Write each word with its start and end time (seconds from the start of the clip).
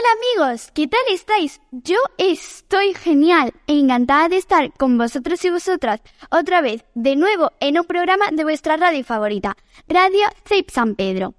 Hola 0.00 0.46
amigos, 0.46 0.70
¿qué 0.72 0.88
tal 0.88 1.00
estáis? 1.12 1.60
Yo 1.72 1.98
estoy 2.16 2.94
genial 2.94 3.52
e 3.66 3.78
encantada 3.78 4.30
de 4.30 4.38
estar 4.38 4.72
con 4.72 4.96
vosotros 4.96 5.44
y 5.44 5.50
vosotras 5.50 6.00
otra 6.30 6.62
vez 6.62 6.86
de 6.94 7.16
nuevo 7.16 7.52
en 7.60 7.78
un 7.78 7.84
programa 7.84 8.30
de 8.32 8.44
vuestra 8.44 8.78
radio 8.78 9.04
favorita, 9.04 9.58
Radio 9.88 10.26
CIP 10.48 10.70
San 10.70 10.94
Pedro. 10.94 11.34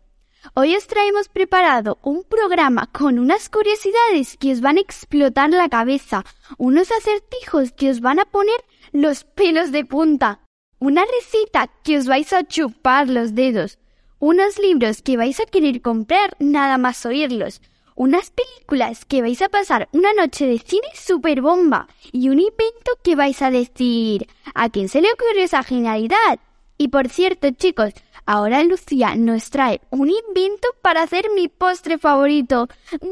Hoy 0.53 0.75
os 0.75 0.85
traemos 0.85 1.27
preparado 1.27 1.97
un 2.03 2.23
programa 2.23 2.85
con 2.91 3.17
unas 3.17 3.49
curiosidades 3.49 4.37
que 4.37 4.51
os 4.51 4.61
van 4.61 4.77
a 4.77 4.81
explotar 4.81 5.49
la 5.49 5.67
cabeza, 5.67 6.23
unos 6.59 6.91
acertijos 6.91 7.71
que 7.71 7.89
os 7.89 7.99
van 7.99 8.19
a 8.19 8.25
poner 8.25 8.63
los 8.91 9.23
pelos 9.23 9.71
de 9.71 9.85
punta, 9.85 10.41
una 10.77 11.03
receta 11.05 11.67
que 11.83 11.97
os 11.97 12.05
vais 12.05 12.31
a 12.31 12.43
chupar 12.43 13.09
los 13.09 13.33
dedos, 13.33 13.79
unos 14.19 14.59
libros 14.59 15.01
que 15.01 15.17
vais 15.17 15.39
a 15.39 15.47
querer 15.47 15.81
comprar 15.81 16.35
nada 16.37 16.77
más 16.77 17.07
oírlos, 17.07 17.59
unas 17.95 18.31
películas 18.31 19.05
que 19.05 19.21
vais 19.21 19.41
a 19.41 19.49
pasar 19.49 19.89
una 19.91 20.13
noche 20.13 20.47
de 20.47 20.59
cine 20.59 20.87
super 20.95 21.41
bomba 21.41 21.87
y 22.11 22.29
un 22.29 22.39
invento 22.39 22.91
que 23.03 23.15
vais 23.15 23.41
a 23.41 23.51
decir 23.51 24.27
¿a 24.53 24.69
quién 24.69 24.89
se 24.89 25.01
le 25.01 25.11
ocurrió 25.11 25.43
esa 25.43 25.63
genialidad? 25.63 26.39
Y 26.77 26.87
por 26.87 27.09
cierto, 27.09 27.51
chicos, 27.51 27.93
ahora 28.25 28.63
Lucía 28.63 29.15
nos 29.15 29.49
trae 29.49 29.81
un 29.91 30.09
invento 30.09 30.67
para 30.81 31.03
hacer 31.03 31.25
mi 31.35 31.47
postre 31.47 31.97
favorito. 31.97 32.67
Mm, 32.93 33.07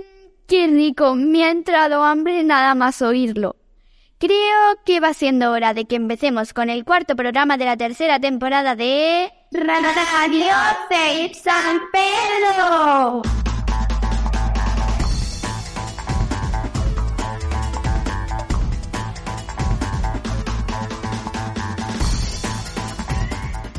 ¡Qué 0.48 0.66
rico! 0.66 1.14
Me 1.14 1.44
ha 1.44 1.52
entrado 1.52 2.04
hambre 2.04 2.44
nada 2.44 2.74
más 2.74 3.04
oírlo. 3.04 3.56
Creo 4.18 4.84
que 4.86 5.00
va 5.00 5.14
siendo 5.14 5.52
hora 5.52 5.74
de 5.74 5.86
que 5.86 5.96
empecemos 5.96 6.52
con 6.54 6.70
el 6.70 6.84
cuarto 6.84 7.16
programa 7.16 7.56
de 7.58 7.66
la 7.66 7.78
tercera 7.78 8.20
temporada 8.20 8.76
de 8.76 9.32
Radio 9.52 10.54
San 11.34 11.80
Pedro. 11.92 13.22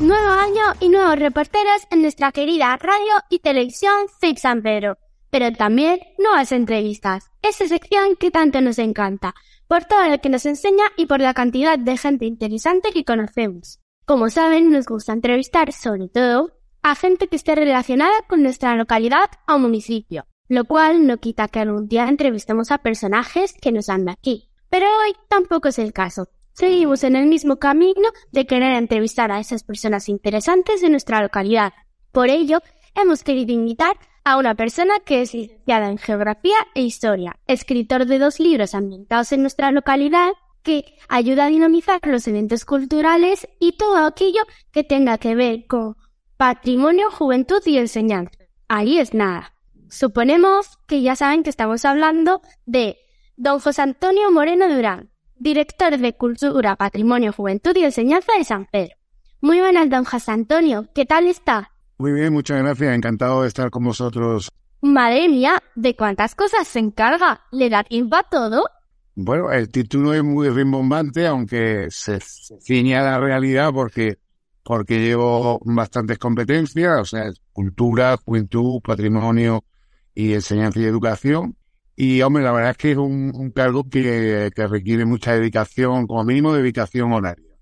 Nuevo 0.01 0.29
año 0.31 0.63
y 0.79 0.89
nuevos 0.89 1.19
reporteros 1.19 1.85
en 1.91 2.01
nuestra 2.01 2.31
querida 2.31 2.75
radio 2.75 3.21
y 3.29 3.37
televisión 3.37 3.93
FIP 4.19 4.37
San 4.37 4.63
Pedro. 4.63 4.97
Pero 5.29 5.51
también 5.51 5.99
nuevas 6.17 6.51
entrevistas, 6.51 7.29
esa 7.43 7.67
sección 7.67 8.15
que 8.19 8.31
tanto 8.31 8.61
nos 8.61 8.79
encanta, 8.79 9.35
por 9.67 9.85
todo 9.85 10.09
lo 10.09 10.17
que 10.17 10.29
nos 10.29 10.47
enseña 10.47 10.85
y 10.97 11.05
por 11.05 11.21
la 11.21 11.35
cantidad 11.35 11.77
de 11.77 11.97
gente 11.97 12.25
interesante 12.25 12.91
que 12.91 13.05
conocemos. 13.05 13.79
Como 14.03 14.31
saben, 14.31 14.71
nos 14.71 14.87
gusta 14.87 15.13
entrevistar 15.13 15.71
sobre 15.71 16.09
todo 16.09 16.49
a 16.81 16.95
gente 16.95 17.27
que 17.27 17.35
esté 17.35 17.53
relacionada 17.53 18.23
con 18.27 18.41
nuestra 18.41 18.75
localidad 18.75 19.29
o 19.47 19.59
municipio, 19.59 20.25
lo 20.47 20.65
cual 20.65 21.05
no 21.05 21.19
quita 21.19 21.47
que 21.47 21.59
algún 21.59 21.87
día 21.87 22.09
entrevistemos 22.09 22.71
a 22.71 22.79
personajes 22.79 23.53
que 23.53 23.71
nos 23.71 23.85
de 23.85 24.11
aquí. 24.11 24.49
Pero 24.67 24.87
hoy 24.87 25.13
tampoco 25.29 25.67
es 25.67 25.77
el 25.77 25.93
caso. 25.93 26.27
Seguimos 26.53 27.03
en 27.03 27.15
el 27.15 27.27
mismo 27.27 27.57
camino 27.57 28.09
de 28.31 28.45
querer 28.45 28.73
entrevistar 28.73 29.31
a 29.31 29.39
esas 29.39 29.63
personas 29.63 30.09
interesantes 30.09 30.81
de 30.81 30.89
nuestra 30.89 31.21
localidad. 31.21 31.73
Por 32.11 32.29
ello, 32.29 32.59
hemos 32.95 33.23
querido 33.23 33.53
invitar 33.53 33.97
a 34.23 34.37
una 34.37 34.55
persona 34.55 34.95
que 35.05 35.21
es 35.21 35.33
licenciada 35.33 35.89
en 35.89 35.97
Geografía 35.97 36.57
e 36.75 36.81
Historia, 36.81 37.39
escritor 37.47 38.05
de 38.05 38.19
dos 38.19 38.39
libros 38.39 38.75
ambientados 38.75 39.31
en 39.31 39.41
nuestra 39.41 39.71
localidad, 39.71 40.31
que 40.63 40.97
ayuda 41.09 41.45
a 41.45 41.49
dinamizar 41.49 41.99
los 42.05 42.27
eventos 42.27 42.65
culturales 42.65 43.47
y 43.59 43.73
todo 43.73 44.05
aquello 44.05 44.41
que 44.71 44.83
tenga 44.83 45.17
que 45.17 45.35
ver 45.35 45.65
con 45.67 45.95
patrimonio, 46.37 47.09
juventud 47.11 47.61
y 47.65 47.77
enseñanza. 47.77 48.31
Ahí 48.67 48.99
es 48.99 49.13
nada. 49.13 49.53
Suponemos 49.89 50.77
que 50.87 51.01
ya 51.01 51.15
saben 51.15 51.43
que 51.43 51.49
estamos 51.49 51.83
hablando 51.83 52.41
de 52.65 52.97
don 53.35 53.59
José 53.59 53.81
Antonio 53.81 54.31
Moreno 54.31 54.73
Durán, 54.73 55.10
director 55.41 55.97
de 55.97 56.13
Cultura, 56.13 56.75
Patrimonio, 56.75 57.33
Juventud 57.33 57.75
y 57.75 57.83
Enseñanza 57.83 58.31
de 58.37 58.43
San 58.43 58.67
Pedro. 58.71 58.95
Muy 59.41 59.59
buenas, 59.59 59.89
don 59.89 60.05
José 60.05 60.31
Antonio. 60.31 60.87
¿Qué 60.93 61.05
tal 61.05 61.25
está? 61.25 61.71
Muy 61.97 62.11
bien, 62.11 62.31
muchas 62.31 62.59
gracias. 62.59 62.95
Encantado 62.95 63.41
de 63.41 63.47
estar 63.47 63.71
con 63.71 63.83
vosotros. 63.83 64.51
Madre 64.81 65.27
mía, 65.29 65.61
¿de 65.75 65.95
cuántas 65.95 66.35
cosas 66.35 66.67
se 66.67 66.77
encarga? 66.77 67.41
¿Le 67.51 67.69
da 67.69 67.83
tiempo 67.83 68.15
a 68.17 68.23
todo? 68.23 68.65
Bueno, 69.15 69.51
el 69.51 69.69
título 69.69 70.13
es 70.13 70.23
muy 70.23 70.47
rimbombante, 70.49 71.25
aunque 71.25 71.87
se, 71.89 72.19
ciña 72.59 73.01
a 73.01 73.11
la 73.11 73.19
realidad 73.19 73.71
porque, 73.73 74.19
porque 74.63 74.99
llevo 74.99 75.59
bastantes 75.65 76.19
competencias, 76.19 76.99
o 76.99 77.05
sea, 77.05 77.31
cultura, 77.51 78.15
juventud, 78.23 78.79
patrimonio 78.83 79.63
y 80.13 80.33
enseñanza 80.33 80.79
y 80.79 80.85
educación. 80.85 81.55
Y, 82.03 82.19
hombre, 82.23 82.41
la 82.41 82.51
verdad 82.51 82.71
es 82.71 82.77
que 82.77 82.91
es 82.93 82.97
un, 82.97 83.51
cargo 83.51 83.87
que, 83.87 84.49
requiere 84.55 85.05
mucha 85.05 85.33
dedicación, 85.35 86.07
como 86.07 86.23
mínimo 86.23 86.51
dedicación 86.51 87.13
horaria. 87.13 87.53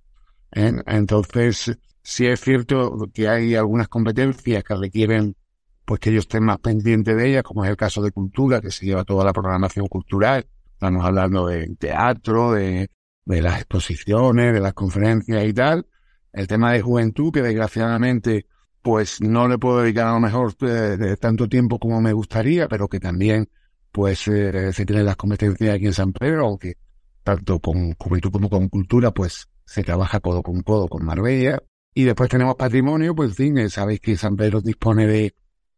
¿eh? 0.54 0.82
Entonces, 0.88 1.78
sí 2.02 2.26
es 2.26 2.40
cierto 2.40 3.10
que 3.14 3.28
hay 3.28 3.56
algunas 3.56 3.90
competencias 3.90 4.64
que 4.64 4.76
requieren 4.76 5.36
pues 5.84 6.00
que 6.00 6.14
yo 6.14 6.20
esté 6.20 6.40
más 6.40 6.58
pendiente 6.60 7.16
de 7.16 7.32
ellas, 7.32 7.44
como 7.44 7.66
es 7.66 7.70
el 7.70 7.76
caso 7.76 8.02
de 8.02 8.12
cultura, 8.12 8.62
que 8.62 8.72
se 8.72 8.86
lleva 8.86 9.04
toda 9.04 9.26
la 9.26 9.34
programación 9.34 9.88
cultural. 9.88 10.48
Estamos 10.72 11.04
hablando 11.04 11.48
de 11.48 11.76
teatro, 11.76 12.54
de, 12.54 12.90
de 13.26 13.42
las 13.42 13.58
exposiciones, 13.58 14.54
de 14.54 14.62
las 14.62 14.74
conferencias 14.74 15.44
y 15.44 15.52
tal. 15.52 15.86
El 16.32 16.48
tema 16.48 16.72
de 16.72 16.80
juventud, 16.80 17.34
que 17.34 17.42
desgraciadamente 17.42 18.46
pues 18.82 19.20
no 19.20 19.50
le 19.50 19.58
puedo 19.58 19.82
dedicar 19.82 20.08
a 20.08 20.14
lo 20.14 20.22
mejor 20.22 20.56
de 20.56 21.18
tanto 21.18 21.50
tiempo 21.50 21.78
como 21.78 22.00
me 22.00 22.14
gustaría, 22.14 22.70
pero 22.70 22.88
que 22.88 23.02
también 23.02 23.50
pues 23.92 24.28
eh, 24.28 24.72
se 24.74 24.86
tienen 24.86 25.06
las 25.06 25.16
competencias 25.16 25.76
aquí 25.76 25.88
en 25.88 25.94
San 25.94 26.14
Pedro, 26.14 26.48
aunque 26.48 26.76
tanto 27.24 27.60
con 27.60 27.94
juventud 27.96 28.32
como 28.32 28.50
con 28.50 28.70
cultura, 28.70 29.12
pues 29.12 29.48
se 29.66 29.84
trabaja 29.84 30.20
codo 30.20 30.42
con 30.42 30.62
codo 30.62 30.88
con 30.88 31.06
Marbella. 31.06 31.62
Y 31.94 32.04
después 32.04 32.30
tenemos 32.30 32.56
patrimonio, 32.56 33.16
pues 33.16 33.32
en 33.32 33.36
fin, 33.36 33.58
eh, 33.58 33.70
sabéis 33.70 34.00
que 34.00 34.16
San 34.16 34.36
Pedro 34.36 34.62
dispone 34.62 35.08
de 35.08 35.34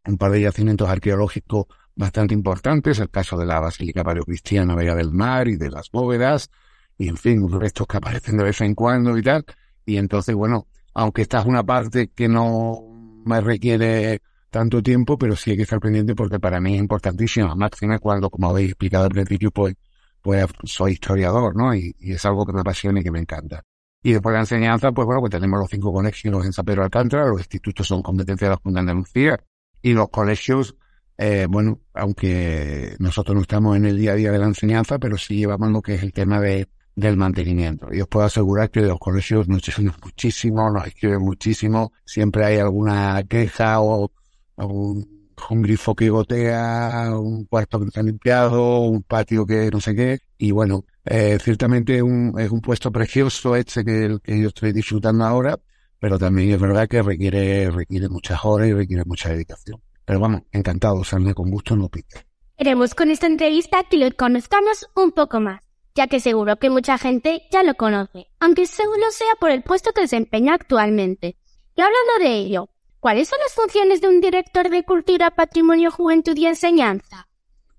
un 0.06 0.18
par 0.18 0.32
de 0.32 0.42
yacimientos 0.42 0.90
arqueológicos 0.90 1.66
bastante 1.96 2.34
importantes, 2.34 3.00
el 3.00 3.10
caso 3.10 3.38
de 3.38 3.46
la 3.46 3.60
Basílica 3.60 4.04
Paleocristiana 4.04 4.76
Vega 4.76 4.96
del 4.96 5.12
Mar 5.12 5.48
y 5.48 5.58
de 5.58 5.70
las 5.70 5.92
bóvedas, 5.92 6.50
y 6.98 7.08
en 7.08 7.18
fin, 7.18 7.48
restos 7.60 7.88
que 7.88 7.98
aparecen 7.98 8.38
de 8.38 8.44
vez 8.44 8.62
en 8.62 8.76
cuando 8.76 9.18
y 9.18 9.24
tal. 9.24 9.46
Y 9.86 9.98
entonces, 9.98 10.36
bueno, 10.36 10.68
aunque 10.94 11.22
esta 11.22 11.40
es 11.40 11.46
una 11.46 11.64
parte 11.64 12.10
que 12.10 12.28
no 12.28 12.82
me 13.26 13.42
requiere 13.42 14.22
tanto 14.52 14.84
tiempo, 14.84 15.18
pero 15.18 15.36
sí 15.36 15.52
hay 15.52 15.58
que 15.58 15.64
estar 15.64 15.80
pendiente 15.80 16.14
porque 16.14 16.40
para 16.40 16.60
mí 16.62 16.76
es 16.76 16.80
importantísimo, 16.80 17.56
máxima 17.56 17.98
cuando, 18.00 18.30
como 18.30 18.50
habéis 18.50 18.72
explicado 18.72 19.06
al 19.06 19.12
principio, 19.12 19.50
pues, 19.50 19.76
pues 20.22 20.46
soy 20.66 20.94
historiador, 20.94 21.56
¿no? 21.56 21.74
Y, 21.74 21.96
es 22.00 22.24
algo 22.26 22.46
que 22.46 22.54
me 22.54 22.60
apasiona 22.60 23.00
y 23.00 23.04
que 23.04 23.12
me 23.12 23.20
encanta. 23.20 23.64
Y 24.04 24.12
después 24.12 24.34
de 24.34 24.38
la 24.38 24.42
enseñanza, 24.42 24.92
pues 24.92 25.06
bueno, 25.06 25.22
pues 25.22 25.32
tenemos 25.32 25.60
los 25.60 25.70
cinco 25.70 25.94
colegios 25.94 26.46
en 26.46 26.54
San 26.54 26.66
Pedro 26.66 26.84
Alcántara, 26.84 27.28
los 27.28 27.40
institutos 27.40 27.88
son 27.88 28.02
competencia 28.04 28.48
de 28.48 28.52
la 28.52 28.60
Junta 28.62 28.80
de 28.80 28.92
Andalucía, 28.92 29.40
y 29.82 29.94
los 29.94 30.10
colegios, 30.10 30.76
eh, 31.18 31.48
bueno, 31.50 31.80
aunque 31.94 32.96
nosotros 33.00 33.36
no 33.36 33.42
estamos 33.42 33.78
en 33.78 33.86
el 33.86 33.98
día 33.98 34.12
a 34.12 34.16
día 34.16 34.32
de 34.32 34.40
la 34.40 34.48
enseñanza, 34.48 35.00
pero 35.00 35.18
sí 35.18 35.38
llevamos 35.38 35.72
lo 35.72 35.82
que 35.82 35.96
es 35.96 36.04
el 36.04 36.12
tema 36.12 36.42
de, 36.42 36.68
del 36.96 37.16
mantenimiento. 37.16 37.88
Y 37.92 38.02
os 38.02 38.08
puedo 38.08 38.26
asegurar 38.26 38.70
que 38.70 38.82
los 38.82 39.00
colegios 39.00 39.48
nos 39.48 39.66
escriben 39.68 39.94
muchísimo, 40.04 40.70
nos 40.70 40.88
escriben 40.88 41.22
muchísimo, 41.22 41.94
siempre 42.06 42.46
hay 42.46 42.58
alguna 42.58 43.24
queja 43.24 43.80
o 43.80 44.12
un, 44.58 45.22
un 45.50 45.62
grifo 45.62 45.96
que 45.96 46.10
gotea, 46.10 47.12
un 47.18 47.46
cuarto 47.46 47.80
que 47.80 47.88
está 47.88 48.04
limpiado, 48.04 48.82
un 48.82 49.04
patio 49.04 49.46
que 49.46 49.70
no 49.72 49.80
sé 49.82 49.96
qué. 49.96 50.20
Y 50.38 50.52
bueno, 50.52 50.86
eh, 51.06 51.38
ciertamente 51.42 52.02
un, 52.02 52.40
es 52.40 52.52
un 52.52 52.62
puesto 52.62 52.92
precioso 52.92 53.56
este 53.56 53.84
que, 53.84 54.18
que 54.24 54.40
yo 54.40 54.48
estoy 54.50 54.72
disfrutando 54.72 55.26
ahora, 55.26 55.60
pero 56.00 56.18
también 56.18 56.52
es 56.52 56.60
verdad 56.60 56.88
que 56.88 57.02
requiere, 57.02 57.70
requiere 57.70 58.10
muchas 58.10 58.44
horas 58.44 58.68
y 58.68 58.74
requiere 58.74 59.04
mucha 59.06 59.30
dedicación. 59.30 59.82
Pero 60.06 60.20
vamos, 60.20 60.42
encantado, 60.52 61.04
salme 61.04 61.34
con 61.34 61.50
gusto, 61.50 61.76
no 61.76 61.90
pique. 61.90 62.26
Queremos 62.58 62.94
con 62.94 63.10
esta 63.10 63.28
entrevista 63.28 63.84
que 63.90 63.98
lo 63.98 64.12
conozcamos 64.16 64.88
un 64.96 65.12
poco 65.12 65.40
más, 65.40 65.64
ya 65.96 66.08
que 66.08 66.20
seguro 66.20 66.58
que 66.58 66.70
mucha 66.70 66.98
gente 66.98 67.44
ya 67.52 67.64
lo 67.64 67.74
conoce, 67.74 68.28
aunque 68.40 68.66
seguro 68.68 69.10
sea 69.12 69.36
por 69.40 69.52
el 69.52 69.64
puesto 69.64 69.92
que 69.94 70.02
desempeña 70.02 70.54
actualmente. 70.54 71.38
Y 71.76 71.82
hablando 71.82 72.12
de 72.20 72.36
ello, 72.36 72.70
¿Cuáles 73.02 73.30
son 73.30 73.40
las 73.40 73.56
funciones 73.56 74.00
de 74.00 74.10
un 74.10 74.22
director 74.22 74.70
de 74.70 74.84
Cultura, 74.84 75.32
Patrimonio, 75.32 75.90
Juventud 75.90 76.38
y 76.38 76.46
Enseñanza? 76.46 77.28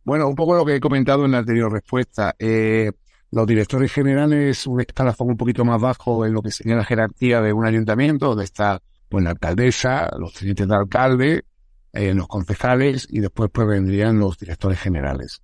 Bueno, 0.02 0.26
un 0.26 0.34
poco 0.34 0.56
lo 0.56 0.64
que 0.64 0.74
he 0.74 0.80
comentado 0.80 1.24
en 1.24 1.30
la 1.30 1.38
anterior 1.38 1.72
respuesta. 1.72 2.34
Eh, 2.40 2.90
los 3.30 3.46
directores 3.46 3.92
generales, 3.92 4.66
un 4.66 4.80
escalafón 4.80 5.28
un 5.28 5.36
poquito 5.36 5.64
más 5.64 5.80
bajo 5.80 6.26
en 6.26 6.32
lo 6.32 6.42
que 6.42 6.50
sería 6.50 6.74
la 6.74 6.84
jerarquía 6.84 7.40
de 7.40 7.52
un 7.52 7.64
ayuntamiento, 7.64 8.30
donde 8.30 8.42
está 8.42 8.82
pues, 9.08 9.22
la 9.22 9.30
alcaldesa, 9.30 10.10
los 10.18 10.32
tenientes 10.32 10.66
de 10.66 10.74
alcalde, 10.74 11.44
eh, 11.92 12.12
los 12.14 12.26
concejales 12.26 13.06
y 13.08 13.20
después 13.20 13.48
pues 13.54 13.68
vendrían 13.68 14.18
los 14.18 14.36
directores 14.36 14.80
generales. 14.80 15.40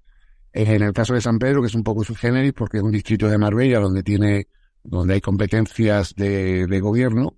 En 0.52 0.82
el 0.82 0.92
caso 0.92 1.14
de 1.14 1.20
San 1.20 1.38
Pedro, 1.38 1.60
que 1.60 1.68
es 1.68 1.76
un 1.76 1.84
poco 1.84 2.02
subgéneris 2.02 2.52
porque 2.52 2.78
es 2.78 2.82
un 2.82 2.90
distrito 2.90 3.28
de 3.28 3.38
Marbella 3.38 3.78
donde 3.78 4.02
tiene, 4.02 4.48
donde 4.82 5.14
hay 5.14 5.20
competencias 5.20 6.16
de 6.16 6.80
gobierno, 6.82 7.37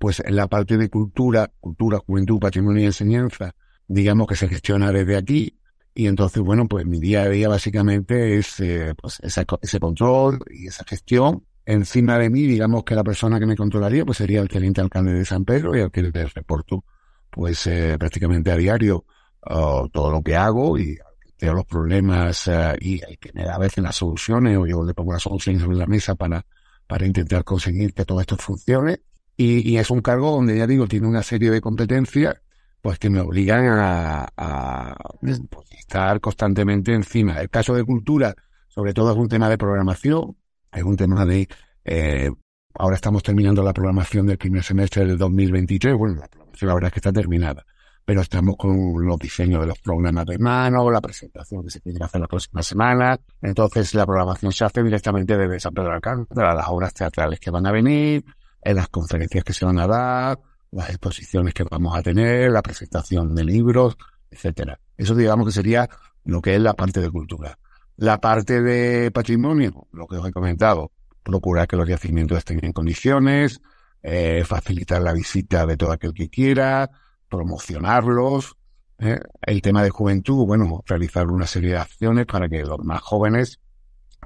pues 0.00 0.20
en 0.24 0.34
la 0.34 0.48
parte 0.48 0.78
de 0.78 0.88
cultura, 0.88 1.52
cultura, 1.60 1.98
juventud, 1.98 2.40
patrimonio 2.40 2.82
y 2.82 2.86
enseñanza, 2.86 3.54
digamos 3.86 4.26
que 4.26 4.34
se 4.34 4.48
gestiona 4.48 4.90
desde 4.92 5.14
aquí. 5.14 5.58
Y 5.94 6.06
entonces, 6.06 6.42
bueno, 6.42 6.66
pues 6.66 6.86
mi 6.86 6.98
día 6.98 7.24
a 7.24 7.28
día 7.28 7.50
básicamente 7.50 8.38
es 8.38 8.60
eh, 8.60 8.94
pues 8.96 9.20
ese 9.20 9.78
control 9.78 10.38
y 10.50 10.68
esa 10.68 10.84
gestión. 10.84 11.44
Encima 11.66 12.16
de 12.16 12.30
mí, 12.30 12.46
digamos 12.46 12.82
que 12.84 12.94
la 12.94 13.04
persona 13.04 13.38
que 13.38 13.44
me 13.44 13.54
controlaría 13.54 14.06
pues 14.06 14.16
sería 14.16 14.40
el 14.40 14.48
teniente 14.48 14.80
alcalde 14.80 15.12
de 15.12 15.26
San 15.26 15.44
Pedro 15.44 15.76
y 15.76 15.82
al 15.82 15.90
que 15.90 16.00
le 16.00 16.10
reporto 16.10 16.82
pues 17.28 17.66
eh, 17.66 17.96
prácticamente 17.98 18.50
a 18.50 18.56
diario 18.56 19.04
uh, 19.50 19.86
todo 19.90 20.10
lo 20.10 20.22
que 20.22 20.34
hago 20.34 20.78
y 20.78 20.98
tengo 21.36 21.52
los 21.52 21.66
problemas 21.66 22.46
uh, 22.46 22.74
y 22.80 23.02
el 23.06 23.18
que 23.18 23.32
me 23.34 23.44
da 23.44 23.56
a 23.56 23.58
veces 23.58 23.84
las 23.84 23.96
soluciones 23.96 24.56
o 24.56 24.66
yo 24.66 24.82
le 24.82 24.94
pongo 24.94 25.12
las 25.12 25.22
soluciones 25.22 25.60
sobre 25.60 25.76
la 25.76 25.86
mesa 25.86 26.14
para, 26.14 26.46
para 26.86 27.06
intentar 27.06 27.44
conseguir 27.44 27.92
que 27.92 28.06
todo 28.06 28.22
esto 28.22 28.38
funcione. 28.38 29.02
Y, 29.42 29.66
y 29.66 29.78
es 29.78 29.88
un 29.88 30.02
cargo 30.02 30.32
donde 30.32 30.58
ya 30.58 30.66
digo, 30.66 30.86
tiene 30.86 31.06
una 31.06 31.22
serie 31.22 31.50
de 31.50 31.62
competencias 31.62 32.42
pues 32.82 32.98
que 32.98 33.08
me 33.08 33.20
obligan 33.20 33.64
a, 33.68 34.28
a 34.36 34.94
pues, 35.18 35.40
estar 35.78 36.20
constantemente 36.20 36.92
encima. 36.92 37.40
El 37.40 37.48
caso 37.48 37.74
de 37.74 37.82
cultura, 37.82 38.34
sobre 38.68 38.92
todo 38.92 39.12
es 39.12 39.16
un 39.16 39.30
tema 39.30 39.48
de 39.48 39.56
programación, 39.56 40.36
es 40.70 40.82
un 40.82 40.94
tema 40.94 41.24
de, 41.24 41.48
eh, 41.86 42.30
ahora 42.74 42.96
estamos 42.96 43.22
terminando 43.22 43.62
la 43.62 43.72
programación 43.72 44.26
del 44.26 44.36
primer 44.36 44.62
semestre 44.62 45.06
del 45.06 45.16
2023, 45.16 45.96
bueno, 45.96 46.16
la 46.16 46.28
programación 46.28 46.68
la 46.68 46.74
verdad 46.74 46.88
es 46.88 46.92
que 46.92 46.98
está 46.98 47.12
terminada, 47.12 47.64
pero 48.04 48.20
estamos 48.20 48.56
con 48.58 49.06
los 49.06 49.18
diseños 49.18 49.62
de 49.62 49.68
los 49.68 49.78
programas 49.78 50.26
de 50.26 50.36
mano, 50.38 50.90
la 50.90 51.00
presentación 51.00 51.64
que 51.64 51.70
se 51.70 51.80
tiene 51.80 51.98
que 51.98 52.04
hacer 52.04 52.20
la 52.20 52.28
próxima 52.28 52.62
semana, 52.62 53.18
entonces 53.40 53.94
la 53.94 54.04
programación 54.04 54.52
se 54.52 54.66
hace 54.66 54.82
directamente 54.82 55.38
desde 55.38 55.60
San 55.60 55.72
Pedro 55.72 55.88
de 55.88 55.94
Alcántara, 55.94 56.54
las 56.54 56.68
obras 56.68 56.92
teatrales 56.92 57.40
que 57.40 57.50
van 57.50 57.66
a 57.66 57.72
venir, 57.72 58.22
en 58.62 58.76
las 58.76 58.88
conferencias 58.88 59.44
que 59.44 59.52
se 59.52 59.64
van 59.64 59.78
a 59.78 59.86
dar, 59.86 60.38
las 60.70 60.90
exposiciones 60.90 61.54
que 61.54 61.64
vamos 61.64 61.96
a 61.96 62.02
tener, 62.02 62.50
la 62.50 62.62
presentación 62.62 63.34
de 63.34 63.44
libros, 63.44 63.96
etcétera. 64.30 64.78
Eso 64.96 65.14
digamos 65.14 65.46
que 65.46 65.52
sería 65.52 65.88
lo 66.24 66.40
que 66.40 66.54
es 66.54 66.60
la 66.60 66.74
parte 66.74 67.00
de 67.00 67.10
cultura. 67.10 67.58
La 67.96 68.18
parte 68.20 68.62
de 68.62 69.10
patrimonio, 69.10 69.86
lo 69.92 70.06
que 70.06 70.16
os 70.16 70.26
he 70.26 70.32
comentado, 70.32 70.92
procurar 71.22 71.66
que 71.66 71.76
los 71.76 71.88
yacimientos 71.88 72.38
estén 72.38 72.64
en 72.64 72.72
condiciones, 72.72 73.60
eh, 74.02 74.42
facilitar 74.46 75.02
la 75.02 75.12
visita 75.12 75.66
de 75.66 75.76
todo 75.76 75.92
aquel 75.92 76.14
que 76.14 76.30
quiera, 76.30 76.90
promocionarlos. 77.28 78.56
¿eh? 78.98 79.20
El 79.42 79.60
tema 79.60 79.82
de 79.82 79.90
juventud, 79.90 80.46
bueno, 80.46 80.82
realizar 80.86 81.26
una 81.28 81.46
serie 81.46 81.70
de 81.70 81.78
acciones 81.78 82.26
para 82.26 82.48
que 82.48 82.64
los 82.64 82.78
más 82.84 83.00
jóvenes 83.02 83.60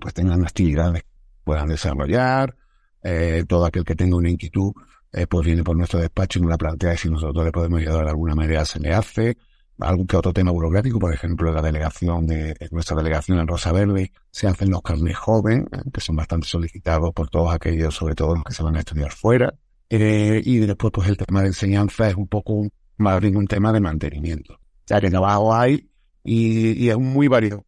pues 0.01 0.15
tengan 0.15 0.45
actividades 0.45 1.03
que 1.03 1.09
puedan 1.45 1.69
desarrollar. 1.69 2.57
Eh, 3.05 3.45
todo 3.47 3.67
aquel 3.67 3.85
que 3.85 3.95
tenga 3.95 4.17
una 4.17 4.31
inquietud 4.31 4.73
eh, 5.17 5.29
pues 5.29 5.47
viene 5.47 5.63
por 5.63 5.77
nuestro 5.77 6.01
despacho 6.01 6.41
y 6.41 6.43
nos 6.43 6.51
la 6.51 6.59
plantea 6.59 6.95
y 6.95 6.97
si 6.97 7.09
nosotros 7.09 7.45
le 7.45 7.53
podemos 7.53 7.81
ayudar 7.81 8.05
de 8.05 8.11
alguna 8.11 8.35
manera 8.35 8.65
se 8.65 8.81
le 8.81 8.93
hace. 8.93 9.37
Algún 9.79 10.07
que 10.09 10.17
otro 10.17 10.33
tema 10.33 10.51
burocrático, 10.51 10.99
por 10.99 11.15
ejemplo, 11.15 11.53
la 11.53 11.63
delegación 11.63 12.27
de, 12.27 12.57
nuestra 12.73 12.97
delegación 12.97 13.39
en 13.39 13.47
Rosa 13.47 13.71
Verde, 13.71 14.11
se 14.31 14.49
hacen 14.49 14.71
los 14.71 14.83
carnes 14.83 15.17
jóvenes, 15.17 15.67
eh, 15.73 15.91
que 15.93 16.01
son 16.01 16.17
bastante 16.17 16.49
solicitados 16.49 17.13
por 17.13 17.29
todos 17.29 17.55
aquellos, 17.55 17.95
sobre 17.95 18.17
todo 18.17 18.35
los 18.35 18.45
que 18.45 18.55
se 18.55 18.63
van 18.65 18.75
a 18.75 18.81
estudiar 18.81 19.13
fuera. 19.13 19.55
Eh, 19.89 20.43
y 20.45 20.59
después, 20.59 20.93
pues 20.93 21.09
el 21.09 21.17
tema 21.17 21.43
de 21.43 21.49
enseñanza 21.49 22.09
es 22.09 22.17
un 22.17 22.27
poco 22.27 22.67
más 22.97 23.21
bien 23.21 23.37
un 23.37 23.47
tema 23.47 23.73
de 23.73 23.81
mantenimiento. 23.81 24.59
Ya 24.87 25.01
que 25.01 25.11
trabajo 25.11 25.55
hay 25.55 25.89
y, 26.25 26.85
y 26.85 26.91
es 26.91 26.99
muy 26.99 27.29
variado, 27.29 27.65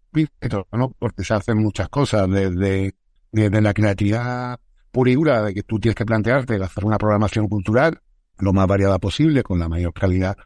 ¿no? 0.72 0.90
Porque 0.98 1.22
se 1.22 1.34
hacen 1.34 1.58
muchas 1.58 1.88
cosas, 1.88 2.28
desde, 2.28 2.94
desde 3.30 3.60
la 3.60 3.72
creatividad 3.72 4.58
pura 5.04 5.42
de 5.42 5.52
que 5.52 5.62
tú 5.62 5.78
tienes 5.78 5.94
que 5.94 6.06
plantearte 6.06 6.54
hacer 6.62 6.84
una 6.84 6.96
programación 6.96 7.48
cultural 7.48 8.00
lo 8.38 8.52
más 8.52 8.66
variada 8.66 8.98
posible, 8.98 9.42
con 9.42 9.58
la 9.58 9.68
mayor 9.68 9.92
calidad 9.92 10.36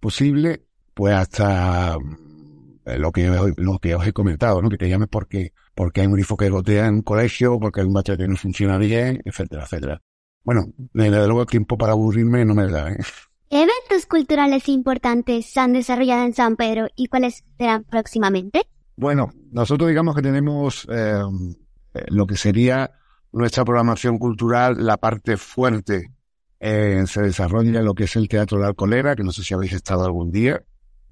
posible, 0.00 0.64
pues 0.94 1.14
hasta 1.14 1.96
eh, 2.84 2.98
lo 2.98 3.12
que, 3.12 3.30
lo 3.56 3.78
que 3.78 3.94
os 3.94 4.06
he 4.06 4.12
comentado, 4.12 4.60
¿no? 4.62 4.68
Que 4.68 4.76
te 4.76 4.88
llames 4.88 5.08
porque, 5.10 5.52
porque 5.74 6.00
hay 6.00 6.06
un 6.06 6.14
grifo 6.14 6.36
que 6.36 6.50
gotea 6.50 6.86
en 6.86 6.94
un 6.96 7.02
colegio, 7.02 7.58
porque 7.58 7.80
hay 7.80 7.86
un 7.86 7.94
bachete 7.94 8.24
que 8.24 8.28
no 8.28 8.36
funciona 8.36 8.78
bien, 8.78 9.20
etcétera, 9.24 9.64
etcétera. 9.64 10.02
Bueno, 10.42 10.66
desde 10.92 11.26
luego 11.26 11.46
tiempo 11.46 11.76
para 11.76 11.92
aburrirme 11.92 12.44
no 12.44 12.54
me 12.54 12.66
da, 12.66 12.90
¿eh? 12.90 12.98
¿Qué 13.50 13.62
eventos 13.62 14.06
culturales 14.06 14.68
importantes 14.68 15.46
se 15.46 15.60
han 15.60 15.72
desarrollado 15.72 16.24
en 16.24 16.34
San 16.34 16.56
Pedro 16.56 16.88
y 16.96 17.06
cuáles 17.06 17.44
serán 17.56 17.84
próximamente? 17.84 18.66
Bueno, 18.96 19.32
nosotros 19.52 19.88
digamos 19.88 20.14
que 20.14 20.22
tenemos 20.22 20.86
eh, 20.90 21.22
lo 22.08 22.26
que 22.26 22.36
sería 22.36 22.90
nuestra 23.32 23.64
programación 23.64 24.18
cultural, 24.18 24.76
la 24.78 24.96
parte 24.96 25.36
fuerte 25.36 26.12
eh, 26.60 27.04
se 27.06 27.22
desarrolla 27.22 27.78
en 27.78 27.84
lo 27.84 27.94
que 27.94 28.04
es 28.04 28.16
el 28.16 28.28
Teatro 28.28 28.58
de 28.58 28.62
la 28.62 28.68
Alcolera, 28.68 29.14
que 29.14 29.22
no 29.22 29.32
sé 29.32 29.42
si 29.42 29.54
habéis 29.54 29.72
estado 29.72 30.04
algún 30.04 30.30
día. 30.30 30.62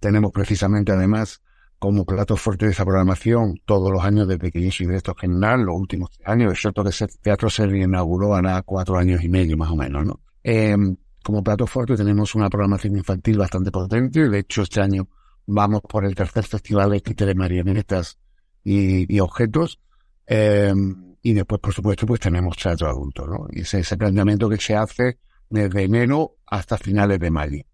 Tenemos 0.01 0.33
precisamente 0.33 0.93
además 0.93 1.43
como 1.79 2.07
plato 2.07 2.37
fuerte 2.37 2.67
de 2.67 2.73
esa 2.73 2.85
programación 2.85 3.61
todos 3.65 3.93
los 3.93 4.03
años 4.03 4.27
desde 4.27 4.51
que 4.51 4.63
yo 4.63 4.71
soy 4.71 4.87
director 4.87 5.17
general, 5.19 5.63
los 5.63 5.77
últimos 5.77 6.11
años. 6.25 6.53
Es 6.53 6.61
cierto 6.61 6.83
que 6.83 6.91
ese 6.91 7.07
teatro 7.07 7.51
se 7.51 7.67
reinauguró 7.67 8.35
a 8.35 8.63
cuatro 8.63 8.99
años 8.99 9.23
y 9.23 9.29
medio 9.29 9.57
más 9.57 9.71
o 9.71 9.77
menos, 9.77 10.05
¿no? 10.05 10.21
Eh, 10.43 10.77
como 11.23 11.43
plato 11.43 11.67
fuerte 11.67 11.97
tenemos 11.97 12.35
una 12.35 12.49
programación 12.49 12.97
infantil 12.97 13.39
bastante 13.39 13.71
potente. 13.71 14.29
De 14.29 14.39
hecho, 14.39 14.63
este 14.63 14.81
año 14.81 15.09
vamos 15.47 15.83
por 15.83 16.05
el 16.05 16.15
tercer 16.15 16.45
festival 16.45 16.91
de 16.91 17.01
de 17.01 17.35
marionetas 17.35 18.19
y, 18.65 19.13
y 19.15 19.21
objetos. 19.21 19.81
Eh, 20.27 20.73
y 21.29 21.33
después, 21.33 21.61
por 21.61 21.75
supuesto, 21.75 22.07
pues 22.07 22.21
tenemos 22.21 22.57
teatro 22.57 22.89
adulto, 22.89 23.27
¿no? 23.27 23.49
Y 23.51 23.63
ese, 23.63 23.81
ese 23.81 23.97
planteamiento 23.97 24.49
que 24.49 24.59
se 24.59 24.77
hace 24.77 25.19
desde 25.51 25.83
enero 25.83 26.37
hasta 26.47 26.79
finales 26.79 27.19
de 27.19 27.33
mayo. 27.33 27.65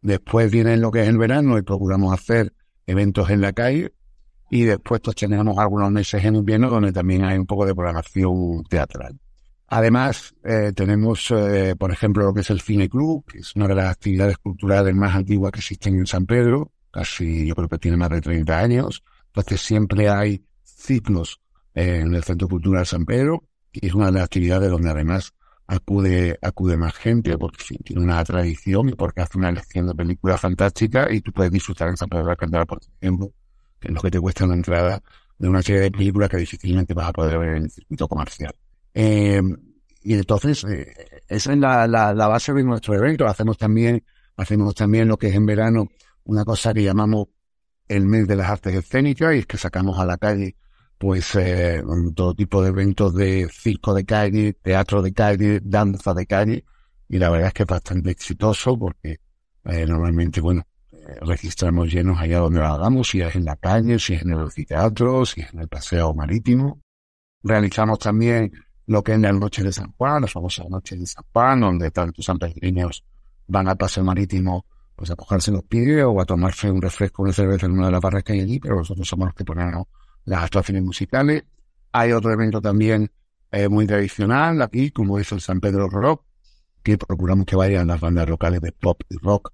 Después 0.00 0.50
viene 0.50 0.78
lo 0.78 0.90
que 0.90 1.02
es 1.02 1.08
el 1.08 1.18
verano 1.18 1.58
y 1.58 1.62
procuramos 1.62 2.14
hacer 2.14 2.54
eventos 2.86 3.28
en 3.28 3.42
la 3.42 3.52
calle 3.52 3.92
y 4.48 4.62
después 4.62 5.02
pues 5.04 5.16
tenemos 5.16 5.58
algunos 5.58 5.90
meses 5.90 6.24
en 6.24 6.36
invierno 6.36 6.70
donde 6.70 6.92
también 6.92 7.24
hay 7.24 7.36
un 7.36 7.44
poco 7.44 7.66
de 7.66 7.74
programación 7.74 8.64
teatral. 8.70 9.20
Además, 9.66 10.34
eh, 10.42 10.72
tenemos, 10.74 11.30
eh, 11.30 11.76
por 11.78 11.92
ejemplo, 11.92 12.24
lo 12.24 12.32
que 12.32 12.40
es 12.40 12.48
el 12.48 12.62
Cine 12.62 12.88
Club, 12.88 13.26
que 13.26 13.40
es 13.40 13.54
una 13.54 13.68
de 13.68 13.74
las 13.74 13.90
actividades 13.90 14.38
culturales 14.38 14.94
más 14.94 15.14
antiguas 15.14 15.52
que 15.52 15.60
existen 15.60 15.98
en 15.98 16.06
San 16.06 16.24
Pedro, 16.24 16.72
casi 16.90 17.46
yo 17.46 17.54
creo 17.54 17.68
que 17.68 17.76
tiene 17.76 17.98
más 17.98 18.08
de 18.08 18.22
30 18.22 18.58
años. 18.58 19.04
Entonces 19.26 19.60
siempre 19.60 20.08
hay 20.08 20.42
ciclos 20.62 21.42
en 21.74 22.14
el 22.14 22.22
Centro 22.22 22.48
Cultural 22.48 22.86
San 22.86 23.04
Pedro, 23.04 23.44
y 23.72 23.86
es 23.86 23.94
una 23.94 24.06
de 24.06 24.12
las 24.12 24.24
actividades 24.24 24.70
donde 24.70 24.90
además 24.90 25.32
acude, 25.66 26.38
acude 26.42 26.76
más 26.76 26.94
gente, 26.94 27.36
porque 27.38 27.76
tiene 27.84 28.02
una 28.02 28.22
tradición 28.24 28.90
y 28.90 28.92
porque 28.92 29.22
hace 29.22 29.38
una 29.38 29.48
elección 29.48 29.86
de 29.86 29.94
películas 29.94 30.40
fantásticas 30.40 31.12
y 31.12 31.20
tú 31.20 31.32
puedes 31.32 31.52
disfrutar 31.52 31.88
en 31.88 31.96
San 31.96 32.08
Pedro 32.08 32.26
de 32.26 32.30
Alcántara, 32.32 32.66
por 32.66 32.80
ejemplo, 33.00 33.32
que 33.80 33.88
es 33.88 33.94
lo 33.94 34.00
que 34.00 34.10
te 34.10 34.20
cuesta 34.20 34.44
una 34.44 34.54
entrada 34.54 35.02
de 35.38 35.48
una 35.48 35.62
serie 35.62 35.82
de 35.82 35.90
películas 35.90 36.28
que 36.28 36.36
difícilmente 36.36 36.94
vas 36.94 37.08
a 37.08 37.12
poder 37.12 37.38
ver 37.38 37.56
en 37.56 37.64
el 37.64 37.70
circuito 37.70 38.06
comercial. 38.08 38.54
Eh, 38.92 39.42
y 40.02 40.14
entonces, 40.14 40.64
eh, 40.64 40.94
esa 41.28 41.52
es 41.52 41.58
la, 41.58 41.86
la, 41.88 42.14
la, 42.14 42.28
base 42.28 42.52
de 42.52 42.62
nuestro 42.62 42.94
evento. 42.94 43.26
Hacemos 43.26 43.58
también, 43.58 44.04
hacemos 44.36 44.74
también 44.74 45.08
lo 45.08 45.16
que 45.16 45.28
es 45.28 45.34
en 45.34 45.46
verano 45.46 45.88
una 46.24 46.44
cosa 46.44 46.72
que 46.72 46.82
llamamos 46.82 47.28
el 47.88 48.06
mes 48.06 48.28
de 48.28 48.36
las 48.36 48.48
artes 48.48 48.74
escénicas 48.74 49.34
y 49.34 49.38
es 49.38 49.46
que 49.46 49.56
sacamos 49.56 49.98
a 49.98 50.06
la 50.06 50.16
calle 50.16 50.56
pues 50.98 51.34
eh, 51.36 51.82
todo 52.14 52.34
tipo 52.34 52.62
de 52.62 52.68
eventos 52.68 53.14
de 53.14 53.48
circo 53.50 53.94
de 53.94 54.04
calle, 54.04 54.54
teatro 54.54 55.02
de 55.02 55.12
calle, 55.12 55.60
danza 55.62 56.14
de 56.14 56.26
calle, 56.26 56.64
y 57.08 57.18
la 57.18 57.30
verdad 57.30 57.48
es 57.48 57.54
que 57.54 57.62
es 57.64 57.68
bastante 57.68 58.10
exitoso 58.10 58.78
porque 58.78 59.20
eh, 59.64 59.86
normalmente, 59.86 60.40
bueno, 60.40 60.66
eh, 60.92 61.16
registramos 61.22 61.92
llenos 61.92 62.18
allá 62.18 62.38
donde 62.38 62.60
lo 62.60 62.66
hagamos, 62.66 63.08
si 63.08 63.20
es 63.20 63.34
en 63.34 63.44
la 63.44 63.56
calle, 63.56 63.98
si 63.98 64.14
es 64.14 64.22
en 64.22 64.30
el 64.30 64.66
teatro, 64.66 65.26
si 65.26 65.42
es 65.42 65.52
en 65.52 65.60
el 65.60 65.68
paseo 65.68 66.14
marítimo. 66.14 66.80
Realizamos 67.42 67.98
también 67.98 68.52
lo 68.86 69.02
que 69.02 69.12
es 69.12 69.18
la 69.18 69.32
noche 69.32 69.62
de 69.62 69.72
San 69.72 69.92
Juan, 69.92 70.22
las 70.22 70.32
famosas 70.32 70.68
noches 70.68 70.98
de 70.98 71.06
San 71.06 71.24
Juan, 71.32 71.60
donde 71.60 71.90
tantos 71.90 72.24
sanperegrinos 72.24 73.04
van 73.46 73.68
al 73.68 73.76
paseo 73.76 74.04
marítimo 74.04 74.64
pues 74.96 75.10
a 75.10 75.16
cogerse 75.16 75.50
los 75.50 75.64
pies 75.64 76.04
o 76.04 76.20
a 76.20 76.24
tomarse 76.24 76.70
un 76.70 76.80
refresco, 76.80 77.22
una 77.22 77.32
cerveza 77.32 77.66
en 77.66 77.72
una 77.72 77.86
de 77.86 77.92
las 77.92 78.00
barras 78.00 78.22
que 78.22 78.32
hay 78.32 78.40
allí, 78.40 78.60
pero 78.60 78.76
nosotros 78.76 79.06
somos 79.06 79.26
los 79.26 79.34
que 79.34 79.44
ponemos 79.44 79.86
las 80.24 80.44
actuaciones 80.44 80.82
musicales. 80.82 81.44
Hay 81.92 82.12
otro 82.12 82.32
evento 82.32 82.60
también 82.60 83.10
eh, 83.50 83.68
muy 83.68 83.86
tradicional 83.86 84.60
aquí, 84.62 84.90
como 84.90 85.18
es 85.18 85.30
el 85.32 85.40
San 85.40 85.60
Pedro 85.60 85.88
Rock, 85.88 86.24
que 86.82 86.98
procuramos 86.98 87.46
que 87.46 87.56
vayan 87.56 87.86
las 87.86 88.00
bandas 88.00 88.28
locales 88.28 88.60
de 88.60 88.72
pop 88.72 89.00
y 89.08 89.16
rock 89.18 89.52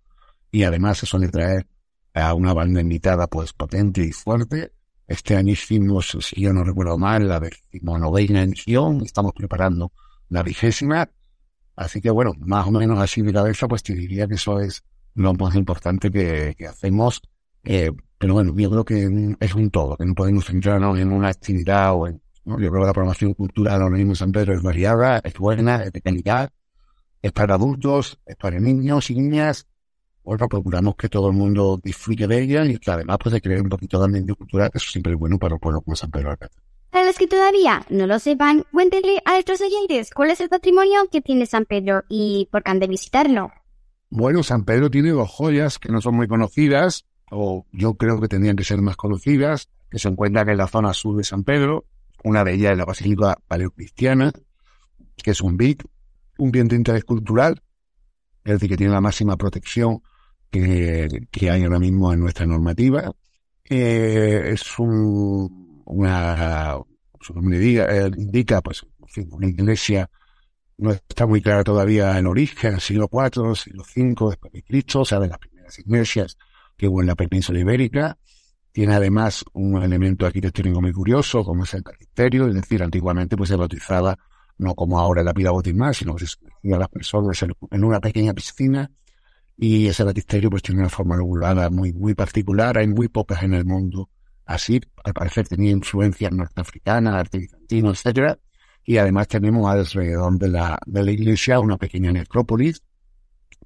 y 0.51 0.65
además 0.65 0.99
se 0.99 1.07
suele 1.07 1.29
traer 1.29 1.67
a 2.15 2.35
una 2.35 2.53
banda 2.53 2.81
invitada 2.81 3.27
pues 3.27 3.53
potente 3.53 4.03
y 4.03 4.13
fuerte. 4.13 4.73
Este 5.07 5.37
año 5.37 5.53
hicimos, 5.53 6.17
si 6.21 6.41
yo 6.41 6.53
no 6.53 6.65
recuerdo 6.65 6.97
mal, 6.99 7.29
la 7.29 7.41
decimonovena 7.41 8.43
edición, 8.43 9.03
estamos 9.05 9.33
preparando 9.33 9.93
la 10.29 10.43
vigésima. 10.43 11.11
Así 11.77 12.01
que 12.01 12.11
bueno, 12.11 12.33
más 12.39 12.67
o 12.67 12.71
menos 12.71 12.99
así 12.99 13.23
de 13.23 13.33
cabeza, 13.33 13.69
pues 13.69 13.83
te 13.83 13.95
diría 13.95 14.27
que 14.27 14.35
eso 14.35 14.61
es 14.61 14.85
lo 15.15 15.35
más 15.35 15.55
importante 15.55 16.11
que, 16.11 16.55
que 16.57 16.67
hacemos 16.67 17.23
eh, 17.65 17.91
pero 18.19 18.35
bueno, 18.35 18.55
yo 18.57 18.71
creo 18.71 18.85
que 18.85 19.37
es 19.41 19.55
un 19.55 19.71
todo, 19.71 19.97
que 19.97 20.05
no 20.05 20.15
podemos 20.15 20.45
centrarnos 20.45 20.99
en 20.99 21.13
una 21.13 21.29
actividad 21.29 21.95
o 21.95 22.07
en, 22.07 22.21
¿no? 22.45 22.59
Yo 22.59 22.71
creo 22.71 22.83
que 22.83 22.87
la 22.87 22.93
programación 22.93 23.35
cultural 23.35 23.83
ahora 23.83 23.97
mismo 23.97 24.13
en 24.13 24.17
San 24.17 24.33
Pedro 24.33 24.55
es 24.55 24.63
variada, 24.63 25.21
es 25.25 25.35
buena, 25.35 25.83
es 25.85 25.93
de 25.93 26.01
calidad, 26.01 26.51
es 27.23 27.33
para 27.33 27.55
adultos, 27.55 28.19
es 28.27 28.37
para 28.37 28.59
niños 28.61 29.11
y 29.11 29.15
niñas, 29.15 29.67
bueno, 30.23 30.49
procuramos 30.49 30.97
que 30.97 31.09
todo 31.09 31.29
el 31.31 31.37
mundo 31.37 31.81
disfrute 31.83 32.27
de 32.27 32.43
ella 32.43 32.65
y 32.65 32.79
que 32.79 32.91
además 32.91 33.19
pues 33.23 33.33
de 33.33 33.41
crear 33.41 33.63
un 33.63 33.69
poquito 33.69 34.07
de 34.07 34.35
cultura, 34.35 34.69
que 34.71 34.79
eso 34.79 34.91
siempre 34.91 35.13
es 35.13 35.19
bueno 35.19 35.39
para 35.39 35.55
el 35.55 35.61
pueblo 35.61 35.81
como 35.81 35.97
San 35.97 36.11
Pedro 36.11 36.31
Alcázar. 36.31 36.63
Para 36.91 37.07
los 37.07 37.17
que 37.17 37.27
todavía 37.27 37.87
no 37.89 38.07
lo 38.07 38.19
sepan, 38.19 38.65
cuéntenle 38.73 39.23
a 39.25 39.33
nuestros 39.33 39.61
oyentes 39.61 40.11
cuál 40.13 40.31
es 40.31 40.41
el 40.41 40.49
patrimonio 40.49 41.09
que 41.11 41.21
tiene 41.21 41.47
San 41.47 41.65
Pedro 41.65 42.05
y 42.09 42.49
por 42.51 42.63
qué 42.63 42.71
han 42.71 42.81
de 42.81 42.89
visitarlo. 42.89 43.53
Bueno, 44.11 44.43
San 44.43 44.65
Pedro 44.65 44.91
tiene 44.91 45.11
dos 45.11 45.31
joyas 45.31 45.79
que 45.79 45.91
no 45.91 46.01
son 46.01 46.17
muy 46.17 46.27
conocidas, 46.27 47.07
o 47.31 47.67
yo 47.73 47.95
creo 47.95 48.21
que 48.21 48.29
tendrían 48.29 48.57
que 48.57 48.65
ser 48.65 48.81
más 48.83 48.97
conocidas, 48.97 49.69
que 49.91 49.99
se 49.99 50.09
encuentran 50.09 50.49
en 50.49 50.59
la 50.59 50.67
zona 50.67 50.93
sur 50.93 51.17
de 51.17 51.25
San 51.25 51.45
Pedro. 51.45 51.85
Una 52.23 52.45
de 52.45 52.55
ellas 52.55 52.73
es 52.73 52.79
la 52.79 52.85
Basílica 52.85 53.39
Paleocristiana, 53.49 54.33
que 55.17 55.31
es 55.31 55.41
un 55.41 55.57
BIC, 55.57 55.85
un 56.39 56.51
bien 56.51 56.69
de 56.69 56.77
interés 56.77 57.05
cultural, 57.05 57.63
es 58.45 58.53
decir, 58.55 58.69
que 58.71 58.77
tiene 58.77 58.93
la 58.93 59.01
máxima 59.01 59.37
protección 59.37 60.03
que, 60.51 61.27
que 61.31 61.51
hay 61.51 61.63
ahora 61.63 61.79
mismo 61.79 62.13
en 62.13 62.21
nuestra 62.21 62.47
normativa. 62.47 63.13
Eh, 63.69 64.51
es 64.53 64.79
un, 64.79 65.83
una, 65.87 66.77
su 67.21 67.35
nombre 67.35 67.59
eh, 67.59 68.11
indica, 68.17 68.61
pues, 68.61 68.85
una 69.31 69.49
iglesia 69.49 70.11
no 70.79 70.93
está 70.93 71.27
muy 71.27 71.43
clara 71.43 71.63
todavía 71.63 72.19
el 72.19 72.27
origen, 72.27 72.81
siglo 72.81 73.09
IV, 73.13 73.55
siglo 73.55 73.85
V 73.85 74.31
después 74.31 74.53
de 74.53 74.63
Cristo, 74.63 75.01
o 75.01 75.05
sea, 75.05 75.21
de 75.21 75.29
las 75.29 75.39
primeras 75.39 75.79
iglesias 75.79 76.37
que 76.81 76.89
hubo 76.89 77.03
en 77.03 77.09
la 77.09 77.15
península 77.15 77.61
ibérica. 77.61 78.17
Tiene 78.73 78.95
además 78.95 79.45
un 79.53 79.83
elemento 79.83 80.25
arquitectónico 80.25 80.81
muy 80.81 80.93
curioso, 80.93 81.45
como 81.45 81.65
es 81.65 81.75
el 81.75 81.83
baptisterio, 81.83 82.49
es 82.49 82.55
decir, 82.55 82.83
antiguamente 82.83 83.37
pues 83.37 83.51
se 83.51 83.57
bautizaba 83.57 84.17
no 84.57 84.75
como 84.75 84.99
ahora 84.99 85.23
la 85.23 85.35
pila 85.35 85.51
bautismal, 85.51 85.95
sino 85.95 86.15
que 86.15 86.27
se 86.27 86.39
a 86.75 86.79
las 86.79 86.89
personas 86.89 87.43
en 87.43 87.85
una 87.85 88.01
pequeña 88.01 88.33
piscina 88.33 88.91
y 89.57 89.89
ese 89.89 90.05
baptisterio 90.05 90.49
pues 90.49 90.63
tiene 90.63 90.81
una 90.81 90.89
forma 90.89 91.17
regulada 91.17 91.69
muy, 91.69 91.93
muy 91.93 92.15
particular, 92.15 92.79
hay 92.79 92.89
muy 92.89 93.09
pocas 93.09 93.43
en 93.43 93.55
el 93.55 93.67
mundo 93.67 94.09
así, 94.47 94.81
al 95.05 95.13
parecer 95.13 95.49
tenía 95.49 95.71
influencias 95.71 96.33
norteafricanas, 96.33 97.29
bizantino, 97.31 97.91
etcétera, 97.91 98.39
y 98.85 98.97
además 98.97 99.29
tenemos 99.29 99.71
alrededor 99.71 100.39
de 100.39 100.49
la, 100.49 100.79
de 100.87 101.05
la 101.05 101.11
iglesia 101.11 101.61
una 101.61 101.77
pequeña 101.77 102.11
necrópolis 102.11 102.83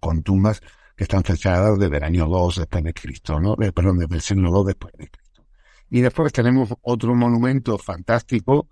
con 0.00 0.22
tumbas 0.22 0.60
que 0.96 1.04
están 1.04 1.24
fechadas 1.24 1.78
desde 1.78 1.96
el 1.96 2.04
año 2.04 2.26
2 2.26 2.56
después 2.56 2.84
de 2.84 2.94
Cristo, 2.94 3.40
¿no? 3.40 3.56
De, 3.56 3.72
perdón, 3.72 3.98
desde 3.98 4.14
el 4.14 4.20
siglo 4.20 4.50
2 4.50 4.66
después 4.66 4.92
de 4.96 5.08
Cristo. 5.08 5.44
Y 5.90 6.00
después 6.00 6.32
tenemos 6.32 6.72
otro 6.82 7.14
monumento 7.14 7.78
fantástico, 7.78 8.68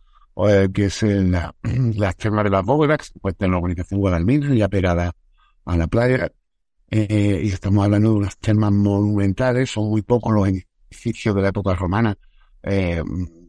eh, 0.47 0.69
que 0.73 0.87
es 0.87 1.03
la, 1.03 1.55
la 1.63 2.15
de 2.43 2.51
las 2.51 2.65
bóvedas, 2.65 3.13
encuentra 3.15 3.47
en 3.47 3.53
la 3.53 3.59
organización 3.59 4.01
Guadalmina, 4.01 4.55
ya 4.55 4.69
pegada 4.69 5.13
a 5.65 5.77
la 5.77 5.87
playa. 5.87 6.33
Eh, 6.91 7.41
y 7.45 7.49
estamos 7.49 7.85
hablando 7.85 8.11
de 8.11 8.17
unas 8.17 8.37
termas 8.39 8.73
monumentales, 8.73 9.71
son 9.71 9.89
muy 9.89 10.03
pocos 10.03 10.33
los 10.33 10.47
edificios 10.47 11.35
de 11.35 11.43
la 11.43 11.49
época 11.49 11.75
romana 11.75 12.19
eh, 12.63 13.03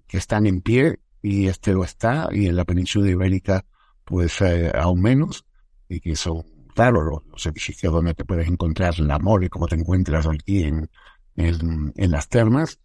que 0.08 0.18
están 0.18 0.46
en 0.48 0.62
pie, 0.62 1.00
y 1.22 1.48
este 1.48 1.74
lo 1.74 1.84
está, 1.84 2.30
y 2.32 2.48
en 2.48 2.56
la 2.56 2.66
península 2.66 3.10
ibérica, 3.10 3.66
pues 4.04 4.42
eh, 4.42 4.72
aún 4.74 5.02
menos, 5.02 5.46
y 5.90 6.00
que 6.00 6.16
son, 6.16 6.44
claro, 6.74 7.24
los, 7.32 7.46
edificios 7.46 7.94
donde 7.94 8.14
te 8.14 8.26
puedes 8.26 8.48
encontrar 8.48 8.94
el 8.98 9.10
amor 9.12 9.44
y 9.44 9.50
cómo 9.50 9.68
te 9.68 9.76
encuentras 9.76 10.28
aquí 10.28 10.64
en, 10.64 10.90
en, 11.36 11.94
en 11.96 12.12
las 12.12 12.28
termas. 12.30 12.80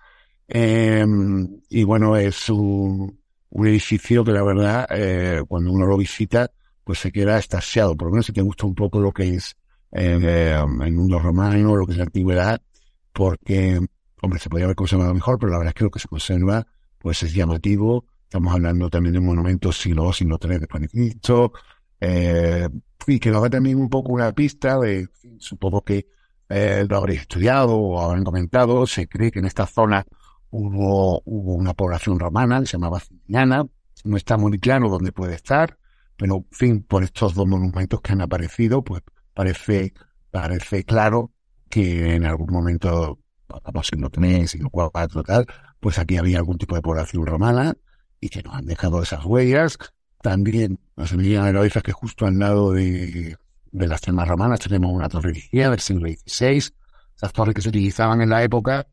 Eh, 0.49 1.05
y 1.69 1.85
bueno, 1.85 2.17
es 2.17 2.49
un, 2.49 3.21
un, 3.51 3.67
edificio 3.67 4.25
que 4.25 4.33
la 4.33 4.43
verdad, 4.43 4.87
eh, 4.91 5.43
cuando 5.47 5.73
uno 5.73 5.87
lo 5.87 5.97
visita, 5.97 6.51
pues 6.85 6.99
se 7.01 7.13
queda 7.13 7.39
estasiado, 7.39 7.97
por 7.97 8.09
lo 8.09 8.13
menos 8.13 8.27
si 8.27 8.33
te 8.33 8.41
gusta 8.41 8.67
un 8.67 8.75
poco 8.75 9.01
lo 9.01 9.13
que 9.13 9.35
es 9.35 9.57
eh, 9.93 10.57
el 10.81 10.93
mundo 10.93 11.19
romano, 11.19 11.77
lo 11.77 11.87
que 11.87 11.93
es 11.93 11.99
la 11.99 12.05
antigüedad, 12.05 12.63
porque, 13.13 13.81
hombre, 14.23 14.39
se 14.41 14.49
podría 14.49 14.67
haber 14.67 14.77
conservado 14.77 15.13
mejor, 15.13 15.39
pero 15.39 15.53
la 15.53 15.59
verdad 15.59 15.73
es 15.73 15.79
que 15.79 15.85
lo 15.85 15.91
que 15.91 15.99
se 15.99 16.09
conserva, 16.09 16.67
pues 16.99 17.23
es 17.23 17.35
llamativo, 17.35 18.07
Estamos 18.29 18.53
hablando 18.53 18.91
también 18.91 19.15
de 19.15 19.21
monumentos 19.21 19.79
siglo 19.79 20.05
II, 20.05 20.13
siglo 20.13 20.39
III 20.39 20.59
después 20.59 20.83
de 20.83 20.89
Cristo. 20.91 21.51
Eh, 22.01 22.69
y 23.07 23.19
que 23.19 23.31
nos 23.31 23.43
da 23.43 23.51
también 23.51 23.79
un 23.79 23.89
poco 23.89 24.13
una 24.13 24.33
pista 24.33 24.79
de, 24.79 25.09
supongo 25.39 25.83
que 25.83 26.07
eh, 26.49 26.87
lo 26.89 26.97
habréis 26.97 27.23
estudiado 27.23 27.77
o 27.77 28.01
habrán 28.01 28.25
comentado, 28.25 28.87
se 28.87 29.09
cree 29.09 29.31
que 29.31 29.39
en 29.39 29.47
esta 29.47 29.67
zona 29.67 30.07
hubo, 30.51 31.23
hubo 31.25 31.55
una 31.55 31.75
población 31.75 32.19
romana 32.19 32.61
que 32.61 32.67
se 32.67 32.73
llamaba 32.73 33.01
Ciniana. 33.01 33.67
No 34.05 34.17
está 34.17 34.37
muy 34.37 34.59
claro 34.59 34.89
dónde 34.89 35.13
puede 35.13 35.35
estar, 35.35 35.79
pero 36.17 36.37
en 36.37 36.47
fin, 36.51 36.83
por 36.83 37.03
estos 37.03 37.35
dos 37.35 37.47
monumentos 37.47 38.01
que 38.01 38.13
han 38.13 38.21
aparecido, 38.21 38.83
pues 38.83 39.03
parece, 39.35 39.93
parece 40.31 40.85
claro 40.85 41.33
que 41.69 42.15
en 42.15 42.25
algún 42.25 42.53
momento, 42.53 43.19
vamos, 43.65 43.87
siglo 43.87 44.11
III, 44.17 44.47
siglo 44.47 44.71
IV, 44.73 45.23
tal, 45.25 45.47
pues 45.81 45.99
aquí 45.99 46.17
había 46.17 46.39
algún 46.39 46.59
tipo 46.59 46.75
de 46.75 46.83
población 46.83 47.27
romana 47.27 47.75
y 48.21 48.29
que 48.29 48.43
nos 48.43 48.55
han 48.55 48.67
dejado 48.67 49.03
esas 49.03 49.25
huellas. 49.25 49.79
También 50.21 50.79
nos 50.97 51.13
envían 51.13 51.47
heroízas 51.47 51.83
que 51.83 51.93
justo 51.93 52.27
al 52.27 52.39
lado 52.39 52.73
de, 52.73 53.37
de 53.71 53.87
las 53.87 54.01
termas 54.01 54.29
romanas 54.29 54.61
tenemos 54.61 54.93
una 54.93 55.09
torre 55.09 55.33
vigía 55.33 55.71
del 55.71 55.81
siglo 55.81 56.09
XVI, 56.09 56.73
esas 57.17 57.33
torres 57.33 57.55
que 57.55 57.63
se 57.63 57.69
utilizaban 57.69 58.21
en 58.21 58.31
la 58.31 58.43
época 58.43 58.87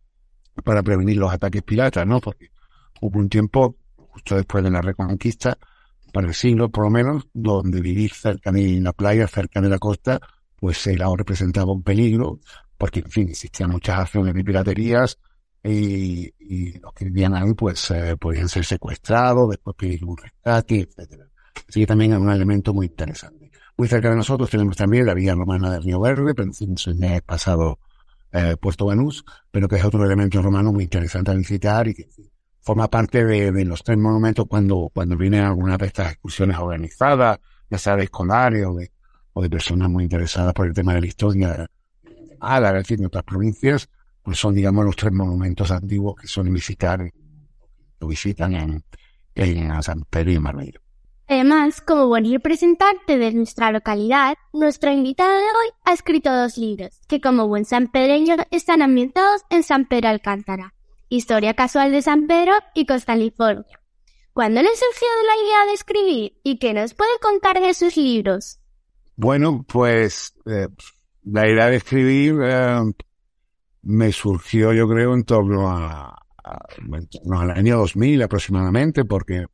para 0.63 0.84
prevenir 0.84 1.17
los 1.17 1.32
ataques 1.32 1.63
piratas, 1.63 2.05
¿no? 2.05 2.20
Porque 2.20 2.50
hubo 3.01 3.20
un 3.20 3.29
tiempo, 3.29 3.75
justo 3.98 4.36
después 4.36 4.63
de 4.63 4.72
la 4.72 4.82
reconquista, 4.82 5.58
para 6.13 6.27
el 6.27 6.34
siglo 6.34 6.70
por 6.70 6.86
lo 6.86 6.89
menos, 6.89 7.27
donde 7.34 7.82
vivir 7.82 8.13
cerca 8.13 8.51
de 8.51 8.79
la 8.79 8.94
playa, 8.94 9.27
cerca 9.27 9.62
de 9.62 9.70
la 9.70 9.79
costa, 9.79 10.20
pues 10.55 10.86
era 10.88 11.10
o 11.10 11.17
representaba 11.17 11.74
un 11.74 11.84
peligro, 11.84 12.39
porque 12.77 13.00
en 13.00 13.12
fin, 13.12 13.29
existían 13.29 13.72
muchas 13.72 14.00
acciones 14.00 14.34
de 14.34 14.44
piraterías, 14.44 15.20
y, 15.65 16.34
y 16.39 16.79
los 16.79 16.93
que 16.93 17.05
vivían 17.05 17.34
ahí 17.34 17.53
pues 17.53 17.89
eh, 17.91 18.15
podían 18.17 18.48
ser 18.48 18.65
secuestrados, 18.65 19.50
después 19.50 19.75
pedir 19.75 20.05
un 20.05 20.15
rescate, 20.15 20.81
etcétera. 20.81 21.25
Así 21.67 21.79
que 21.79 21.88
también 21.88 22.13
es 22.13 22.19
un 22.19 22.29
elemento 22.29 22.74
muy 22.74 22.88
interesante. 22.88 23.51
Muy 23.77 23.88
cerca 23.88 24.10
de 24.10 24.15
nosotros 24.15 24.50
tenemos 24.50 24.77
también 24.77 25.05
la 25.05 25.13
vía 25.13 25.34
romana 25.34 25.72
de 25.72 25.79
Río 25.79 26.00
Verde, 26.00 26.34
pero 26.36 26.50
en 26.50 27.03
el 27.03 27.22
pasado 27.24 27.79
eh, 28.31 28.55
Puesto 28.60 28.86
Banús, 28.86 29.25
pero 29.51 29.67
que 29.67 29.77
es 29.77 29.84
otro 29.84 30.05
elemento 30.05 30.41
romano 30.41 30.72
muy 30.72 30.84
interesante 30.84 31.31
a 31.31 31.34
visitar 31.34 31.88
y 31.88 31.95
que 31.95 32.10
forma 32.62 32.88
parte 32.88 33.25
de, 33.25 33.51
de 33.51 33.65
los 33.65 33.84
tres 33.84 33.98
monumentos 33.98 34.45
cuando, 34.48 34.89
cuando 34.93 35.17
vienen 35.17 35.43
algunas 35.43 35.77
de 35.77 35.88
estas 35.88 36.12
excursiones 36.12 36.57
organizadas, 36.57 37.39
ya 37.69 37.77
sea 37.77 37.95
de 37.95 38.03
escolares 38.03 38.65
o 38.65 38.75
de, 38.75 38.91
o 39.34 39.41
de 39.41 39.50
personas 39.50 39.89
muy 39.89 40.03
interesadas 40.03 40.53
por 40.53 40.67
el 40.67 40.74
tema 40.74 40.93
de 40.93 41.01
la 41.01 41.07
historia 41.07 41.67
a 42.39 42.60
la 42.60 42.72
de 42.72 43.05
otras 43.05 43.24
provincias, 43.24 43.89
pues 44.25 44.39
son, 44.39 44.55
digamos, 44.55 44.84
los 44.84 44.96
tres 44.96 45.13
monumentos 45.13 45.70
antiguos 45.70 46.15
que 46.20 46.27
suelen 46.27 46.55
visitar, 46.55 47.00
lo 48.00 48.08
visitan 48.08 48.55
en, 48.55 48.84
en 49.36 49.84
San 49.84 50.01
Pedro 50.10 50.32
y 50.32 50.39
Marmeiro. 50.39 50.82
Además, 51.27 51.79
como 51.82 52.08
buen 52.08 52.32
representante 52.32 53.20
de 53.20 53.32
nuestra 53.34 53.72
localidad, 53.72 54.36
nuestro 54.51 54.91
invitado 54.91 55.32
de 55.32 55.44
hoy 55.44 55.70
ha 55.84 55.94
escrito 55.94 56.36
dos 56.36 56.58
libros, 56.58 57.00
que 57.08 57.22
como 57.22 57.48
buen 57.48 57.65
sanpedreño 57.65 58.36
están 58.50 58.82
ambientados 58.82 59.44
en 59.51 59.62
San 59.62 59.86
Pedro 59.86 60.10
Alcántara, 60.10 60.74
Historia 61.08 61.53
casual 61.53 61.91
de 61.91 62.01
San 62.01 62.25
Pedro 62.25 62.53
y 62.74 62.88
Costa 62.88 63.13
California. 63.13 63.79
¿Cuándo 64.34 64.60
le 64.62 64.70
surgió 64.70 65.08
la 65.27 65.46
idea 65.46 65.65
de 65.67 65.74
escribir 65.74 66.34
y 66.44 66.58
qué 66.58 66.74
nos 66.74 66.96
puede 66.96 67.12
contar 67.22 67.62
de 67.62 67.75
sus 67.75 67.96
libros? 67.96 68.60
Bueno, 69.15 69.63
pues 69.67 70.34
eh, 70.48 70.67
la 71.24 71.48
idea 71.48 71.67
de 71.67 71.75
escribir 71.75 72.36
eh, 72.44 72.82
me 73.85 74.11
surgió, 74.11 74.73
yo 74.73 74.87
creo, 74.89 75.13
en 75.13 75.23
torno 75.23 75.69
a, 75.69 76.17
al 76.43 77.51
año 77.51 77.77
2000 77.77 78.23
aproximadamente, 78.23 79.05
porque 79.05 79.45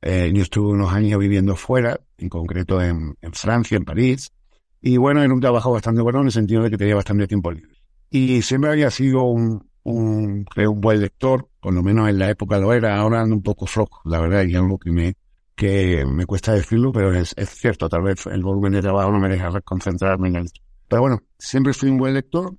eh, 0.00 0.30
yo 0.32 0.42
estuve 0.42 0.72
unos 0.72 0.92
años 0.92 1.18
viviendo 1.18 1.56
fuera, 1.56 2.00
en 2.18 2.28
concreto 2.28 2.80
en, 2.80 3.16
Francia, 3.32 3.76
en 3.76 3.84
París, 3.84 4.32
y 4.80 4.96
bueno, 4.96 5.22
era 5.22 5.34
un 5.34 5.40
trabajo 5.40 5.72
bastante 5.72 6.00
bueno 6.02 6.20
en 6.20 6.26
el 6.26 6.32
sentido 6.32 6.62
de 6.62 6.70
que 6.70 6.78
tenía 6.78 6.94
bastante 6.94 7.26
tiempo 7.26 7.50
libre. 7.50 7.74
Y 8.10 8.42
siempre 8.42 8.70
había 8.70 8.90
sido 8.92 9.24
un, 9.24 9.68
un, 9.82 10.44
creo, 10.44 10.70
un 10.70 10.80
buen 10.80 11.00
lector, 11.00 11.48
por 11.60 11.74
lo 11.74 11.82
menos 11.82 12.08
en 12.08 12.18
la 12.18 12.30
época 12.30 12.58
lo 12.58 12.72
era, 12.72 12.96
ahora 12.96 13.22
ando 13.22 13.34
un 13.34 13.42
poco 13.42 13.66
flojo, 13.66 14.00
la 14.04 14.20
verdad, 14.20 14.44
y 14.44 14.54
algo 14.54 14.78
que 14.78 14.92
me, 14.92 15.14
que 15.56 16.04
me 16.06 16.26
cuesta 16.26 16.52
decirlo, 16.52 16.92
pero 16.92 17.12
es, 17.12 17.34
es 17.36 17.50
cierto, 17.50 17.88
tal 17.88 18.02
vez 18.02 18.24
el 18.26 18.44
volumen 18.44 18.72
de 18.72 18.82
trabajo 18.82 19.10
no 19.10 19.18
me 19.18 19.28
deja 19.28 19.60
concentrarme 19.62 20.28
en 20.28 20.36
él. 20.36 20.50
Pero 20.86 21.02
bueno, 21.02 21.22
siempre 21.38 21.74
fui 21.74 21.90
un 21.90 21.98
buen 21.98 22.14
lector 22.14 22.54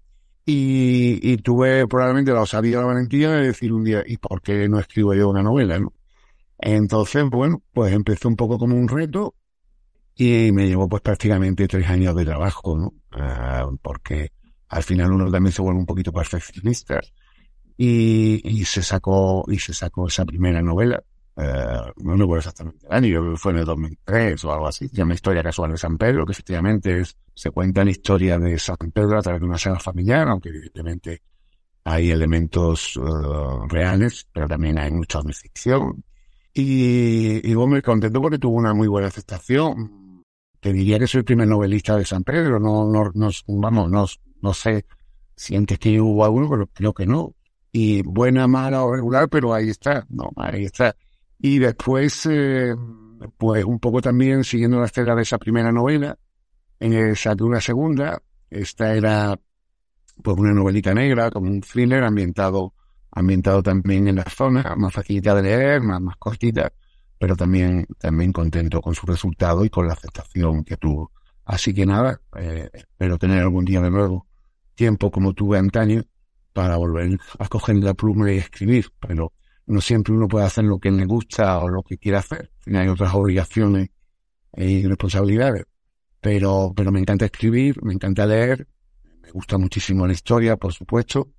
y, 0.51 1.37
tuve 1.37 1.87
probablemente 1.87 2.31
la 2.31 2.41
osadía 2.41 2.79
la 2.79 2.85
valentía 2.85 3.31
de 3.31 3.47
decir 3.47 3.71
un 3.71 3.83
día, 3.83 4.03
¿y 4.05 4.17
por 4.17 4.41
qué 4.41 4.67
no 4.67 4.79
escribo 4.79 5.13
yo 5.13 5.29
una 5.29 5.43
novela? 5.43 5.77
¿no? 5.79 5.93
Entonces, 6.57 7.23
bueno, 7.29 7.61
pues 7.73 7.93
empecé 7.93 8.27
un 8.27 8.35
poco 8.35 8.57
como 8.57 8.75
un 8.75 8.87
reto 8.87 9.35
y 10.15 10.51
me 10.51 10.67
llevó 10.67 10.89
pues 10.89 11.01
prácticamente 11.01 11.67
tres 11.67 11.87
años 11.87 12.15
de 12.15 12.25
trabajo, 12.25 12.77
¿no? 12.77 12.93
Ah, 13.11 13.69
porque 13.81 14.31
al 14.69 14.83
final 14.83 15.11
uno 15.13 15.31
también 15.31 15.53
se 15.53 15.61
vuelve 15.61 15.79
un 15.79 15.85
poquito 15.85 16.11
perfeccionista. 16.11 16.99
Y, 17.77 18.41
y 18.43 18.65
se 18.65 18.83
sacó, 18.83 19.45
y 19.47 19.57
se 19.59 19.73
sacó 19.73 20.07
esa 20.07 20.25
primera 20.25 20.61
novela, 20.61 21.01
eh, 21.41 21.93
no 22.03 22.17
recuerdo 22.17 22.39
exactamente 22.39 22.85
el 22.85 22.91
año, 22.93 23.37
fue 23.37 23.53
en 23.53 23.59
el 23.59 23.65
2003 23.65 24.43
o 24.43 24.51
algo 24.51 24.67
así, 24.67 24.89
llama 24.91 25.13
Historia 25.13 25.41
Casual 25.41 25.71
de 25.71 25.77
San 25.77 25.97
Pedro, 25.97 26.25
que 26.25 26.33
efectivamente 26.33 26.99
es, 26.99 27.15
se 27.39 27.51
cuenta 27.51 27.85
la 27.85 27.91
historia 27.91 28.37
de 28.37 28.59
San 28.59 28.75
Pedro 28.93 29.17
a 29.17 29.21
través 29.21 29.39
de 29.39 29.47
una 29.47 29.57
saga 29.57 29.79
familiar, 29.79 30.27
aunque 30.27 30.49
evidentemente 30.49 31.21
hay 31.85 32.11
elementos 32.11 32.97
uh, 32.97 33.65
reales, 33.69 34.27
pero 34.33 34.45
también 34.45 34.77
hay 34.77 34.91
mucha 34.91 35.21
ficción. 35.21 36.03
Y, 36.53 37.49
y 37.49 37.53
bueno, 37.53 37.75
me 37.75 37.81
contento 37.81 38.21
porque 38.21 38.39
tuvo 38.39 38.57
una 38.57 38.73
muy 38.73 38.89
buena 38.89 39.07
aceptación. 39.07 40.21
Te 40.59 40.73
diría 40.73 40.99
que 40.99 41.07
soy 41.07 41.19
el 41.19 41.23
primer 41.23 41.47
novelista 41.47 41.95
de 41.95 42.03
San 42.03 42.25
Pedro, 42.25 42.59
no, 42.59 42.91
no, 42.91 43.09
no 43.15 43.87
no, 43.87 44.05
no 44.41 44.53
sé 44.53 44.85
si 45.33 45.55
antes 45.55 45.79
que 45.79 46.01
hubo 46.01 46.25
alguno, 46.25 46.49
pero 46.49 46.67
creo 46.67 46.93
que 46.93 47.05
no. 47.05 47.35
Y 47.71 48.01
buena, 48.01 48.49
mala 48.49 48.83
o 48.83 48.93
regular, 48.93 49.29
pero 49.29 49.53
ahí 49.53 49.69
está, 49.69 50.05
no, 50.09 50.29
ahí 50.35 50.65
está. 50.65 50.93
Y 51.39 51.59
después, 51.59 52.25
eh, 52.29 52.75
pues 53.37 53.63
un 53.63 53.79
poco 53.79 54.01
también 54.01 54.43
siguiendo 54.43 54.77
la 54.77 54.87
estela 54.87 55.15
de 55.15 55.21
esa 55.21 55.37
primera 55.37 55.71
novela, 55.71 56.17
en 56.79 56.93
esa 56.93 57.35
de 57.35 57.43
una 57.43 57.61
segunda, 57.61 58.21
esta 58.49 58.95
era 58.95 59.39
pues 60.21 60.37
una 60.37 60.53
novelita 60.53 60.93
negra, 60.93 61.31
como 61.31 61.49
un 61.49 61.61
thriller 61.61 62.03
ambientado, 62.03 62.73
ambientado 63.11 63.63
también 63.63 64.07
en 64.07 64.17
la 64.17 64.25
zona, 64.25 64.75
más 64.75 64.93
facilidad 64.93 65.35
de 65.35 65.43
leer, 65.43 65.81
más, 65.81 66.01
más 66.01 66.17
cortita, 66.17 66.71
pero 67.17 67.35
también, 67.35 67.85
también 67.97 68.31
contento 68.31 68.81
con 68.81 68.95
su 68.95 69.05
resultado 69.05 69.63
y 69.65 69.69
con 69.69 69.87
la 69.87 69.93
aceptación 69.93 70.63
que 70.63 70.77
tuvo. 70.77 71.11
Así 71.45 71.73
que 71.73 71.85
nada, 71.85 72.21
eh, 72.37 72.69
espero 72.73 73.17
tener 73.17 73.39
algún 73.39 73.65
día 73.65 73.81
de 73.81 73.89
nuevo 73.89 74.27
tiempo 74.75 75.11
como 75.11 75.33
tuve 75.33 75.57
antaño 75.57 76.03
para 76.53 76.77
volver 76.77 77.17
a 77.39 77.47
coger 77.47 77.77
la 77.77 77.93
pluma 77.93 78.31
y 78.31 78.37
escribir, 78.37 78.87
pero 78.99 79.33
no 79.65 79.81
siempre 79.81 80.13
uno 80.13 80.27
puede 80.27 80.45
hacer 80.45 80.63
lo 80.63 80.79
que 80.79 80.91
le 80.91 81.05
gusta 81.05 81.59
o 81.59 81.69
lo 81.69 81.83
que 81.83 81.97
quiere 81.97 82.17
hacer. 82.17 82.51
Hay 82.65 82.87
otras 82.87 83.13
obligaciones 83.13 83.89
y 84.55 84.85
responsabilidades. 84.85 85.65
Pero, 86.21 86.73
pero 86.75 86.91
me 86.91 86.99
encanta 86.99 87.25
escribir, 87.25 87.81
me 87.83 87.93
encanta 87.93 88.25
leer 88.25 88.67
me 89.29 89.33
gusta 89.33 89.59
muchísimo 89.59 90.07
la 90.07 90.13
historia, 90.13 90.57
por 90.57 90.73
supuesto. 90.73 91.29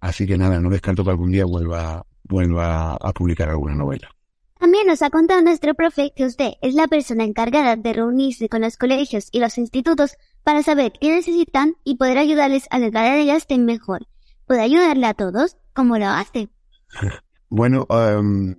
Así 0.00 0.26
que 0.26 0.36
nada, 0.36 0.58
no 0.58 0.70
descarto 0.70 1.04
que 1.04 1.10
algún 1.10 1.30
día 1.30 1.44
vuelva, 1.44 2.04
vuelva 2.24 2.94
a 2.94 3.12
publicar 3.12 3.48
alguna 3.48 3.76
novela. 3.76 4.10
También 4.58 4.88
nos 4.88 5.02
ha 5.02 5.10
contado 5.10 5.40
nuestro 5.40 5.74
profe 5.74 6.12
que 6.16 6.24
usted 6.24 6.54
es 6.62 6.74
la 6.74 6.88
persona 6.88 7.22
encargada 7.22 7.76
de 7.76 7.92
reunirse 7.92 8.48
con 8.48 8.62
los 8.62 8.76
colegios 8.76 9.28
y 9.30 9.38
los 9.38 9.56
institutos 9.56 10.16
para 10.42 10.64
saber 10.64 10.92
qué 11.00 11.14
necesitan 11.14 11.76
y 11.84 11.96
poder 11.96 12.18
ayudarles 12.18 12.66
a 12.72 12.80
que 12.80 12.90
cada 12.90 13.14
día 13.14 13.36
estén 13.36 13.64
mejor. 13.64 14.08
¿Puede 14.44 14.62
ayudarle 14.62 15.06
a 15.06 15.14
todos? 15.14 15.56
¿Cómo 15.74 15.96
lo 15.98 16.06
hace? 16.06 16.48
Bueno, 17.50 17.86
um, 17.88 18.54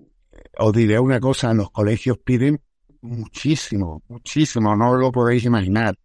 os 0.57 0.73
diré 0.73 0.99
una 0.99 1.19
cosa, 1.19 1.53
los 1.53 1.69
colegios 1.69 2.17
piden 2.17 2.59
muchísimo, 3.01 4.03
muchísimo, 4.07 4.75
no 4.75 4.95
lo 4.95 5.11
podéis 5.11 5.45
imaginar. 5.45 5.95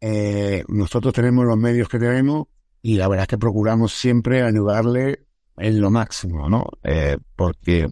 Eh, 0.00 0.64
nosotros 0.68 1.12
tenemos 1.14 1.44
los 1.44 1.56
medios 1.56 1.88
que 1.88 1.98
tenemos 1.98 2.46
y 2.82 2.96
la 2.96 3.08
verdad 3.08 3.24
es 3.24 3.28
que 3.28 3.38
procuramos 3.38 3.92
siempre 3.92 4.42
ayudarle 4.42 5.26
en 5.56 5.80
lo 5.80 5.90
máximo, 5.90 6.48
¿no? 6.48 6.66
Eh, 6.82 7.16
porque 7.36 7.88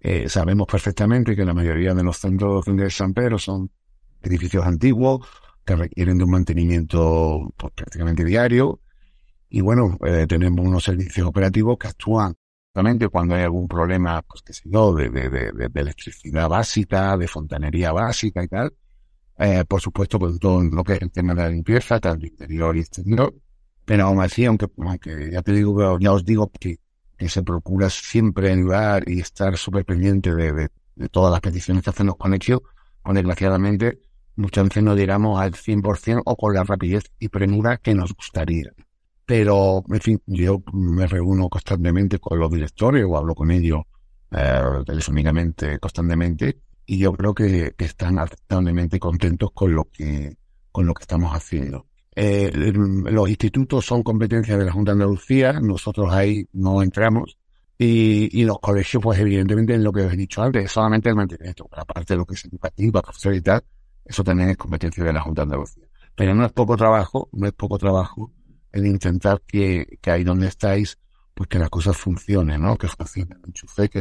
eh, 0.00 0.28
sabemos 0.28 0.66
perfectamente 0.66 1.36
que 1.36 1.44
la 1.44 1.54
mayoría 1.54 1.94
de 1.94 2.02
los 2.02 2.18
centros 2.18 2.64
de 2.64 2.90
San 2.90 3.14
Pedro 3.14 3.38
son 3.38 3.70
edificios 4.22 4.66
antiguos 4.66 5.26
que 5.64 5.76
requieren 5.76 6.18
de 6.18 6.24
un 6.24 6.30
mantenimiento 6.30 7.52
pues, 7.56 7.72
prácticamente 7.74 8.24
diario 8.24 8.80
y 9.48 9.60
bueno, 9.60 9.96
tenemos 10.26 10.66
unos 10.66 10.82
servicios 10.82 11.28
operativos 11.28 11.78
que 11.78 11.86
actúan 11.86 12.34
exactamente 12.74 13.08
cuando 13.08 13.36
hay 13.36 13.42
algún 13.44 13.68
problema, 13.68 14.20
pues 14.22 14.42
qué 14.42 14.52
sé 14.52 14.68
yo, 14.68 14.92
de, 14.94 15.06
electricidad 15.74 16.48
básica, 16.48 17.16
de 17.16 17.28
fontanería 17.28 17.92
básica 17.92 18.42
y 18.42 18.48
tal, 18.48 18.72
eh, 19.38 19.64
por 19.64 19.80
supuesto, 19.80 20.18
con 20.18 20.36
todo 20.40 20.60
lo 20.60 20.82
que 20.82 20.94
es 20.94 21.02
el 21.02 21.12
tema 21.12 21.34
de 21.34 21.42
la 21.42 21.50
limpieza, 21.50 22.00
tanto 22.00 22.26
interior 22.26 22.76
y 22.76 22.80
exterior. 22.80 23.32
Pero 23.84 24.06
aún 24.06 24.20
así, 24.20 24.44
aunque, 24.44 24.66
aunque 24.78 25.30
ya 25.30 25.42
te 25.42 25.52
digo, 25.52 26.00
ya 26.00 26.12
os 26.12 26.24
digo 26.24 26.50
que, 26.50 26.78
se 27.28 27.42
procura 27.44 27.88
siempre 27.90 28.50
ayudar 28.52 29.08
y 29.08 29.20
estar 29.20 29.56
súper 29.56 29.84
pendiente 29.84 30.34
de, 30.34 30.68
todas 31.10 31.30
las 31.30 31.40
peticiones 31.40 31.84
que 31.84 31.90
hacen 31.90 32.06
los 32.06 32.16
conexios, 32.16 32.60
pues 33.02 33.14
desgraciadamente 33.14 34.00
muchas 34.36 34.64
veces 34.64 34.82
no 34.82 34.96
llegamos 34.96 35.40
al 35.40 35.52
100% 35.52 36.22
o 36.24 36.36
con 36.36 36.54
la 36.54 36.64
rapidez 36.64 37.04
y 37.20 37.28
premura 37.28 37.76
que 37.78 37.94
nos 37.94 38.12
gustaría. 38.14 38.72
Pero, 39.26 39.84
en 39.88 40.00
fin, 40.00 40.22
yo 40.26 40.62
me 40.72 41.06
reúno 41.06 41.48
constantemente 41.48 42.18
con 42.18 42.38
los 42.38 42.50
directores 42.50 43.04
o 43.08 43.16
hablo 43.16 43.34
con 43.34 43.50
ellos 43.50 43.82
eh, 44.30 44.60
telefónicamente 44.84 45.78
constantemente 45.78 46.58
y 46.86 46.98
yo 46.98 47.12
creo 47.14 47.34
que, 47.34 47.74
están 47.78 48.18
aceptablemente 48.18 48.98
contentos 48.98 49.50
con 49.52 49.74
lo 49.74 49.84
que, 49.84 50.36
con 50.70 50.86
lo 50.86 50.92
que 50.92 51.02
estamos 51.02 51.32
haciendo. 51.32 51.86
Eh, 52.14 52.52
los 52.54 53.28
institutos 53.28 53.86
son 53.86 54.02
competencia 54.02 54.58
de 54.58 54.66
la 54.66 54.72
Junta 54.72 54.92
de 54.92 55.02
Andalucía, 55.02 55.54
nosotros 55.54 56.12
ahí 56.12 56.46
no 56.52 56.82
entramos, 56.82 57.38
y, 57.78 58.40
y 58.40 58.44
los 58.44 58.58
colegios, 58.60 59.02
pues 59.02 59.18
evidentemente, 59.18 59.74
en 59.74 59.82
lo 59.82 59.92
que 59.92 60.02
os 60.02 60.12
he 60.12 60.16
dicho 60.16 60.42
antes, 60.42 60.70
solamente 60.70 61.08
el 61.08 61.16
mantenimiento, 61.16 61.68
aparte 61.72 62.14
de 62.14 62.18
lo 62.18 62.26
que 62.26 62.34
es 62.34 62.44
educativa, 62.44 63.02
profesor 63.02 63.34
y 63.34 63.40
tal, 63.40 63.64
eso 64.04 64.22
también 64.22 64.50
es 64.50 64.56
competencia 64.56 65.02
de 65.02 65.12
la 65.12 65.22
Junta 65.22 65.42
de 65.42 65.44
Andalucía. 65.44 65.86
Pero 66.14 66.34
no 66.34 66.44
es 66.44 66.52
poco 66.52 66.76
trabajo, 66.76 67.28
no 67.32 67.46
es 67.46 67.52
poco 67.52 67.78
trabajo 67.78 68.30
el 68.74 68.86
intentar 68.86 69.40
que, 69.46 69.98
que 70.02 70.10
ahí 70.10 70.24
donde 70.24 70.48
estáis, 70.48 70.98
pues 71.32 71.48
que 71.48 71.60
las 71.60 71.70
cosas 71.70 71.96
funcionen, 71.96 72.60
¿no? 72.60 72.76
Que 72.76 72.88
funcione 72.88 73.36
el 73.36 73.48
enchufe, 73.48 73.88
que 73.88 74.00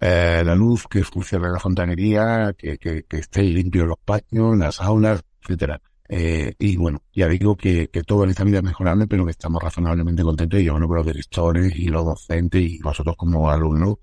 eh, 0.00 0.42
la 0.44 0.54
luz, 0.54 0.86
que 0.88 1.04
funcione 1.04 1.50
la 1.50 1.60
fontanería, 1.60 2.54
que, 2.56 2.78
que, 2.78 3.04
que 3.04 3.18
esté 3.18 3.42
limpio 3.42 3.84
los 3.84 3.98
patios, 3.98 4.56
las 4.56 4.80
aulas, 4.80 5.22
etcétera. 5.42 5.82
Eh, 6.08 6.54
y 6.58 6.78
bueno, 6.78 7.02
ya 7.12 7.28
digo 7.28 7.54
que, 7.54 7.88
que 7.88 8.02
todo 8.02 8.24
en 8.24 8.30
esta 8.30 8.44
vida 8.44 8.58
es 8.58 8.64
mejorable, 8.64 9.06
pero 9.06 9.26
que 9.26 9.32
estamos 9.32 9.62
razonablemente 9.62 10.22
contentos 10.22 10.58
y 10.58 10.64
yo 10.64 10.72
bueno, 10.72 10.88
con 10.88 10.96
los 10.96 11.06
directores 11.06 11.76
y 11.76 11.88
los 11.88 12.06
docentes 12.06 12.62
y 12.62 12.80
vosotros 12.80 13.14
como 13.14 13.50
alumnos, 13.50 13.96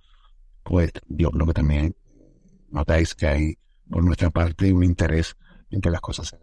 pues 0.62 0.92
yo 1.08 1.32
creo 1.32 1.48
que 1.48 1.54
también 1.54 1.96
notáis 2.70 3.16
que 3.16 3.28
hay 3.28 3.58
por 3.90 4.04
nuestra 4.04 4.30
parte 4.30 4.72
un 4.72 4.84
interés 4.84 5.36
en 5.72 5.82
que 5.82 5.90
las 5.90 6.02
cosas 6.02 6.28
se. 6.28 6.38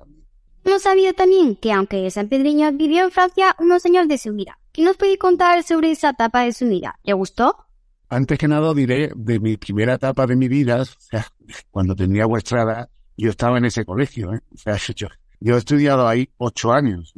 No 0.65 0.79
sabía 0.79 1.13
también 1.13 1.57
que 1.57 1.73
aunque 1.73 2.09
San 2.11 2.29
Pedriño 2.29 2.71
vivió 2.73 3.05
en 3.05 3.11
Francia 3.11 3.57
unos 3.59 3.85
años 3.85 4.07
de 4.07 4.17
su 4.17 4.33
vida, 4.33 4.59
¿qué 4.73 4.83
nos 4.83 4.97
puede 4.97 5.19
contar 5.19 5.63
sobre 5.65 5.91
esa 5.91 6.11
etapa 6.11 6.43
de 6.43 6.53
su 6.53 6.69
vida? 6.69 6.99
¿Le 7.03 7.13
gustó? 7.15 7.67
Antes 8.09 8.39
que 8.39 8.47
nada 8.47 8.73
diré 8.73 9.11
de 9.17 9.41
mi 9.41 9.57
primera 9.57 9.95
etapa 9.95 10.27
de 10.27 10.37
mi 10.37 10.47
vida, 10.47 10.83
o 10.83 10.85
sea, 10.85 11.27
cuando 11.71 11.97
tenía 11.97 12.27
vuestra 12.27 12.89
yo 13.17 13.31
estaba 13.31 13.59
en 13.59 13.65
ese 13.65 13.85
colegio, 13.85 14.33
¿eh? 14.35 14.41
o 14.55 14.57
sea, 14.57 14.77
yo, 14.95 15.09
yo 15.41 15.55
he 15.55 15.59
estudiado 15.59 16.07
ahí 16.07 16.31
ocho 16.39 16.73
años, 16.73 17.13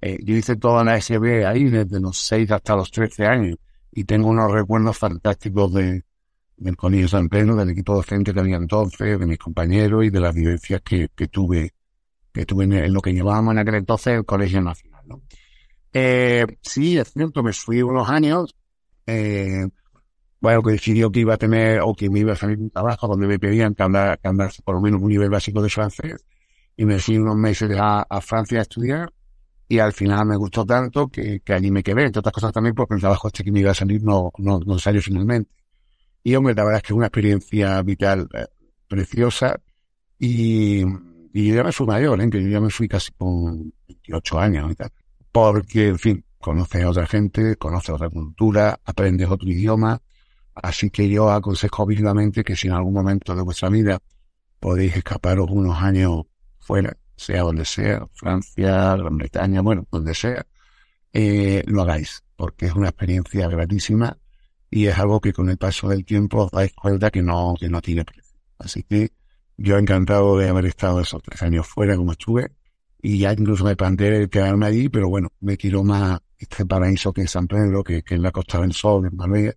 eh, 0.00 0.18
yo 0.22 0.36
hice 0.36 0.56
toda 0.56 0.84
la 0.84 1.00
SB 1.00 1.44
ahí 1.44 1.64
desde 1.64 2.00
los 2.00 2.18
seis 2.18 2.50
hasta 2.50 2.76
los 2.76 2.90
trece 2.90 3.26
años 3.26 3.56
y 3.90 4.04
tengo 4.04 4.28
unos 4.28 4.52
recuerdos 4.52 4.96
fantásticos 4.96 5.74
de, 5.74 6.04
del 6.56 6.76
Colegio 6.76 7.08
San 7.08 7.28
Pedro, 7.28 7.56
del 7.56 7.70
equipo 7.70 7.94
docente 7.94 8.32
que 8.32 8.40
había 8.40 8.56
entonces, 8.56 9.18
de 9.18 9.26
mis 9.26 9.38
compañeros 9.38 10.04
y 10.04 10.10
de 10.10 10.20
las 10.20 10.34
vivencias 10.34 10.80
que 10.82 11.08
tuve, 11.28 11.72
que 12.38 12.46
tuve 12.46 12.64
en, 12.64 12.92
lo 12.92 13.00
que 13.00 13.12
llevábamos 13.12 13.52
en 13.52 13.58
aquel 13.58 13.74
entonces 13.74 14.14
el 14.14 14.24
Colegio 14.24 14.62
Nacional, 14.62 15.02
¿no? 15.06 15.22
Eh, 15.92 16.46
sí, 16.62 16.96
es 16.96 17.12
cierto, 17.12 17.42
me 17.42 17.52
fui 17.52 17.82
unos 17.82 18.08
años, 18.08 18.54
eh, 19.06 19.66
bueno, 20.40 20.62
que 20.62 20.70
decidió 20.70 21.10
que 21.10 21.20
iba 21.20 21.34
a 21.34 21.36
tener 21.36 21.80
o 21.82 21.94
que 21.94 22.08
me 22.08 22.20
iba 22.20 22.34
a 22.34 22.36
salir 22.36 22.58
un 22.58 22.70
trabajo 22.70 23.08
donde 23.08 23.26
me 23.26 23.40
pedían 23.40 23.74
que 23.74 23.82
andar, 23.82 24.20
que 24.20 24.28
andar 24.28 24.52
por 24.64 24.76
lo 24.76 24.80
menos 24.80 25.02
un 25.02 25.08
nivel 25.08 25.30
básico 25.30 25.60
de 25.60 25.68
francés. 25.68 26.24
Y 26.76 26.84
me 26.84 27.00
fui 27.00 27.18
unos 27.18 27.34
meses 27.34 27.76
a, 27.76 28.02
a 28.02 28.20
Francia 28.20 28.60
a 28.60 28.62
estudiar 28.62 29.12
y 29.66 29.80
al 29.80 29.92
final 29.92 30.24
me 30.26 30.36
gustó 30.36 30.64
tanto 30.64 31.08
que, 31.08 31.40
que 31.40 31.52
allí 31.52 31.72
me 31.72 31.82
quedé, 31.82 32.04
entre 32.04 32.20
otras 32.20 32.32
cosas 32.32 32.52
también 32.52 32.76
porque 32.76 32.94
el 32.94 33.00
trabajo 33.00 33.26
este 33.26 33.42
que 33.42 33.50
me 33.50 33.58
iba 33.58 33.72
a 33.72 33.74
salir 33.74 34.00
no, 34.04 34.30
no, 34.38 34.60
no 34.60 34.78
salió 34.78 35.02
finalmente. 35.02 35.50
Y 36.22 36.36
hombre, 36.36 36.54
la 36.54 36.62
verdad 36.62 36.76
es 36.76 36.82
que 36.84 36.92
es 36.92 36.96
una 36.96 37.06
experiencia 37.06 37.82
vital 37.82 38.28
eh, 38.32 38.46
preciosa 38.86 39.60
y, 40.20 40.84
y 41.32 41.52
ya 41.52 41.64
me 41.64 41.72
fui 41.72 41.86
mayor, 41.86 42.20
¿eh? 42.20 42.30
que 42.30 42.42
yo 42.42 42.48
ya 42.48 42.60
me 42.60 42.70
fui 42.70 42.88
casi 42.88 43.12
con 43.12 43.72
28 43.88 44.38
años 44.38 44.72
y 44.72 44.74
tal. 44.74 44.90
Porque, 45.32 45.88
en 45.88 45.98
fin, 45.98 46.24
conoces 46.38 46.82
a 46.82 46.90
otra 46.90 47.06
gente, 47.06 47.56
conoces 47.56 47.90
otra 47.90 48.08
cultura, 48.08 48.80
aprendes 48.84 49.28
otro 49.28 49.48
idioma. 49.48 50.00
Así 50.54 50.90
que 50.90 51.08
yo 51.08 51.30
aconsejo 51.30 51.86
vivamente 51.86 52.42
que 52.42 52.56
si 52.56 52.68
en 52.68 52.74
algún 52.74 52.94
momento 52.94 53.34
de 53.34 53.42
vuestra 53.42 53.68
vida 53.68 53.98
podéis 54.58 54.96
escaparos 54.96 55.48
unos 55.50 55.80
años 55.80 56.22
fuera, 56.58 56.96
sea 57.16 57.42
donde 57.42 57.64
sea, 57.64 58.06
Francia, 58.14 58.96
Gran 58.96 59.16
Bretaña, 59.16 59.60
bueno, 59.60 59.86
donde 59.90 60.14
sea, 60.14 60.44
eh, 61.12 61.62
lo 61.66 61.82
hagáis, 61.82 62.24
porque 62.36 62.66
es 62.66 62.74
una 62.74 62.88
experiencia 62.88 63.48
gratísima 63.48 64.18
y 64.70 64.86
es 64.86 64.98
algo 64.98 65.20
que 65.20 65.32
con 65.32 65.48
el 65.48 65.58
paso 65.58 65.88
del 65.88 66.04
tiempo 66.04 66.44
os 66.44 66.50
dais 66.50 66.72
cuenta 66.72 67.10
que 67.10 67.22
no, 67.22 67.54
que 67.58 67.68
no 67.68 67.80
tiene 67.80 68.04
precio. 68.04 68.34
Así 68.58 68.82
que 68.82 69.12
yo 69.58 69.76
encantado 69.76 70.38
de 70.38 70.48
haber 70.48 70.66
estado 70.66 71.00
esos 71.00 71.22
tres 71.22 71.42
años 71.42 71.66
fuera 71.66 71.96
como 71.96 72.12
estuve 72.12 72.52
y 73.02 73.18
ya 73.18 73.32
incluso 73.32 73.64
me 73.64 73.76
planteé 73.76 74.28
quedarme 74.28 74.66
allí, 74.66 74.88
pero 74.88 75.08
bueno, 75.08 75.30
me 75.40 75.56
quiero 75.56 75.84
más 75.84 76.20
este 76.38 76.64
paraíso 76.64 77.12
que 77.12 77.22
es 77.22 77.30
San 77.30 77.46
Pedro, 77.46 77.84
que, 77.84 78.02
es 78.06 78.20
la 78.20 78.30
Costa 78.30 78.60
del 78.60 78.72
Sol, 78.72 79.06
en 79.06 79.16
Marbella, 79.16 79.54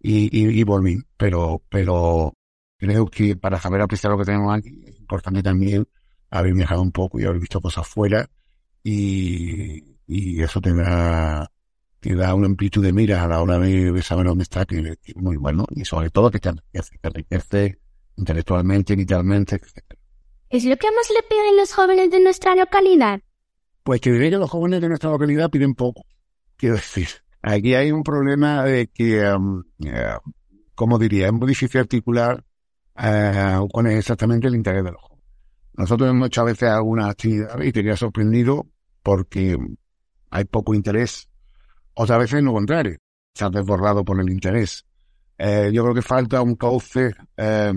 y, 0.00 0.58
y, 0.58 0.62
volví. 0.64 0.98
Pero, 1.16 1.62
pero 1.68 2.34
creo 2.78 3.06
que 3.06 3.36
para 3.36 3.60
saber 3.60 3.80
apreciar 3.82 4.12
lo 4.12 4.18
que 4.18 4.24
tenemos 4.24 4.54
aquí 4.56 4.84
es 4.86 5.42
también 5.42 5.86
haber 6.30 6.54
viajado 6.54 6.82
un 6.82 6.92
poco 6.92 7.20
y 7.20 7.24
haber 7.24 7.40
visto 7.40 7.60
cosas 7.60 7.86
fuera 7.86 8.28
y, 8.82 9.96
y 10.06 10.42
eso 10.42 10.60
te 10.60 10.74
da, 10.74 11.50
te 12.00 12.14
da 12.14 12.34
una 12.34 12.46
amplitud 12.46 12.82
de 12.82 12.92
mira 12.92 13.22
a 13.22 13.28
la 13.28 13.40
hora 13.40 13.58
de, 13.58 14.02
saber 14.02 14.26
dónde 14.26 14.44
está, 14.44 14.64
que, 14.64 14.98
es 15.04 15.16
muy 15.16 15.36
bueno 15.36 15.66
y 15.70 15.84
sobre 15.84 16.10
todo 16.10 16.30
que 16.30 16.40
te 16.40 16.50
enriquece, 16.50 16.98
te 16.98 17.08
enriquece 17.08 17.78
intelectualmente, 18.16 18.96
vitalmente, 18.96 19.56
etc. 19.56 19.84
¿Es 20.48 20.64
lo 20.64 20.76
que 20.76 20.90
más 20.90 21.10
le 21.10 21.22
piden 21.28 21.56
los 21.56 21.72
jóvenes 21.72 22.10
de 22.10 22.20
nuestra 22.20 22.54
localidad? 22.54 23.20
Pues 23.82 24.00
que 24.00 24.10
diría 24.10 24.30
que 24.30 24.36
los 24.36 24.50
jóvenes 24.50 24.80
de 24.80 24.88
nuestra 24.88 25.10
localidad 25.10 25.50
piden 25.50 25.74
poco. 25.74 26.04
Quiero 26.56 26.76
decir, 26.76 27.08
aquí 27.42 27.74
hay 27.74 27.92
un 27.92 28.02
problema 28.02 28.64
de 28.64 28.88
que, 28.88 29.22
um, 29.30 29.62
eh, 29.84 30.16
como 30.74 30.98
diría, 30.98 31.26
es 31.26 31.32
muy 31.32 31.48
difícil 31.48 31.80
articular 31.80 32.42
eh, 32.98 33.58
cuál 33.70 33.86
es 33.88 33.98
exactamente 33.98 34.48
el 34.48 34.54
interés 34.54 34.84
de 34.84 34.92
los 34.92 35.00
jóvenes. 35.00 35.24
Nosotros 35.74 36.10
hemos 36.10 36.28
hecho 36.28 36.40
a 36.40 36.44
veces 36.44 36.68
alguna 36.70 37.08
actividad 37.08 37.60
y 37.60 37.70
te 37.70 37.82
queda 37.82 37.96
sorprendido 37.96 38.66
porque 39.02 39.58
hay 40.30 40.44
poco 40.44 40.74
interés. 40.74 41.28
Otras 41.94 42.18
veces 42.18 42.42
lo 42.42 42.52
contrario, 42.52 42.96
se 43.34 43.44
ha 43.44 43.50
desbordado 43.50 44.04
por 44.04 44.20
el 44.20 44.30
interés. 44.30 44.86
Eh, 45.38 45.70
yo 45.72 45.82
creo 45.82 45.94
que 45.94 46.02
falta 46.02 46.40
un 46.40 46.56
cauce 46.56 47.14
eh, 47.36 47.72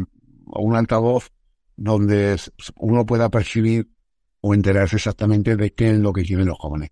o 0.50 0.62
un 0.64 0.76
altavoz 0.76 1.32
donde 1.76 2.40
uno 2.78 3.06
pueda 3.06 3.30
percibir 3.30 3.90
o 4.42 4.54
enterarse 4.54 4.98
exactamente 4.98 5.56
de 5.56 5.74
qué 5.74 5.92
es 5.92 5.98
lo 5.98 6.14
que 6.14 6.24
quieren 6.24 6.48
los 6.48 6.58
jóvenes. 6.58 6.92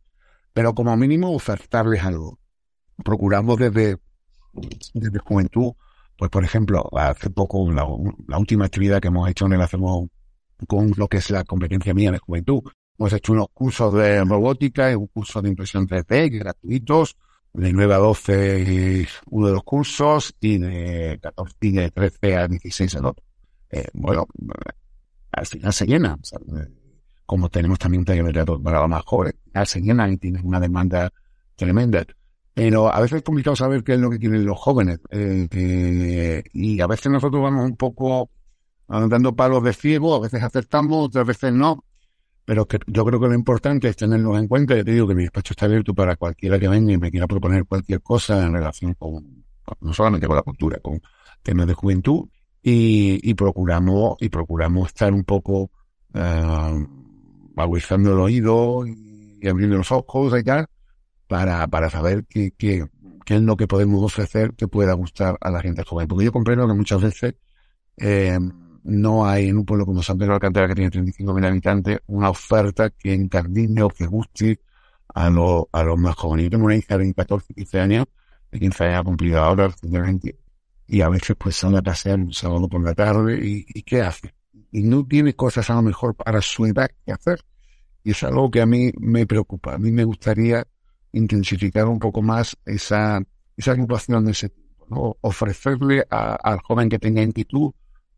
Pero 0.53 0.73
como 0.73 0.95
mínimo 0.97 1.33
ofertarles 1.33 2.03
algo. 2.03 2.39
Procuramos 3.03 3.57
desde, 3.59 3.97
desde 4.93 5.19
juventud, 5.19 5.73
pues 6.17 6.31
por 6.31 6.43
ejemplo, 6.43 6.89
hace 6.97 7.29
poco 7.29 7.71
la, 7.71 7.85
última 8.37 8.65
actividad 8.65 8.99
que 8.99 9.09
hemos 9.09 9.29
hecho 9.29 9.45
en 9.45 9.53
el 9.53 9.61
hacemos 9.61 10.07
con 10.67 10.91
lo 10.95 11.07
que 11.07 11.17
es 11.17 11.29
la 11.29 11.43
competencia 11.43 11.93
mía 11.93 12.11
de 12.11 12.17
juventud. 12.17 12.61
Hemos 12.97 13.13
hecho 13.13 13.33
unos 13.33 13.47
cursos 13.53 13.93
de 13.93 14.23
robótica 14.23 14.91
y 14.91 14.95
un 14.95 15.07
curso 15.07 15.41
de 15.41 15.49
impresión 15.49 15.87
3D 15.87 16.39
gratuitos. 16.39 17.15
De 17.53 17.73
9 17.73 17.93
a 17.93 17.97
12 17.97 19.07
uno 19.31 19.47
de 19.47 19.53
los 19.53 19.63
cursos 19.63 20.35
y 20.39 20.59
de 20.59 21.17
14 21.21 21.55
y 21.61 21.71
de 21.71 21.91
13 21.91 22.35
a 22.35 22.47
16 22.47 22.95
el 22.95 23.05
otro. 23.05 23.26
Eh, 23.69 23.87
bueno, 23.93 24.27
al 25.31 25.45
final 25.45 25.73
se 25.73 25.85
llena. 25.85 26.17
como 27.25 27.49
tenemos 27.49 27.79
también 27.79 28.01
un 28.01 28.05
taller 28.05 28.45
para 28.63 28.79
los 28.81 28.89
más 28.89 29.03
jóvenes, 29.03 29.35
al 29.53 29.67
se 29.67 29.81
llena 29.81 30.09
y 30.09 30.17
tiene 30.17 30.41
una 30.41 30.59
demanda 30.59 31.11
tremenda. 31.55 32.05
Pero 32.53 32.91
a 32.91 32.99
veces 33.01 33.17
es 33.17 33.23
complicado 33.23 33.55
saber 33.55 33.83
qué 33.83 33.93
es 33.93 33.99
lo 33.99 34.09
que 34.09 34.17
quieren 34.17 34.45
los 34.45 34.57
jóvenes. 34.57 34.99
Eh, 35.11 36.43
y 36.53 36.81
a 36.81 36.87
veces 36.87 37.11
nosotros 37.11 37.43
vamos 37.43 37.65
un 37.65 37.77
poco 37.77 38.31
dando 38.87 39.35
palos 39.35 39.63
de 39.63 39.73
ciego, 39.73 40.15
a 40.15 40.19
veces 40.19 40.41
acertamos, 40.41 41.07
otras 41.07 41.27
veces 41.27 41.53
no. 41.53 41.83
Pero 42.45 42.65
que 42.65 42.79
yo 42.87 43.03
creo 43.05 43.19
que 43.19 43.27
lo 43.27 43.33
importante 43.33 43.89
es 43.89 43.97
tenerlos 43.97 44.39
en 44.39 44.47
cuenta. 44.47 44.75
Yo 44.75 44.85
te 44.85 44.91
digo 44.91 45.07
que 45.07 45.15
mi 45.15 45.23
despacho 45.23 45.53
está 45.53 45.65
abierto 45.65 45.93
para 45.93 46.15
cualquiera 46.15 46.57
que 46.57 46.69
venga 46.69 46.93
y 46.93 46.97
me 46.97 47.11
quiera 47.11 47.27
proponer 47.27 47.65
cualquier 47.65 48.01
cosa 48.01 48.43
en 48.45 48.53
relación 48.53 48.93
con, 48.93 49.43
no 49.81 49.93
solamente 49.93 50.27
con 50.27 50.37
la 50.37 50.43
cultura, 50.43 50.79
con 50.79 51.01
temas 51.43 51.67
de 51.67 51.73
juventud. 51.73 52.27
Y, 52.69 53.33
procuramos, 53.35 54.17
y 54.19 54.27
procuramos 54.27 54.87
estar 54.87 55.13
un 55.13 55.23
poco, 55.23 55.71
uh, 56.13 56.85
agudizando 57.55 58.11
el 58.11 58.19
oído 58.19 58.85
y, 58.85 59.47
abriendo 59.47 59.77
los 59.77 59.89
ojos 59.93 60.37
y 60.37 60.43
tal, 60.43 60.67
para, 61.27 61.65
para 61.67 61.89
saber 61.89 62.25
qué, 62.27 62.51
qué, 62.57 62.85
qué 63.25 63.35
es 63.35 63.41
lo 63.41 63.55
que 63.55 63.67
podemos 63.67 64.03
ofrecer 64.03 64.53
que 64.55 64.67
pueda 64.67 64.91
gustar 64.93 65.37
a 65.39 65.49
la 65.49 65.61
gente 65.61 65.83
joven. 65.83 66.09
Porque 66.09 66.25
yo 66.25 66.33
comprendo 66.33 66.67
que 66.67 66.73
muchas 66.73 67.01
veces, 67.01 67.35
eh, 67.95 68.37
no 68.83 69.25
hay 69.25 69.47
en 69.47 69.57
un 69.59 69.65
pueblo 69.65 69.85
como 69.85 70.03
San 70.03 70.17
Pedro 70.17 70.33
de 70.33 70.35
Alcántara, 70.35 70.67
que 70.67 70.75
tiene 70.75 70.91
35.000 70.91 71.45
habitantes, 71.45 71.99
una 72.07 72.29
oferta 72.29 72.89
que 72.89 73.13
encardine 73.13 73.81
o 73.83 73.89
que 73.89 74.07
guste 74.07 74.59
a, 75.13 75.29
lo, 75.29 75.69
a 75.71 75.83
los 75.83 75.97
más 75.97 76.15
jóvenes. 76.15 76.45
Yo 76.45 76.49
tengo 76.51 76.65
una 76.65 76.75
hija 76.75 76.97
de 76.97 77.13
14, 77.13 77.53
15 77.53 77.79
años, 77.79 78.05
de 78.51 78.59
15 78.59 78.83
años 78.85 79.03
cumplido 79.03 79.39
ahora, 79.39 79.67
recientemente, 79.67 80.37
y 80.87 81.01
a 81.01 81.09
veces 81.09 81.35
pues 81.37 81.63
a 81.63 81.81
pasear 81.81 82.19
un 82.19 82.33
sábado 82.33 82.67
por 82.67 82.83
la 82.83 82.93
tarde 82.93 83.39
y, 83.45 83.65
y 83.67 83.83
¿qué 83.83 84.01
hace? 84.01 84.33
Y 84.71 84.83
no 84.83 85.05
tiene 85.05 85.35
cosas 85.35 85.69
a 85.69 85.75
lo 85.75 85.81
mejor 85.81 86.15
para 86.15 86.41
su 86.41 86.65
edad 86.65 86.89
que 87.05 87.11
hacer. 87.11 87.41
Y 88.03 88.11
es 88.11 88.23
algo 88.23 88.49
que 88.49 88.61
a 88.61 88.65
mí 88.65 88.91
me 88.97 89.25
preocupa. 89.25 89.75
A 89.75 89.77
mí 89.77 89.91
me 89.91 90.03
gustaría 90.03 90.65
intensificar 91.11 91.85
un 91.85 91.99
poco 91.99 92.21
más 92.21 92.55
esa, 92.65 93.21
esa 93.55 93.73
ocupación 93.73 94.25
de 94.25 94.31
ese 94.31 94.49
tipo, 94.49 94.85
¿no? 94.89 95.17
Ofrecerle 95.21 96.05
al 96.09 96.59
joven 96.59 96.89
que 96.89 96.99
tenga 96.99 97.21
inquietud 97.21 97.71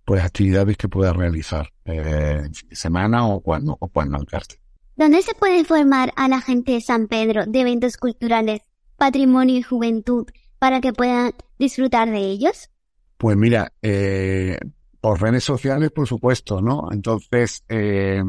pues 0.06 0.24
actividades 0.24 0.76
que 0.76 0.90
pueda 0.90 1.14
realizar 1.14 1.70
eh, 1.86 2.50
semana 2.72 3.28
o 3.28 3.42
cuando, 3.42 3.78
o 3.80 3.88
cuando 3.90 4.18
alcance. 4.18 4.60
¿Dónde 4.96 5.22
se 5.22 5.36
puede 5.36 5.60
informar 5.60 6.12
a 6.16 6.28
la 6.28 6.42
gente 6.42 6.72
de 6.72 6.82
San 6.82 7.08
Pedro 7.08 7.46
de 7.46 7.62
eventos 7.62 7.96
culturales, 7.96 8.62
patrimonio 8.98 9.58
y 9.58 9.62
juventud 9.62 10.26
para 10.58 10.82
que 10.82 10.94
puedan 10.94 11.34
disfrutar 11.60 12.10
de 12.10 12.20
ellos? 12.20 12.70
Pues 13.18 13.38
mira, 13.38 13.74
eh, 13.82 14.58
por 15.02 15.22
redes 15.22 15.44
sociales, 15.44 15.92
por 15.92 16.08
supuesto, 16.08 16.62
¿no? 16.62 16.88
Entonces, 16.92 17.64
eh, 17.70 18.24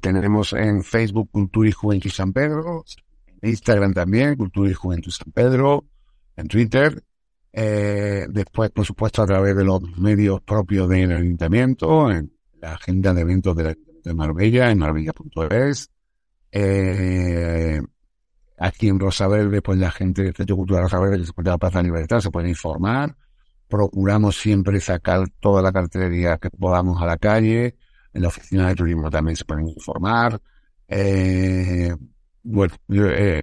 tenemos 0.00 0.52
en 0.52 0.82
Facebook 0.82 1.30
Cultura 1.30 1.68
y 1.68 1.72
Juventud 1.72 2.10
San 2.10 2.32
Pedro, 2.32 2.84
en 3.40 3.48
Instagram 3.48 3.94
también, 3.94 4.36
Cultura 4.36 4.70
y 4.70 4.74
Juventud 4.74 5.10
San 5.10 5.32
Pedro, 5.32 5.86
en 6.36 6.48
Twitter, 6.48 7.02
eh, 7.58 8.26
después, 8.28 8.70
por 8.70 8.84
supuesto, 8.84 9.22
a 9.22 9.26
través 9.26 9.56
de 9.56 9.64
los 9.64 9.80
medios 9.98 10.42
propios 10.42 10.86
del 10.90 11.10
ayuntamiento, 11.10 12.10
en 12.10 12.30
la 12.60 12.74
agenda 12.74 13.14
de 13.14 13.22
eventos 13.22 13.56
de, 13.56 13.78
de 14.04 14.14
Marbella, 14.14 14.70
en 14.70 14.78
marbella.es. 14.78 15.90
Eh, 16.52 17.80
aquí 18.58 18.88
en 18.88 18.98
Rosa 18.98 19.28
Verde, 19.28 19.62
pues 19.62 19.78
la 19.78 19.90
gente 19.90 20.22
del 20.22 20.34
Centro 20.34 20.56
Cultural 20.56 20.84
Rosa 20.84 21.00
Verde, 21.00 21.18
después 21.18 21.44
de 21.44 21.50
la 21.50 21.58
Plaza 21.58 21.82
Libertad, 21.82 22.20
se 22.20 22.30
puede 22.30 22.48
informar. 22.48 23.16
Procuramos 23.68 24.36
siempre 24.36 24.80
sacar 24.80 25.28
toda 25.40 25.62
la 25.62 25.72
cartelería 25.72 26.38
que 26.38 26.50
podamos 26.50 27.00
a 27.02 27.06
la 27.06 27.16
calle. 27.18 27.76
En 28.12 28.22
la 28.22 28.28
oficina 28.28 28.68
de 28.68 28.74
turismo 28.74 29.10
también 29.10 29.36
se 29.36 29.44
pueden 29.44 29.68
informar. 29.68 30.40
Eh, 30.88 31.94
bueno, 32.42 32.74
eh, 32.88 33.42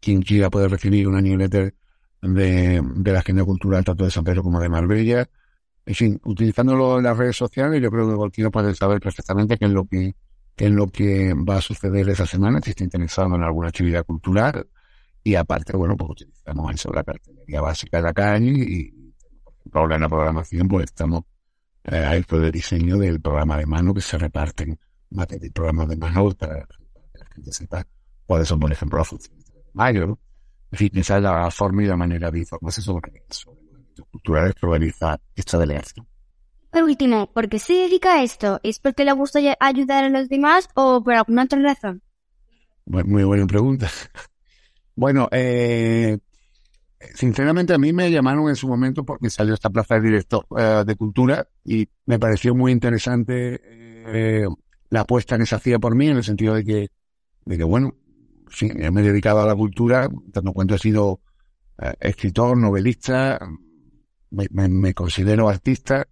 quien 0.00 0.20
quiera 0.22 0.50
puede 0.50 0.68
recibir 0.68 1.06
una 1.08 1.20
newsletter 1.20 1.74
de, 2.20 2.82
de 2.96 3.12
la 3.12 3.20
agenda 3.20 3.44
cultural 3.44 3.84
tanto 3.84 4.04
de 4.04 4.10
San 4.10 4.24
Pedro 4.24 4.42
como 4.42 4.60
de 4.60 4.68
Marbella. 4.68 5.28
En 5.86 5.94
fin, 5.94 6.20
utilizándolo 6.24 6.98
en 6.98 7.04
las 7.04 7.16
redes 7.16 7.36
sociales, 7.36 7.80
yo 7.82 7.90
creo 7.90 8.08
que 8.08 8.16
cualquiera 8.16 8.50
puede 8.50 8.74
saber 8.74 9.00
perfectamente 9.00 9.56
qué 9.58 9.64
es 9.64 9.70
lo 9.70 9.84
que, 9.84 10.14
es 10.62 10.70
lo 10.70 10.86
que 10.86 11.34
va 11.34 11.56
a 11.56 11.60
suceder 11.60 12.08
esa 12.08 12.24
semana, 12.24 12.60
si 12.62 12.70
está 12.70 12.84
interesado 12.84 13.34
en 13.34 13.42
alguna 13.42 13.66
actividad 13.66 14.06
cultural. 14.06 14.68
Y 15.24 15.34
aparte, 15.34 15.76
bueno, 15.76 15.96
pues 15.96 16.10
utilizamos 16.12 16.72
eso, 16.72 16.92
la 16.92 17.02
cartelería 17.02 17.60
básica 17.60 17.96
de 17.96 18.02
la 18.04 18.12
calle 18.12 18.50
y, 18.50 18.90
por 19.72 19.82
ejemplo, 19.82 19.94
en 19.96 20.00
la 20.02 20.08
programación, 20.08 20.68
pues 20.68 20.84
estamos 20.84 21.24
eh, 21.82 21.96
a 21.96 22.14
esto 22.14 22.38
de 22.38 22.52
diseño 22.52 22.96
del 22.96 23.20
programa 23.20 23.58
de 23.58 23.66
mano 23.66 23.92
que 23.92 24.00
se 24.00 24.16
reparten 24.16 24.78
materias 25.10 25.42
de 25.42 25.50
programas 25.50 25.88
de 25.88 25.96
mano 25.96 26.30
para, 26.30 26.60
que 26.64 27.18
la 27.18 27.26
gente 27.34 27.52
sepa 27.52 27.84
cuáles 28.24 28.46
son, 28.46 28.60
por 28.60 28.70
ejemplo, 28.70 28.98
las 28.98 29.08
funciones 29.08 29.44
de 29.44 29.64
mayo, 29.72 30.06
¿no? 30.06 30.18
En 30.70 30.78
fin, 30.78 30.90
esa 30.94 31.16
es 31.16 31.22
la 31.24 31.50
forma 31.50 31.82
y 31.82 31.86
la 31.86 31.96
manera 31.96 32.30
de 32.30 32.38
informarse 32.38 32.80
sobre, 32.80 33.24
sobre 33.30 33.62
los 33.96 34.06
culturales 34.06 34.54
que 34.54 34.64
organiza 34.64 35.18
esta 35.34 35.58
delegación. 35.58 36.06
Por 36.72 36.84
último, 36.84 37.30
¿por 37.32 37.50
qué 37.50 37.58
se 37.58 37.74
dedica 37.74 38.14
a 38.14 38.22
esto? 38.22 38.58
¿Es 38.62 38.78
porque 38.78 39.04
le 39.04 39.12
gusta 39.12 39.40
ayudar 39.60 40.04
a 40.04 40.08
los 40.08 40.28
demás 40.30 40.70
o 40.74 41.02
por 41.04 41.12
alguna 41.12 41.44
otra 41.44 41.60
razón? 41.60 42.02
Muy, 42.86 43.24
buena 43.24 43.46
pregunta. 43.46 43.88
Bueno, 44.94 45.26
eh, 45.32 46.18
sinceramente 47.14 47.72
a 47.72 47.78
mí 47.78 47.94
me 47.94 48.10
llamaron 48.10 48.50
en 48.50 48.56
su 48.56 48.68
momento 48.68 49.04
porque 49.04 49.30
salió 49.30 49.54
esta 49.54 49.70
plaza 49.70 49.94
de 49.94 50.02
director 50.02 50.44
eh, 50.58 50.84
de 50.86 50.96
cultura 50.96 51.48
y 51.64 51.88
me 52.04 52.18
pareció 52.18 52.54
muy 52.54 52.72
interesante 52.72 53.58
eh, 53.64 54.46
la 54.90 55.00
apuesta 55.00 55.38
que 55.38 55.46
se 55.46 55.54
hacía 55.54 55.78
por 55.78 55.94
mí 55.94 56.08
en 56.08 56.18
el 56.18 56.24
sentido 56.24 56.54
de 56.54 56.62
que, 56.62 56.88
de 57.46 57.56
que 57.56 57.64
bueno, 57.64 57.94
sí, 58.50 58.68
me 58.68 59.00
he 59.00 59.04
dedicado 59.04 59.40
a 59.40 59.46
la 59.46 59.54
cultura, 59.54 60.10
tanto 60.30 60.52
cuanto 60.52 60.74
he 60.74 60.78
sido 60.78 61.20
eh, 61.78 61.94
escritor, 62.00 62.58
novelista, 62.58 63.40
me, 64.30 64.94
considero 64.94 65.48
artista 65.48 66.06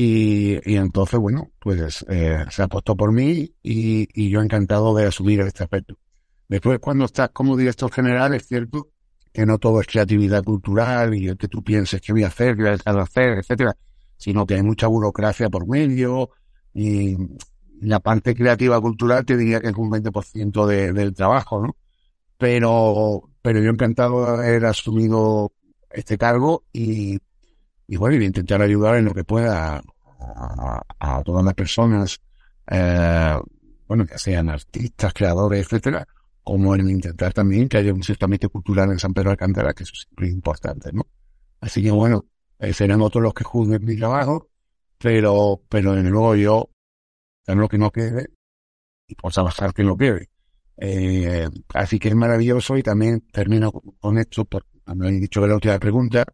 y, 0.00 0.60
y, 0.64 0.76
entonces, 0.76 1.18
bueno, 1.18 1.50
pues 1.58 2.06
eh, 2.08 2.44
se 2.50 2.62
apostó 2.62 2.96
por 2.96 3.10
mí 3.10 3.52
y, 3.64 4.08
y, 4.14 4.30
yo 4.30 4.40
encantado 4.40 4.94
de 4.94 5.06
asumir 5.06 5.40
este 5.40 5.64
aspecto. 5.64 5.98
Después, 6.46 6.78
cuando 6.78 7.04
estás 7.04 7.30
como 7.30 7.56
director 7.56 7.90
general, 7.90 8.32
es 8.34 8.46
cierto 8.46 8.90
que 9.32 9.44
no 9.44 9.58
todo 9.58 9.80
es 9.80 9.88
creatividad 9.88 10.44
cultural 10.44 11.16
y 11.16 11.26
el 11.26 11.36
que 11.36 11.48
tú 11.48 11.64
pienses 11.64 12.00
que 12.00 12.12
voy 12.12 12.22
a 12.22 12.28
hacer, 12.28 12.56
qué 12.56 12.62
voy 12.62 12.78
a 12.84 13.02
hacer, 13.02 13.38
etcétera, 13.38 13.76
sino 14.16 14.46
que 14.46 14.54
hay 14.54 14.62
mucha 14.62 14.86
burocracia 14.86 15.50
por 15.50 15.66
medio 15.66 16.30
y, 16.72 17.16
la 17.80 17.98
parte 17.98 18.36
creativa 18.36 18.80
cultural 18.80 19.24
te 19.24 19.36
diría 19.36 19.60
que 19.60 19.68
es 19.68 19.74
un 19.74 19.90
20% 19.90 20.66
de, 20.66 20.92
del 20.92 21.12
trabajo, 21.12 21.60
¿no? 21.60 21.76
Pero, 22.36 23.30
pero 23.42 23.60
yo 23.60 23.70
encantado 23.70 24.24
de 24.24 24.46
haber 24.46 24.64
asumido 24.66 25.52
este 25.90 26.18
cargo 26.18 26.64
y, 26.72 27.18
y 27.88 27.96
bueno, 27.96 28.16
y 28.22 28.26
intentar 28.26 28.60
ayudar 28.60 28.96
en 28.96 29.06
lo 29.06 29.14
que 29.14 29.24
pueda 29.24 29.82
a, 31.00 31.22
todas 31.24 31.44
las 31.44 31.54
personas, 31.54 32.20
eh, 32.70 33.34
bueno, 33.88 34.06
que 34.06 34.18
sean 34.18 34.50
artistas, 34.50 35.14
creadores, 35.14 35.64
etcétera, 35.64 36.06
como 36.44 36.74
en 36.74 36.90
intentar 36.90 37.32
también 37.32 37.66
que 37.68 37.78
haya 37.78 37.94
un 37.94 38.02
ciertamente 38.02 38.48
cultural 38.48 38.90
en 38.92 38.98
San 38.98 39.14
Pedro 39.14 39.30
de 39.30 39.32
Alcántara, 39.32 39.72
que 39.72 39.84
eso 39.84 39.94
es 39.94 40.06
muy 40.18 40.28
importante, 40.28 40.92
¿no? 40.92 41.06
Así 41.60 41.82
que 41.82 41.90
bueno, 41.90 42.26
eh, 42.58 42.74
serán 42.74 43.00
otros 43.00 43.22
los 43.22 43.32
que 43.32 43.44
juzguen 43.44 43.84
mi 43.84 43.96
trabajo, 43.96 44.50
pero, 44.98 45.62
pero 45.70 45.94
de 45.94 46.02
nuevo 46.02 46.34
yo, 46.36 46.70
en 47.46 47.58
lo 47.58 47.68
que 47.68 47.78
no 47.78 47.90
quede, 47.90 48.28
y 49.06 49.14
por 49.14 49.32
trabajar 49.32 49.72
que 49.72 49.82
no 49.82 49.96
quede. 49.96 50.28
Eh, 50.76 51.48
así 51.74 51.98
que 51.98 52.08
es 52.08 52.14
maravilloso 52.14 52.76
y 52.76 52.82
también 52.82 53.22
termino 53.32 53.72
con 53.72 54.18
esto, 54.18 54.44
porque 54.44 54.68
me 54.94 55.08
han 55.08 55.20
dicho 55.20 55.40
que 55.40 55.48
la 55.48 55.54
última 55.54 55.78
pregunta, 55.78 56.26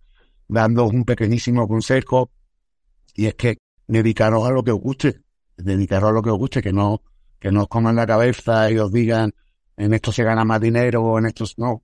dando 0.49 0.87
un 0.87 1.05
pequeñísimo 1.05 1.67
consejo, 1.69 2.31
y 3.15 3.27
es 3.27 3.35
que 3.35 3.59
dedicaros 3.87 4.47
a 4.47 4.51
lo 4.51 4.63
que 4.63 4.73
os 4.73 4.81
guste, 4.81 5.21
dedicaros 5.57 6.11
a 6.11 6.13
lo 6.13 6.23
que 6.23 6.31
os 6.31 6.39
guste, 6.39 6.63
que 6.63 6.73
no, 6.73 7.03
que 7.39 7.51
no 7.51 7.63
os 7.63 7.69
coman 7.69 7.97
la 7.97 8.07
cabeza 8.07 8.71
y 8.71 8.79
os 8.79 8.93
digan, 8.93 9.33
en 9.77 9.95
esto 9.95 10.13
se 10.13 10.25
gana 10.25 10.45
más 10.45 10.61
dinero 10.61 11.03
o 11.03 11.19
en 11.19 11.27
esto 11.27 11.45
no. 11.57 11.83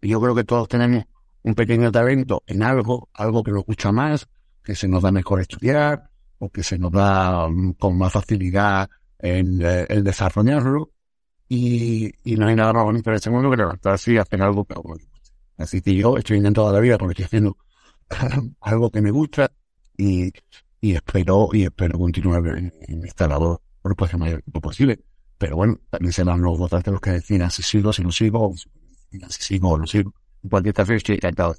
Yo 0.00 0.20
creo 0.20 0.34
que 0.34 0.44
todos 0.44 0.68
tenemos 0.68 1.04
un 1.42 1.54
pequeño 1.54 1.90
talento 1.90 2.42
en 2.46 2.62
algo, 2.62 3.08
algo 3.14 3.42
que 3.42 3.52
nos 3.52 3.64
gusta 3.64 3.92
más, 3.92 4.28
que 4.62 4.74
se 4.74 4.88
nos 4.88 5.02
da 5.02 5.12
mejor 5.12 5.40
estudiar, 5.40 6.10
o 6.38 6.50
que 6.50 6.62
se 6.62 6.78
nos 6.78 6.92
da 6.92 7.48
mm, 7.48 7.74
con 7.74 7.96
más 7.96 8.12
facilidad 8.12 8.90
en 9.18 9.62
eh, 9.62 9.86
el 9.88 10.02
desarrollarlo. 10.04 10.90
Y, 11.48 12.12
no 12.24 12.46
hay 12.46 12.56
nada 12.56 12.72
más 12.72 12.84
bonito 12.84 13.10
en 13.10 13.16
este 13.16 13.30
mundo 13.30 13.50
que 13.50 13.58
levantarse 13.58 14.12
y 14.12 14.16
hacer 14.16 14.42
algo 14.42 14.64
que 14.64 14.74
Así 15.58 15.82
que 15.82 15.94
yo 15.94 16.16
estoy 16.16 16.38
en 16.38 16.52
toda 16.52 16.72
la 16.72 16.80
vida 16.80 16.98
porque 16.98 17.12
estoy 17.12 17.26
haciendo 17.26 17.56
algo 18.60 18.90
que 18.90 19.00
me 19.00 19.10
gusta 19.10 19.50
y, 19.96 20.32
y 20.80 20.94
espero, 20.94 21.48
y 21.52 21.64
espero 21.64 21.98
continuar 21.98 22.46
en, 22.46 23.04
esta 23.04 23.28
labor 23.28 23.60
por 23.82 24.10
el 24.10 24.18
mayor 24.18 24.42
tiempo 24.42 24.60
posible. 24.60 25.00
Pero 25.38 25.56
bueno, 25.56 25.78
también 25.90 26.12
serán 26.12 26.40
los 26.40 26.58
votantes 26.58 26.92
los 26.92 27.00
que 27.00 27.10
deciden 27.10 27.50
si 27.50 27.62
sigo, 27.62 27.92
si 27.92 28.02
no 28.02 28.12
sigo, 28.12 28.54
si 29.10 29.42
sigo 29.42 29.70
o 29.70 29.78
no 29.78 29.86
sigo. 29.86 30.14
En 30.42 30.50
cualquier 30.50 30.74
caso, 30.74 30.92
estoy 30.92 31.16
encantado. 31.16 31.56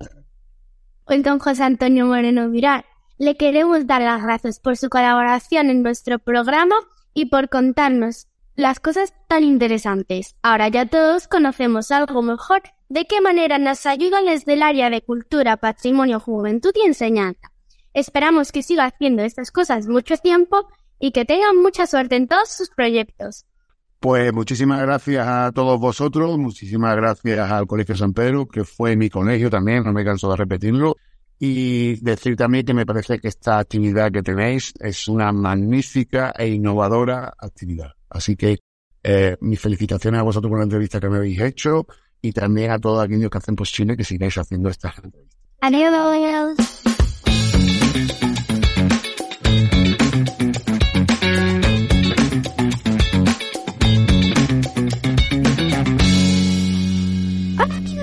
Hoy 1.05 1.21
don 1.21 1.39
José 1.39 1.63
Antonio 1.63 2.05
Moreno 2.05 2.47
Mirar, 2.47 2.85
le 3.17 3.35
queremos 3.35 3.85
dar 3.85 4.01
las 4.01 4.23
gracias 4.23 4.59
por 4.59 4.77
su 4.77 4.89
colaboración 4.89 5.69
en 5.69 5.83
nuestro 5.83 6.19
programa 6.19 6.75
y 7.13 7.25
por 7.25 7.49
contarnos 7.49 8.27
las 8.55 8.79
cosas 8.79 9.13
tan 9.27 9.43
interesantes. 9.43 10.35
Ahora 10.41 10.69
ya 10.69 10.85
todos 10.85 11.27
conocemos 11.27 11.91
algo 11.91 12.21
mejor 12.21 12.61
de 12.93 13.05
qué 13.05 13.21
manera 13.21 13.57
nos 13.57 13.87
ayudan 13.87 14.25
desde 14.25 14.53
el 14.53 14.61
área 14.61 14.91
de 14.91 15.01
cultura, 15.01 15.57
patrimonio, 15.57 16.19
juventud 16.19 16.71
y 16.75 16.85
enseñanza. 16.85 17.51
Esperamos 17.91 18.51
que 18.51 18.61
siga 18.61 18.85
haciendo 18.85 19.23
estas 19.23 19.49
cosas 19.49 19.87
mucho 19.87 20.15
tiempo 20.17 20.67
y 20.99 21.11
que 21.11 21.25
tengan 21.25 21.57
mucha 21.57 21.87
suerte 21.87 22.17
en 22.17 22.27
todos 22.27 22.49
sus 22.49 22.69
proyectos. 22.69 23.47
Pues 23.99 24.31
muchísimas 24.31 24.79
gracias 24.83 25.27
a 25.27 25.51
todos 25.51 25.79
vosotros, 25.79 26.37
muchísimas 26.37 26.95
gracias 26.95 27.49
al 27.49 27.65
Colegio 27.65 27.95
San 27.95 28.13
Pedro, 28.13 28.47
que 28.47 28.63
fue 28.63 28.95
mi 28.95 29.09
colegio 29.09 29.49
también, 29.49 29.83
no 29.83 29.91
me 29.91 30.05
canso 30.05 30.29
de 30.29 30.37
repetirlo, 30.37 30.95
y 31.39 31.95
decir 31.95 32.35
también 32.35 32.63
que 32.63 32.75
me 32.75 32.85
parece 32.85 33.17
que 33.17 33.27
esta 33.27 33.57
actividad 33.57 34.11
que 34.11 34.21
tenéis 34.21 34.71
es 34.79 35.07
una 35.07 35.31
magnífica 35.31 36.31
e 36.37 36.47
innovadora 36.47 37.33
actividad. 37.39 37.93
Así 38.07 38.35
que 38.35 38.59
eh, 39.01 39.35
mis 39.41 39.59
felicitaciones 39.59 40.19
a 40.19 40.23
vosotros 40.23 40.51
por 40.51 40.59
la 40.59 40.65
entrevista 40.65 40.99
que 40.99 41.09
me 41.09 41.17
habéis 41.17 41.41
hecho 41.41 41.87
y 42.23 42.31
también 42.31 42.71
a 42.71 42.79
todos 42.79 43.03
aquellos 43.03 43.29
que 43.29 43.37
hacen 43.37 43.55
posible 43.55 43.95
que 43.97 44.03
sigáis 44.03 44.35
haciendo 44.37 44.69
estas 44.69 44.95
entrevistas. 44.97 45.37
Adiós. 45.61 46.55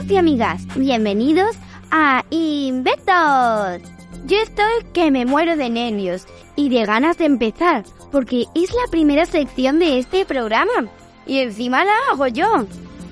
y 0.09 0.17
amigas, 0.17 0.67
bienvenidos 0.75 1.57
a 1.93 2.25
Inventos. 2.31 3.81
Yo 4.27 4.39
estoy 4.39 4.85
que 4.93 5.13
me 5.13 5.25
muero 5.25 5.57
de 5.57 5.71
nervios 5.71 6.27
y 6.57 6.69
de 6.69 6.85
ganas 6.85 7.17
de 7.17 7.27
empezar, 7.27 7.85
porque 8.11 8.47
es 8.57 8.71
la 8.73 8.91
primera 8.91 9.25
sección 9.25 9.79
de 9.79 10.01
este 10.01 10.25
programa 10.25 10.89
y 11.27 11.39
encima 11.39 11.85
la 11.85 11.93
hago 12.11 12.27
yo. 12.27 12.67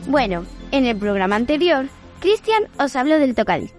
Bueno, 0.08 0.44
en 0.72 0.86
el 0.86 0.96
programa 0.96 1.36
anterior, 1.36 1.86
Cristian 2.20 2.64
os 2.78 2.96
habló 2.96 3.18
del 3.18 3.34
tocadiscos. 3.34 3.78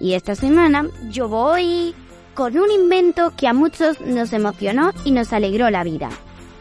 Y 0.00 0.14
esta 0.14 0.34
semana 0.34 0.88
yo 1.10 1.28
voy 1.28 1.94
con 2.34 2.58
un 2.58 2.70
invento 2.70 3.32
que 3.36 3.46
a 3.46 3.52
muchos 3.52 4.00
nos 4.00 4.32
emocionó 4.32 4.92
y 5.04 5.12
nos 5.12 5.32
alegró 5.32 5.70
la 5.70 5.84
vida. 5.84 6.08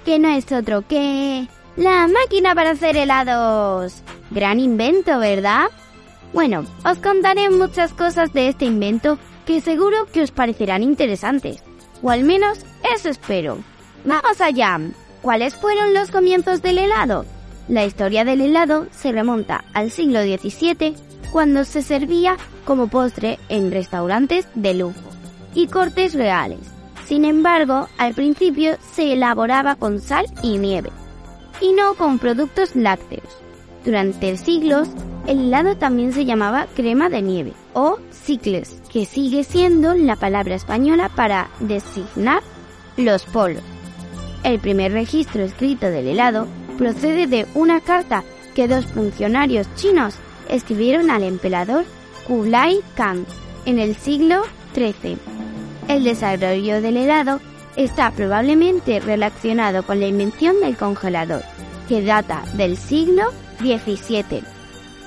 Que 0.05 0.19
no 0.19 0.29
es 0.29 0.51
otro 0.51 0.87
que... 0.87 1.47
La 1.77 2.07
máquina 2.07 2.53
para 2.53 2.71
hacer 2.71 2.97
helados. 2.97 4.03
Gran 4.29 4.59
invento, 4.59 5.19
¿verdad? 5.19 5.67
Bueno, 6.33 6.65
os 6.85 6.97
contaré 6.97 7.49
muchas 7.49 7.93
cosas 7.93 8.33
de 8.33 8.49
este 8.49 8.65
invento 8.65 9.17
que 9.45 9.61
seguro 9.61 10.05
que 10.11 10.21
os 10.21 10.31
parecerán 10.31 10.83
interesantes. 10.83 11.63
O 12.01 12.09
al 12.09 12.23
menos 12.23 12.59
eso 12.93 13.09
espero. 13.09 13.57
Vamos 14.03 14.41
allá. 14.41 14.79
¿Cuáles 15.21 15.55
fueron 15.55 15.93
los 15.93 16.11
comienzos 16.11 16.61
del 16.61 16.79
helado? 16.79 17.25
La 17.67 17.85
historia 17.85 18.25
del 18.25 18.41
helado 18.41 18.87
se 18.91 19.11
remonta 19.11 19.63
al 19.73 19.91
siglo 19.91 20.21
XVII, 20.21 20.95
cuando 21.31 21.63
se 21.63 21.81
servía 21.81 22.35
como 22.65 22.87
postre 22.87 23.39
en 23.49 23.71
restaurantes 23.71 24.47
de 24.55 24.73
lujo 24.73 24.99
y 25.53 25.67
cortes 25.67 26.13
reales. 26.13 26.59
Sin 27.05 27.25
embargo, 27.25 27.87
al 27.97 28.13
principio 28.13 28.77
se 28.93 29.13
elaboraba 29.13 29.75
con 29.75 29.99
sal 29.99 30.25
y 30.41 30.57
nieve, 30.57 30.89
y 31.61 31.73
no 31.73 31.93
con 31.95 32.19
productos 32.19 32.75
lácteos. 32.75 33.27
Durante 33.85 34.37
siglos, 34.37 34.89
el 35.27 35.39
helado 35.39 35.75
también 35.77 36.13
se 36.13 36.25
llamaba 36.25 36.67
crema 36.75 37.09
de 37.09 37.21
nieve 37.21 37.53
o 37.73 37.97
cicles, 38.11 38.81
que 38.91 39.05
sigue 39.05 39.43
siendo 39.43 39.93
la 39.93 40.15
palabra 40.15 40.55
española 40.55 41.09
para 41.15 41.49
designar 41.59 42.43
los 42.97 43.23
polos. 43.25 43.63
El 44.43 44.59
primer 44.59 44.91
registro 44.91 45.43
escrito 45.43 45.87
del 45.87 46.07
helado 46.07 46.47
procede 46.81 47.27
de 47.27 47.45
una 47.53 47.79
carta 47.79 48.23
que 48.55 48.67
dos 48.67 48.87
funcionarios 48.87 49.67
chinos 49.75 50.15
escribieron 50.49 51.11
al 51.11 51.21
emperador 51.21 51.85
Kublai 52.25 52.79
Khan 52.95 53.27
en 53.67 53.77
el 53.77 53.95
siglo 53.95 54.41
XIII. 54.73 55.19
El 55.87 56.03
desarrollo 56.03 56.81
del 56.81 56.97
helado 56.97 57.39
está 57.75 58.09
probablemente 58.09 58.99
relacionado 58.99 59.83
con 59.83 59.99
la 59.99 60.07
invención 60.07 60.59
del 60.59 60.75
congelador, 60.75 61.43
que 61.87 62.01
data 62.01 62.41
del 62.55 62.75
siglo 62.77 63.25
17. 63.59 64.41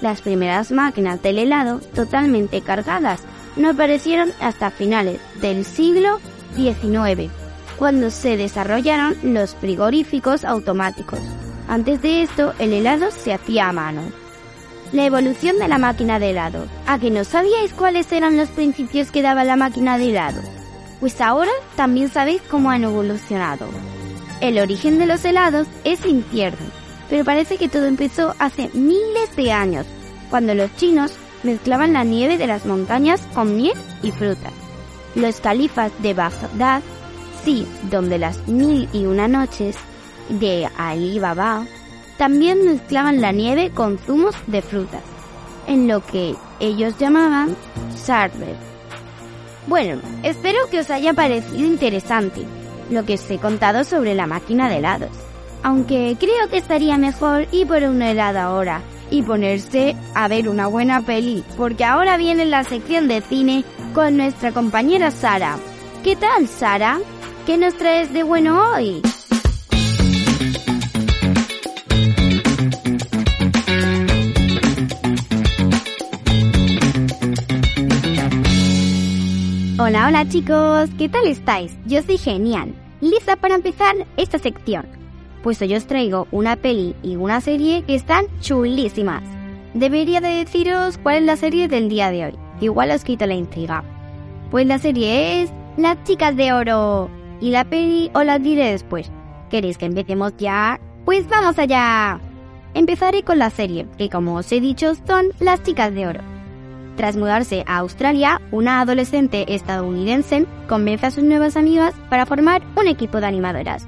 Las 0.01 0.23
primeras 0.23 0.71
máquinas 0.71 1.21
del 1.23 1.41
helado 1.41 1.81
totalmente 1.93 2.61
cargadas 2.61 3.21
no 3.57 3.71
aparecieron 3.71 4.31
hasta 4.41 4.71
finales 4.71 5.19
del 5.41 5.65
siglo 5.65 6.21
XIX, 6.55 7.33
cuando 7.77 8.11
se 8.11 8.37
desarrollaron 8.37 9.17
los 9.25 9.57
frigoríficos 9.57 10.45
automáticos. 10.45 11.19
Antes 11.69 12.03
de 12.03 12.23
esto, 12.23 12.55
el 12.59 12.73
helado 12.73 13.11
se 13.11 13.33
hacía 13.33 13.69
a 13.69 13.73
mano. 13.73 14.03
La 14.93 15.05
evolución 15.05 15.59
de 15.59 15.69
la 15.69 15.79
máquina 15.79 16.19
de 16.19 16.31
helado. 16.31 16.67
¿A 16.87 16.99
que 16.99 17.11
no 17.11 17.25
sabíais 17.25 17.73
cuáles 17.73 18.11
eran 18.13 18.37
los 18.37 18.49
principios 18.51 19.11
que 19.11 19.23
daba 19.23 19.45
la 19.45 19.57
máquina 19.57 19.99
de 19.99 20.11
helado? 20.11 20.43
Pues 21.01 21.21
ahora 21.21 21.51
también 21.77 22.11
sabéis 22.11 22.43
cómo 22.43 22.71
han 22.71 22.85
evolucionado. 22.85 23.67
El 24.41 24.59
origen 24.59 24.99
de 24.99 25.07
los 25.07 25.25
helados 25.25 25.67
es 25.85 26.05
incierto 26.07 26.65
pero 27.09 27.25
parece 27.25 27.57
que 27.57 27.69
todo 27.69 27.87
empezó 27.87 28.35
hace 28.39 28.71
miles 28.73 29.35
de 29.37 29.53
años, 29.53 29.87
cuando 30.31 30.55
los 30.55 30.75
chinos 30.77 31.13
mezclaban 31.43 31.93
la 31.93 32.05
nieve 32.05 32.39
de 32.39 32.47
las 32.47 32.67
montañas 32.67 33.21
con 33.35 33.57
miel 33.57 33.79
y 34.03 34.11
frutas. 34.11 34.53
Los 35.15 35.41
califas 35.41 35.93
de 36.01 36.15
Bagdad, 36.15 36.83
sí, 37.45 37.67
donde 37.91 38.19
las 38.19 38.49
mil 38.49 38.89
y 38.93 39.05
una 39.05 39.29
noches 39.29 39.77
de 40.29 40.69
Ali 40.77 41.19
Baba, 41.19 41.67
también 42.17 42.65
mezclaban 42.65 43.21
la 43.21 43.33
nieve 43.33 43.71
con 43.71 43.99
zumos 43.99 44.35
de 44.47 44.63
frutas, 44.63 45.03
en 45.67 45.89
lo 45.89 46.05
que 46.05 46.35
ellos 46.61 46.97
llamaban 46.99 47.57
sarber. 47.95 48.57
Bueno, 49.67 50.01
espero 50.23 50.69
que 50.71 50.81
os 50.81 50.91
haya 50.91 51.15
parecido 51.15 51.65
interesante 51.67 52.45
lo 52.91 53.05
que 53.05 53.15
os 53.15 53.31
he 53.31 53.39
contado 53.39 53.85
sobre 53.85 54.15
la 54.15 54.27
máquina 54.27 54.69
de 54.69 54.77
helados 54.77 55.25
aunque 55.65 56.17
creo 56.21 56.49
que 56.51 56.59
estaría 56.59 56.99
mejor 56.99 57.49
ir 57.51 57.67
por 57.67 57.83
una 57.83 58.11
helada 58.11 58.45
ahora 58.45 58.83
y 59.11 59.23
ponerse 59.23 59.97
a 60.15 60.29
ver 60.29 60.49
una 60.49 60.67
buena 60.67 61.01
peli, 61.01 61.43
porque 61.57 61.85
ahora 61.85 62.17
viene 62.19 62.45
la 62.45 62.65
sección 62.65 63.09
de 63.09 63.23
cine 63.23 63.65
con 63.95 64.17
nuestra 64.17 64.53
compañera 64.53 65.11
Sara. 65.11 65.57
¿Qué 66.05 66.17
tal, 66.17 66.49
Sara? 66.49 67.01
¿Qué 67.47 67.57
nos 67.57 67.77
traes 67.79 68.13
de 68.13 68.23
bueno 68.23 68.73
hoy? 68.73 69.01
Hola, 79.77 80.07
hola 80.07 80.29
chicos, 80.29 80.89
¿qué 80.97 81.09
tal 81.09 81.27
estáis? 81.27 81.77
Yo 81.85 82.01
soy 82.01 82.17
genial, 82.17 82.73
lista 83.01 83.35
para 83.35 83.57
empezar 83.57 83.97
esta 84.17 84.39
sección. 84.39 84.87
Pues 85.43 85.61
hoy 85.63 85.75
os 85.75 85.89
traigo 85.89 86.29
una 86.31 86.55
peli 86.55 86.95
y 87.03 87.17
una 87.17 87.41
serie 87.41 87.83
que 87.83 87.97
están 87.97 88.27
chulísimas. 88.41 89.25
Debería 89.75 90.21
de 90.21 90.29
deciros 90.29 90.97
cuál 90.99 91.17
es 91.17 91.23
la 91.25 91.37
serie 91.37 91.67
del 91.67 91.89
día 91.89 92.13
de 92.13 92.27
hoy, 92.27 92.39
igual 92.61 92.93
os 92.93 93.03
quito 93.03 93.27
la 93.27 93.35
intriga. 93.35 93.83
Pues 94.53 94.65
la 94.69 94.79
serie 94.79 95.43
es 95.43 95.53
Las 95.77 96.05
chicas 96.05 96.37
de 96.37 96.53
oro. 96.53 97.11
Y 97.41 97.51
la 97.51 97.65
peli 97.65 98.13
os 98.15 98.25
la 98.25 98.39
diré 98.39 98.71
después. 98.71 99.11
¿Queréis 99.51 99.77
que 99.77 99.87
empecemos 99.87 100.35
ya? 100.39 100.79
Pues 101.05 101.29
vamos 101.29 101.59
allá. 101.59 102.21
Empezaré 102.75 103.25
con 103.25 103.41
la 103.41 103.51
serie, 103.51 103.89
que 103.99 104.09
como 104.09 104.37
os 104.37 104.53
he 104.53 104.61
dicho 104.61 104.95
son 105.05 105.27
Las 105.41 105.65
chicas 105.65 105.93
de 105.93 106.07
oro. 106.07 106.34
Tras 106.97 107.17
mudarse 107.17 107.65
a 107.67 107.79
Australia, 107.79 108.41
una 108.53 108.81
adolescente 108.81 109.55
estadounidense 109.55 110.47
convence 110.69 111.07
a 111.07 111.11
sus 111.11 111.25
nuevas 111.25 111.57
amigas 111.57 111.95
para 112.09 112.27
formar 112.27 112.63
un 112.77 112.87
equipo 112.87 113.21
de 113.21 113.27
animadoras 113.27 113.85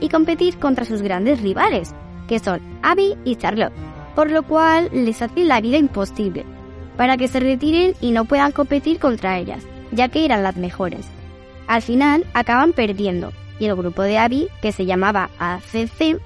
y 0.00 0.08
competir 0.08 0.58
contra 0.58 0.84
sus 0.84 1.00
grandes 1.00 1.40
rivales, 1.40 1.94
que 2.28 2.38
son 2.38 2.60
Abby 2.82 3.16
y 3.24 3.36
Charlotte, 3.36 3.72
por 4.14 4.30
lo 4.30 4.42
cual 4.42 4.90
les 4.92 5.22
hace 5.22 5.44
la 5.44 5.60
vida 5.60 5.78
imposible, 5.78 6.44
para 6.96 7.16
que 7.16 7.28
se 7.28 7.40
retiren 7.40 7.94
y 8.00 8.10
no 8.10 8.26
puedan 8.26 8.52
competir 8.52 8.98
contra 8.98 9.38
ellas, 9.38 9.64
ya 9.92 10.08
que 10.08 10.24
eran 10.24 10.42
las 10.42 10.56
mejores. 10.56 11.06
Al 11.66 11.82
final 11.82 12.26
acaban 12.34 12.72
perdiendo, 12.72 13.32
y 13.58 13.66
el 13.66 13.76
grupo 13.76 14.02
de 14.02 14.18
Abby, 14.18 14.48
que 14.60 14.72
se 14.72 14.86
llamaba 14.86 15.30
ACC, 15.38 16.20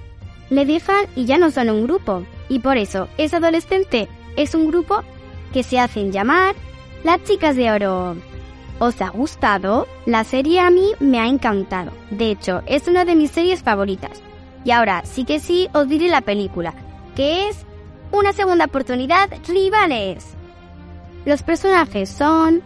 le 0.50 0.66
dejan 0.66 1.06
y 1.14 1.26
ya 1.26 1.38
no 1.38 1.50
son 1.50 1.70
un 1.70 1.84
grupo, 1.84 2.24
y 2.48 2.58
por 2.58 2.76
eso 2.76 3.08
ese 3.18 3.36
adolescente 3.36 4.08
es 4.36 4.54
un 4.54 4.68
grupo 4.68 5.02
que 5.54 5.62
se 5.62 5.78
hacen 5.78 6.10
llamar 6.10 6.56
Las 7.04 7.22
Chicas 7.22 7.54
de 7.54 7.70
Oro. 7.70 8.16
¿Os 8.80 9.00
ha 9.00 9.10
gustado? 9.10 9.86
La 10.04 10.24
serie 10.24 10.58
a 10.58 10.68
mí 10.68 10.90
me 10.98 11.20
ha 11.20 11.28
encantado. 11.28 11.92
De 12.10 12.32
hecho, 12.32 12.62
es 12.66 12.88
una 12.88 13.04
de 13.04 13.14
mis 13.14 13.30
series 13.30 13.62
favoritas. 13.62 14.20
Y 14.64 14.72
ahora 14.72 15.02
sí 15.04 15.24
que 15.24 15.38
sí 15.38 15.68
os 15.72 15.88
diré 15.88 16.08
la 16.08 16.22
película, 16.22 16.74
que 17.14 17.48
es 17.48 17.64
Una 18.10 18.32
segunda 18.32 18.64
oportunidad, 18.64 19.28
rivales. 19.48 20.34
Los 21.24 21.42
personajes 21.42 22.08
son 22.08 22.62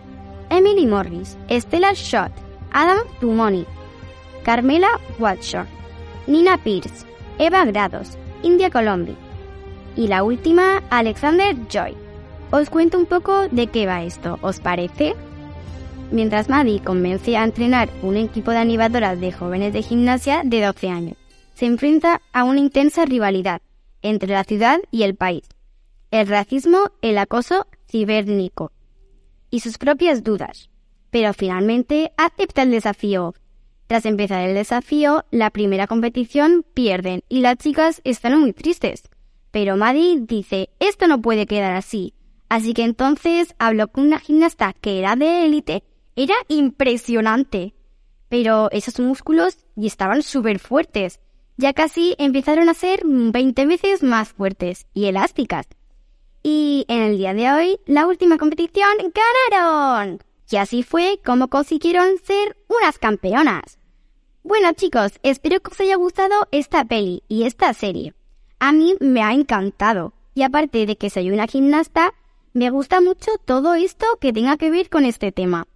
Emily 0.50 0.86
Morris, 0.86 1.36
Stella 1.50 1.94
Schott, 1.94 2.32
Adam 2.72 2.98
Dumoni, 3.20 3.66
Carmela 4.44 4.98
Watson, 5.18 5.66
Nina 6.26 6.56
Pierce, 6.58 7.06
Eva 7.38 7.64
Grados, 7.66 8.18
India 8.42 8.70
Colombi 8.70 9.16
y 9.96 10.06
la 10.06 10.22
última, 10.22 10.82
Alexander 10.90 11.56
Joy. 11.68 12.07
Os 12.50 12.70
cuento 12.70 12.96
un 12.96 13.04
poco 13.04 13.46
de 13.48 13.66
qué 13.66 13.84
va 13.84 14.04
esto, 14.04 14.38
¿os 14.40 14.58
parece? 14.58 15.14
Mientras 16.10 16.48
Maddie 16.48 16.80
convence 16.80 17.36
a 17.36 17.44
entrenar 17.44 17.90
un 18.02 18.16
equipo 18.16 18.52
de 18.52 18.56
animadoras 18.56 19.20
de 19.20 19.32
jóvenes 19.32 19.74
de 19.74 19.82
gimnasia 19.82 20.40
de 20.44 20.62
12 20.62 20.88
años, 20.88 21.18
se 21.54 21.66
enfrenta 21.66 22.22
a 22.32 22.44
una 22.44 22.60
intensa 22.60 23.04
rivalidad 23.04 23.60
entre 24.00 24.32
la 24.32 24.44
ciudad 24.44 24.80
y 24.90 25.02
el 25.02 25.14
país, 25.14 25.42
el 26.10 26.26
racismo, 26.26 26.90
el 27.02 27.18
acoso 27.18 27.66
cibernético 27.86 28.72
y 29.50 29.60
sus 29.60 29.76
propias 29.76 30.24
dudas. 30.24 30.70
Pero 31.10 31.34
finalmente 31.34 32.12
acepta 32.16 32.62
el 32.62 32.70
desafío. 32.70 33.34
Tras 33.88 34.06
empezar 34.06 34.48
el 34.48 34.54
desafío, 34.54 35.26
la 35.30 35.50
primera 35.50 35.86
competición 35.86 36.64
pierden 36.72 37.22
y 37.28 37.40
las 37.40 37.58
chicas 37.58 38.00
están 38.04 38.40
muy 38.40 38.54
tristes. 38.54 39.02
Pero 39.50 39.76
Maddie 39.76 40.20
dice, 40.20 40.70
esto 40.78 41.08
no 41.08 41.20
puede 41.20 41.46
quedar 41.46 41.72
así, 41.72 42.14
Así 42.48 42.72
que 42.74 42.82
entonces 42.82 43.54
habló 43.58 43.88
con 43.88 44.04
una 44.04 44.18
gimnasta 44.18 44.72
que 44.72 44.98
era 44.98 45.16
de 45.16 45.44
élite. 45.44 45.84
Era 46.16 46.34
impresionante. 46.48 47.74
Pero 48.28 48.70
esos 48.70 48.98
músculos 49.00 49.58
y 49.76 49.86
estaban 49.86 50.22
súper 50.22 50.58
fuertes. 50.58 51.20
Ya 51.56 51.72
casi 51.72 52.14
empezaron 52.18 52.68
a 52.68 52.74
ser 52.74 53.02
20 53.04 53.66
veces 53.66 54.02
más 54.02 54.30
fuertes 54.30 54.86
y 54.94 55.06
elásticas. 55.06 55.66
Y 56.42 56.84
en 56.88 57.02
el 57.02 57.18
día 57.18 57.34
de 57.34 57.50
hoy, 57.50 57.80
la 57.86 58.06
última 58.06 58.38
competición 58.38 58.88
ganaron. 59.50 60.22
Y 60.50 60.56
así 60.56 60.82
fue 60.82 61.20
como 61.24 61.48
consiguieron 61.48 62.16
ser 62.24 62.56
unas 62.68 62.98
campeonas. 62.98 63.78
Bueno 64.42 64.72
chicos, 64.72 65.12
espero 65.22 65.60
que 65.60 65.70
os 65.72 65.80
haya 65.80 65.96
gustado 65.96 66.48
esta 66.52 66.84
peli 66.84 67.22
y 67.28 67.42
esta 67.42 67.74
serie. 67.74 68.14
A 68.60 68.72
mí 68.72 68.94
me 69.00 69.22
ha 69.22 69.32
encantado. 69.32 70.14
Y 70.34 70.42
aparte 70.42 70.86
de 70.86 70.96
que 70.96 71.10
soy 71.10 71.30
una 71.30 71.46
gimnasta, 71.46 72.14
me 72.58 72.70
gusta 72.70 73.00
mucho 73.00 73.30
todo 73.44 73.74
esto 73.74 74.04
que 74.20 74.32
tenga 74.32 74.56
que 74.56 74.70
ver 74.70 74.90
con 74.90 75.04
este 75.04 75.30
tema. 75.30 75.68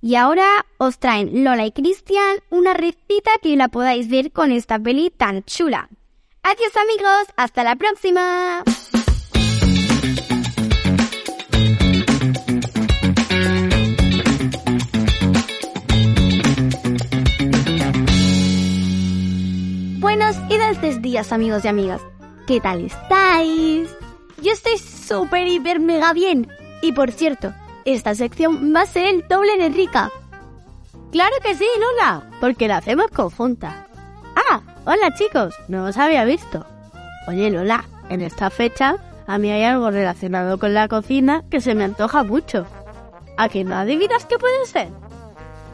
Y 0.00 0.14
ahora 0.14 0.64
os 0.78 0.98
traen 0.98 1.44
Lola 1.44 1.66
y 1.66 1.72
Cristian 1.72 2.38
una 2.48 2.72
recita 2.72 3.30
que 3.42 3.54
la 3.54 3.68
podáis 3.68 4.08
ver 4.08 4.32
con 4.32 4.50
esta 4.50 4.78
peli 4.78 5.10
tan 5.10 5.44
chula. 5.44 5.90
Adiós 6.42 6.72
amigos, 6.76 7.26
hasta 7.36 7.62
la 7.62 7.76
próxima. 7.76 8.64
Buenos 20.00 20.36
y 20.48 20.56
dulces 20.56 21.02
días 21.02 21.30
amigos 21.30 21.64
y 21.66 21.68
amigas. 21.68 22.00
¿Qué 22.46 22.58
tal 22.58 22.86
estáis? 22.86 24.01
Yo 24.42 24.50
estoy 24.52 24.76
súper, 24.78 25.46
hiper, 25.46 25.78
mega 25.78 26.12
bien. 26.12 26.48
Y 26.82 26.92
por 26.92 27.12
cierto, 27.12 27.54
esta 27.84 28.14
sección 28.14 28.74
va 28.74 28.82
a 28.82 28.86
ser 28.86 29.06
el 29.06 29.28
doble 29.28 29.56
de 29.56 29.68
rica. 29.68 30.10
Claro 31.12 31.34
que 31.42 31.54
sí, 31.54 31.66
Lola, 31.78 32.28
porque 32.40 32.66
la 32.66 32.78
hacemos 32.78 33.06
conjunta. 33.08 33.86
Ah, 34.34 34.62
hola 34.84 35.14
chicos, 35.14 35.54
no 35.68 35.84
os 35.84 35.96
había 35.96 36.24
visto. 36.24 36.66
Oye 37.28 37.50
Lola, 37.50 37.84
en 38.08 38.20
esta 38.20 38.50
fecha 38.50 38.96
a 39.26 39.38
mí 39.38 39.50
hay 39.50 39.62
algo 39.62 39.90
relacionado 39.90 40.58
con 40.58 40.74
la 40.74 40.88
cocina 40.88 41.44
que 41.48 41.60
se 41.60 41.74
me 41.74 41.84
antoja 41.84 42.24
mucho. 42.24 42.66
¿A 43.36 43.48
que 43.48 43.62
no 43.62 43.76
adivinas 43.76 44.26
qué 44.26 44.38
puede 44.38 44.66
ser? 44.66 44.88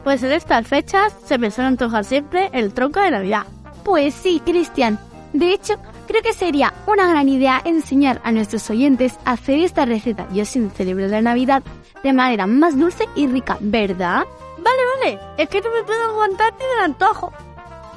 Pues 0.03 0.21
en 0.23 0.31
estas 0.31 0.67
fechas 0.67 1.15
se 1.25 1.37
me 1.37 1.51
suele 1.51 1.69
antojar 1.69 2.05
siempre 2.05 2.49
el 2.53 2.73
tronco 2.73 2.99
de 2.99 3.11
Navidad. 3.11 3.45
Pues 3.83 4.13
sí, 4.13 4.41
Cristian. 4.45 4.99
De 5.33 5.53
hecho, 5.53 5.75
creo 6.09 6.23
que 6.23 6.33
sería 6.33 6.73
una 6.87 7.07
gran 7.07 7.29
idea 7.29 7.61
enseñar 7.63 8.19
a 8.23 8.31
nuestros 8.31 8.67
oyentes 8.71 9.13
a 9.25 9.33
hacer 9.33 9.59
esta 9.59 9.85
receta 9.85 10.27
y 10.33 10.39
así 10.39 10.67
celebrar 10.75 11.11
la 11.11 11.21
Navidad 11.21 11.61
de 12.03 12.13
manera 12.13 12.47
más 12.47 12.75
dulce 12.75 13.07
y 13.15 13.27
rica, 13.27 13.57
¿verdad? 13.59 14.25
Vale, 14.57 14.81
vale, 14.95 15.19
es 15.37 15.47
que 15.49 15.61
no 15.61 15.69
me 15.71 15.83
puedo 15.83 16.03
aguantar 16.09 16.51
ni 16.53 16.65
del 16.65 16.85
antojo. 16.85 17.31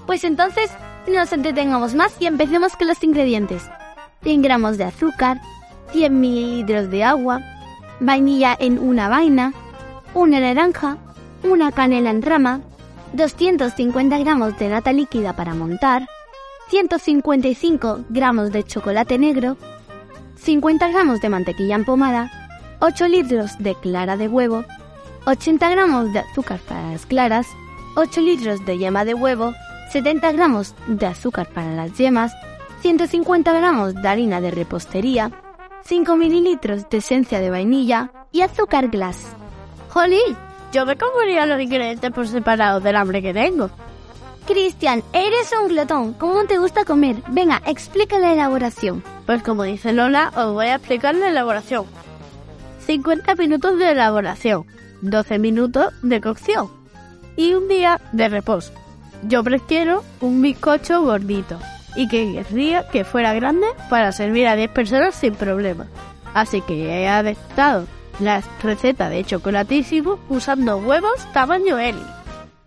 Pues 0.04 0.24
entonces, 0.24 0.70
no 1.08 1.14
nos 1.14 1.32
entretengamos 1.32 1.94
más 1.94 2.14
y 2.20 2.26
empecemos 2.26 2.76
con 2.76 2.88
los 2.88 3.02
ingredientes. 3.02 3.62
100 4.24 4.42
gramos 4.42 4.76
de 4.76 4.84
azúcar, 4.84 5.40
100 5.92 6.20
mililitros 6.20 6.90
de 6.90 7.04
agua, 7.04 7.40
vainilla 7.98 8.54
en 8.60 8.78
una 8.78 9.08
vaina, 9.08 9.54
una 10.12 10.38
naranja, 10.38 10.98
una 11.44 11.72
canela 11.72 12.10
en 12.10 12.20
rama, 12.20 12.60
250 13.14 14.18
gramos 14.18 14.58
de 14.58 14.68
nata 14.68 14.92
líquida 14.92 15.34
para 15.34 15.54
montar, 15.54 16.06
155 16.72 18.06
gramos 18.08 18.50
de 18.50 18.64
chocolate 18.64 19.18
negro, 19.18 19.58
50 20.36 20.88
gramos 20.88 21.20
de 21.20 21.28
mantequilla 21.28 21.74
empomada, 21.74 22.30
8 22.80 23.08
litros 23.08 23.58
de 23.58 23.74
clara 23.74 24.16
de 24.16 24.26
huevo, 24.26 24.64
80 25.26 25.68
gramos 25.68 26.14
de 26.14 26.20
azúcar 26.20 26.60
para 26.60 26.92
las 26.92 27.04
claras, 27.04 27.46
8 27.96 28.22
litros 28.22 28.64
de 28.64 28.78
yema 28.78 29.04
de 29.04 29.12
huevo, 29.12 29.52
70 29.92 30.32
gramos 30.32 30.74
de 30.86 31.04
azúcar 31.04 31.46
para 31.46 31.74
las 31.74 31.92
yemas, 31.98 32.32
150 32.80 33.52
gramos 33.52 33.94
de 33.94 34.08
harina 34.08 34.40
de 34.40 34.50
repostería, 34.50 35.30
5 35.84 36.16
mililitros 36.16 36.88
de 36.88 36.96
esencia 36.96 37.38
de 37.38 37.50
vainilla 37.50 38.10
y 38.32 38.40
azúcar 38.40 38.88
glass. 38.88 39.18
¡Jolí! 39.90 40.22
Yo 40.72 40.86
me 40.86 40.96
comería 40.96 41.44
los 41.44 41.60
ingredientes 41.60 42.10
por 42.12 42.26
separado 42.26 42.80
del 42.80 42.96
hambre 42.96 43.20
que 43.20 43.34
tengo. 43.34 43.68
Cristian, 44.46 45.02
eres 45.12 45.52
un 45.60 45.68
glotón. 45.68 46.14
¿Cómo 46.14 46.44
te 46.44 46.58
gusta 46.58 46.84
comer? 46.84 47.16
Venga, 47.28 47.62
explica 47.66 48.18
la 48.18 48.32
elaboración. 48.32 49.02
Pues 49.26 49.42
como 49.42 49.62
dice 49.62 49.92
Lola, 49.92 50.32
os 50.36 50.52
voy 50.52 50.66
a 50.66 50.76
explicar 50.76 51.14
la 51.14 51.28
elaboración. 51.28 51.86
50 52.86 53.34
minutos 53.36 53.78
de 53.78 53.92
elaboración, 53.92 54.66
12 55.02 55.38
minutos 55.38 55.92
de 56.02 56.20
cocción 56.20 56.70
y 57.36 57.54
un 57.54 57.68
día 57.68 58.00
de 58.12 58.28
reposo. 58.28 58.72
Yo 59.22 59.44
prefiero 59.44 60.02
un 60.20 60.42
bizcocho 60.42 61.02
gordito 61.02 61.58
y 61.94 62.08
que 62.08 62.32
querría 62.32 62.88
que 62.88 63.04
fuera 63.04 63.34
grande 63.34 63.66
para 63.88 64.12
servir 64.12 64.48
a 64.48 64.56
10 64.56 64.70
personas 64.70 65.14
sin 65.14 65.34
problema. 65.34 65.86
Así 66.34 66.60
que 66.62 67.02
he 67.02 67.08
adaptado 67.08 67.86
la 68.18 68.42
receta 68.62 69.08
de 69.08 69.24
chocolatísimo 69.24 70.18
usando 70.28 70.78
huevos 70.78 71.32
tamaño 71.32 71.78
L. 71.78 71.98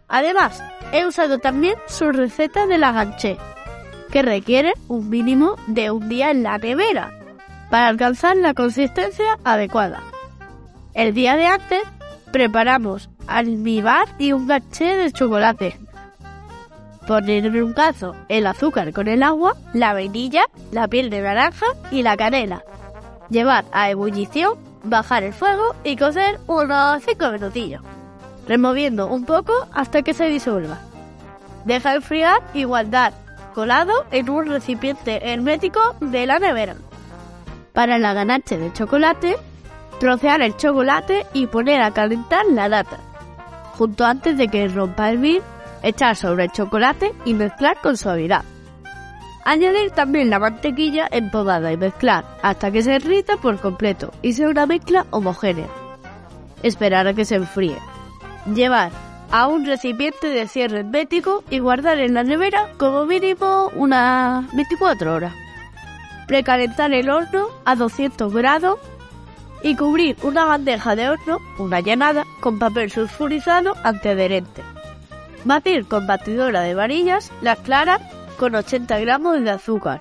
Además, 0.07 0.61
he 0.95 1.05
usado 1.05 1.39
también 1.39 1.75
su 1.87 2.11
receta 2.11 2.67
de 2.67 2.77
la 2.77 2.93
ganché, 2.93 3.37
que 4.11 4.21
requiere 4.21 4.73
un 4.87 5.09
mínimo 5.09 5.57
de 5.67 5.91
un 5.91 6.07
día 6.07 6.31
en 6.31 6.41
la 6.41 6.57
nevera 6.57 7.11
para 7.69 7.87
alcanzar 7.87 8.37
la 8.37 8.53
consistencia 8.53 9.37
adecuada. 9.43 10.01
El 10.93 11.13
día 11.13 11.35
de 11.35 11.47
antes 11.47 11.81
preparamos 12.31 13.09
almíbar 13.27 14.07
y 14.17 14.31
un 14.31 14.47
ganché 14.47 14.95
de 14.95 15.11
chocolate. 15.11 15.77
Poner 17.05 17.45
en 17.45 17.61
un 17.61 17.73
cazo 17.73 18.15
el 18.29 18.47
azúcar 18.47 18.93
con 18.93 19.09
el 19.09 19.21
agua, 19.21 19.55
la 19.73 19.91
vainilla, 19.91 20.45
la 20.71 20.87
piel 20.87 21.09
de 21.09 21.21
naranja 21.21 21.65
y 21.91 22.03
la 22.03 22.15
canela. 22.15 22.63
Llevar 23.29 23.65
a 23.73 23.89
ebullición, 23.89 24.57
bajar 24.83 25.23
el 25.23 25.33
fuego 25.33 25.75
y 25.83 25.97
cocer 25.97 26.39
unos 26.47 27.03
5 27.03 27.31
minutillos, 27.31 27.81
removiendo 28.47 29.07
un 29.07 29.25
poco 29.25 29.53
hasta 29.73 30.01
que 30.01 30.13
se 30.13 30.25
disuelva. 30.25 30.79
Deja 31.65 31.95
enfriar 31.95 32.41
y 32.53 32.63
guardar 32.63 33.13
colado 33.55 33.93
en 34.11 34.29
un 34.29 34.47
recipiente 34.47 35.31
hermético 35.31 35.95
de 36.01 36.27
la 36.27 36.39
nevera. 36.39 36.75
Para 37.73 37.97
la 37.97 38.13
ganache 38.13 38.57
de 38.57 38.71
chocolate, 38.73 39.37
trocear 39.99 40.41
el 40.41 40.55
chocolate 40.57 41.25
y 41.33 41.47
poner 41.47 41.81
a 41.81 41.91
calentar 41.91 42.45
la 42.51 42.69
nata. 42.69 42.97
Junto 43.77 44.05
antes 44.05 44.37
de 44.37 44.49
que 44.49 44.67
rompa 44.67 45.09
el 45.09 45.17
vir, 45.17 45.41
echar 45.83 46.15
sobre 46.15 46.45
el 46.45 46.51
chocolate 46.51 47.13
y 47.23 47.33
mezclar 47.33 47.77
con 47.81 47.97
suavidad. 47.97 48.43
Añadir 49.45 49.91
también 49.91 50.29
la 50.29 50.39
mantequilla 50.39 51.07
empodada 51.11 51.71
y 51.71 51.77
mezclar 51.77 52.25
hasta 52.41 52.71
que 52.71 52.81
se 52.81 52.91
derrita 52.91 53.37
por 53.37 53.59
completo 53.59 54.11
y 54.21 54.33
sea 54.33 54.49
una 54.49 54.65
mezcla 54.65 55.05
homogénea. 55.11 55.67
Esperar 56.63 57.07
a 57.07 57.13
que 57.13 57.25
se 57.25 57.35
enfríe. 57.35 57.77
Llevar 58.53 58.91
a 59.31 59.47
un 59.47 59.65
recipiente 59.65 60.27
de 60.27 60.47
cierre 60.47 60.79
hermético 60.79 61.43
y 61.49 61.59
guardar 61.59 61.97
en 61.99 62.13
la 62.13 62.23
nevera 62.23 62.69
como 62.77 63.05
mínimo 63.05 63.71
unas 63.75 64.53
24 64.55 65.13
horas. 65.13 65.33
Precalentar 66.27 66.93
el 66.93 67.09
horno 67.09 67.47
a 67.65 67.75
200 67.75 68.33
grados 68.33 68.79
y 69.63 69.75
cubrir 69.75 70.15
una 70.21 70.45
bandeja 70.45 70.95
de 70.95 71.09
horno, 71.09 71.39
una 71.57 71.79
llanada, 71.79 72.23
con 72.39 72.59
papel 72.59 72.91
sulfurizado 72.91 73.75
antiadherente. 73.83 74.61
Batir 75.43 75.87
con 75.87 76.05
batidora 76.05 76.61
de 76.61 76.75
varillas 76.75 77.31
las 77.41 77.59
claras 77.59 78.01
con 78.37 78.53
80 78.53 78.99
gramos 78.99 79.41
de 79.41 79.49
azúcar, 79.49 79.99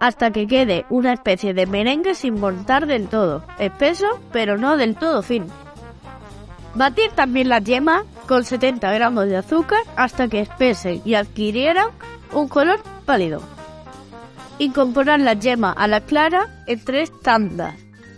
hasta 0.00 0.30
que 0.30 0.46
quede 0.46 0.86
una 0.88 1.12
especie 1.12 1.52
de 1.52 1.66
merengue 1.66 2.14
sin 2.14 2.40
montar 2.40 2.86
del 2.86 3.08
todo, 3.08 3.44
espeso 3.58 4.06
pero 4.32 4.56
no 4.56 4.76
del 4.76 4.96
todo 4.96 5.22
fino. 5.22 5.61
Batir 6.74 7.10
también 7.12 7.48
las 7.48 7.64
yemas 7.64 8.04
con 8.26 8.44
70 8.44 8.90
gramos 8.92 9.26
de 9.26 9.36
azúcar 9.36 9.80
hasta 9.96 10.28
que 10.28 10.40
espesen 10.40 11.02
y 11.04 11.14
adquirieran 11.14 11.88
un 12.32 12.48
color 12.48 12.80
pálido. 13.04 13.42
Incorporar 14.58 15.20
la 15.20 15.34
yema 15.34 15.72
a 15.72 15.86
la 15.86 16.00
clara 16.00 16.48
en 16.66 16.82
tres 16.82 17.12
tandas, 17.22 17.74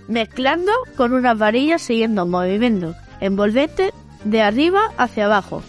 mezclando 0.09 0.73
con 0.97 1.13
unas 1.13 1.37
varillas 1.37 1.83
siguiendo 1.83 2.27
movimiento 2.27 2.95
envolvente 3.21 3.93
de 4.25 4.43
arriba 4.43 4.93
hacia 4.99 5.27
abajo. 5.27 5.63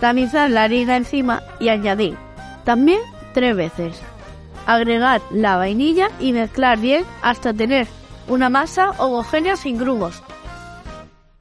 Tamizar 0.00 0.50
la 0.50 0.64
harina 0.64 0.96
encima 0.96 1.42
y 1.58 1.70
añadir 1.70 2.16
también 2.64 3.00
tres 3.32 3.56
veces. 3.56 4.00
Agregar 4.66 5.22
la 5.30 5.56
vainilla 5.56 6.08
y 6.20 6.32
mezclar 6.32 6.78
bien 6.78 7.04
hasta 7.22 7.54
tener 7.54 7.86
una 8.28 8.48
masa 8.48 8.90
homogénea 8.98 9.56
sin 9.56 9.78
grumos. 9.78 10.22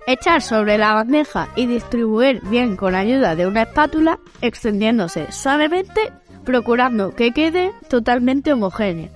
Echar 0.08 0.44
sobre 0.44 0.78
la 0.78 0.94
bandeja 0.94 1.50
y 1.56 1.66
distribuir 1.66 2.40
bien 2.44 2.76
con 2.76 2.94
ayuda 2.94 3.36
de 3.36 3.48
una 3.48 3.64
espátula, 3.64 4.20
extendiéndose 4.42 5.32
suavemente, 5.32 6.14
procurando 6.44 7.16
que 7.16 7.32
quede 7.32 7.72
totalmente 7.90 8.54
homogéneo. 8.54 9.10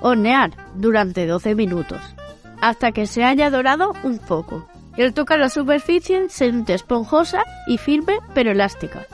Hornear 0.00 0.50
durante 0.74 1.28
12 1.28 1.54
minutos, 1.54 2.00
hasta 2.60 2.90
que 2.90 3.06
se 3.06 3.22
haya 3.22 3.48
dorado 3.48 3.92
un 4.02 4.18
poco. 4.18 4.66
Al 4.98 5.14
tocar 5.14 5.38
la 5.38 5.48
superficie 5.48 6.28
se 6.28 6.46
siente 6.46 6.74
esponjosa 6.74 7.44
y 7.68 7.78
firme 7.78 8.18
pero 8.34 8.50
elástica. 8.50 9.06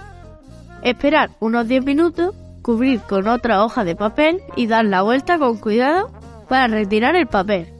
Esperar 0.83 1.33
unos 1.39 1.69
10 1.69 1.85
minutos, 1.85 2.35
cubrir 2.63 3.01
con 3.01 3.29
otra 3.29 3.63
hoja 3.63 3.85
de 3.85 3.95
papel 3.95 4.41
y 4.57 4.69
dar 4.69 4.87
la 4.87 5.03
vuelta 5.03 5.39
con 5.39 5.59
cuidado 5.59 6.11
para 6.49 6.67
retirar 6.67 7.15
el 7.15 7.27
papel. 7.27 7.80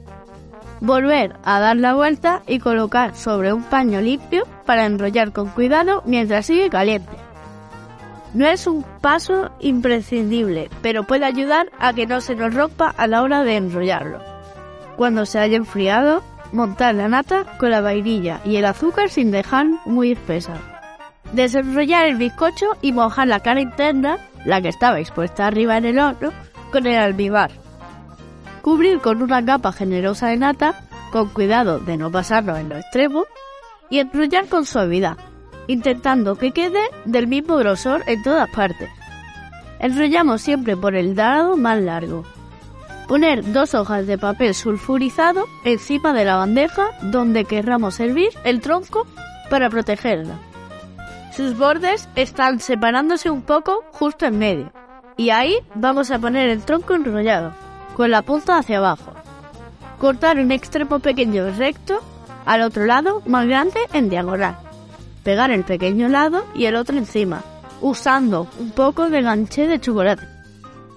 Volver 0.81 1.35
a 1.43 1.59
dar 1.59 1.77
la 1.77 1.93
vuelta 1.93 2.41
y 2.47 2.57
colocar 2.57 3.15
sobre 3.15 3.53
un 3.53 3.63
paño 3.63 4.01
limpio 4.01 4.47
para 4.65 4.87
enrollar 4.87 5.31
con 5.31 5.49
cuidado 5.49 6.01
mientras 6.07 6.47
sigue 6.47 6.71
caliente. 6.71 7.15
No 8.33 8.47
es 8.47 8.65
un 8.65 8.83
paso 8.99 9.51
imprescindible, 9.59 10.71
pero 10.81 11.03
puede 11.03 11.25
ayudar 11.25 11.71
a 11.79 11.93
que 11.93 12.07
no 12.07 12.19
se 12.19 12.35
nos 12.35 12.55
rompa 12.55 12.89
a 12.97 13.05
la 13.05 13.21
hora 13.21 13.43
de 13.43 13.57
enrollarlo. 13.57 14.19
Cuando 14.97 15.27
se 15.27 15.37
haya 15.37 15.57
enfriado, 15.57 16.23
montar 16.51 16.95
la 16.95 17.07
nata 17.07 17.45
con 17.59 17.69
la 17.69 17.81
vainilla 17.81 18.41
y 18.43 18.55
el 18.55 18.65
azúcar 18.65 19.11
sin 19.11 19.29
dejar 19.29 19.67
muy 19.85 20.13
espesa. 20.13 20.55
Desenrollar 21.31 22.07
el 22.07 22.15
bizcocho 22.15 22.65
y 22.81 22.91
mojar 22.91 23.27
la 23.27 23.41
cara 23.41 23.61
interna, 23.61 24.17
la 24.45 24.61
que 24.61 24.69
estaba 24.69 24.99
expuesta 24.99 25.45
arriba 25.45 25.77
en 25.77 25.85
el 25.85 25.99
horno, 25.99 26.31
con 26.71 26.87
el 26.87 26.97
almíbar. 26.97 27.60
Cubrir 28.61 28.99
con 28.99 29.21
una 29.21 29.43
capa 29.43 29.71
generosa 29.71 30.27
de 30.27 30.37
nata, 30.37 30.87
con 31.11 31.29
cuidado 31.29 31.79
de 31.79 31.97
no 31.97 32.11
pasarlo 32.11 32.55
en 32.57 32.69
los 32.69 32.79
extremos, 32.79 33.25
y 33.89 33.99
enrollar 33.99 34.47
con 34.47 34.65
suavidad, 34.65 35.17
intentando 35.67 36.35
que 36.35 36.51
quede 36.51 36.81
del 37.05 37.27
mismo 37.27 37.57
grosor 37.57 38.03
en 38.07 38.23
todas 38.23 38.49
partes. 38.49 38.89
Enrollamos 39.79 40.41
siempre 40.41 40.77
por 40.77 40.95
el 40.95 41.15
lado 41.15 41.57
más 41.57 41.81
largo. 41.81 42.23
Poner 43.07 43.51
dos 43.51 43.73
hojas 43.73 44.07
de 44.07 44.17
papel 44.17 44.53
sulfurizado 44.53 45.45
encima 45.65 46.13
de 46.13 46.23
la 46.23 46.37
bandeja 46.37 46.91
donde 47.01 47.45
querramos 47.45 47.95
servir 47.95 48.29
el 48.43 48.61
tronco 48.61 49.05
para 49.49 49.69
protegerla. 49.69 50.35
Sus 51.35 51.57
bordes 51.57 52.07
están 52.15 52.59
separándose 52.59 53.29
un 53.29 53.41
poco 53.41 53.83
justo 53.91 54.25
en 54.25 54.37
medio. 54.37 54.71
Y 55.17 55.29
ahí 55.31 55.57
vamos 55.75 56.11
a 56.11 56.19
poner 56.19 56.49
el 56.49 56.63
tronco 56.63 56.93
enrollado, 56.93 57.53
con 57.95 58.11
la 58.11 58.21
punta 58.21 58.57
hacia 58.57 58.77
abajo. 58.77 59.13
Cortar 59.99 60.39
un 60.39 60.51
extremo 60.51 60.99
pequeño 60.99 61.51
recto, 61.51 62.01
al 62.45 62.61
otro 62.61 62.85
lado 62.85 63.21
más 63.25 63.47
grande 63.47 63.79
en 63.93 64.09
diagonal. 64.09 64.57
Pegar 65.23 65.51
el 65.51 65.63
pequeño 65.63 66.07
lado 66.09 66.45
y 66.55 66.65
el 66.65 66.75
otro 66.75 66.97
encima, 66.97 67.43
usando 67.81 68.47
un 68.59 68.71
poco 68.71 69.09
de 69.09 69.21
ganché 69.21 69.67
de 69.67 69.79
chocolate. 69.79 70.27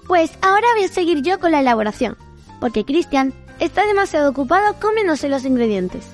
Pues 0.07 0.31
ahora 0.41 0.67
voy 0.75 0.85
a 0.85 0.89
seguir 0.89 1.21
yo 1.21 1.39
con 1.39 1.51
la 1.51 1.59
elaboración, 1.59 2.17
porque 2.59 2.85
Cristian 2.85 3.33
está 3.59 3.85
demasiado 3.85 4.29
ocupado 4.31 4.75
comiéndose 4.79 5.29
los 5.29 5.45
ingredientes. 5.45 6.05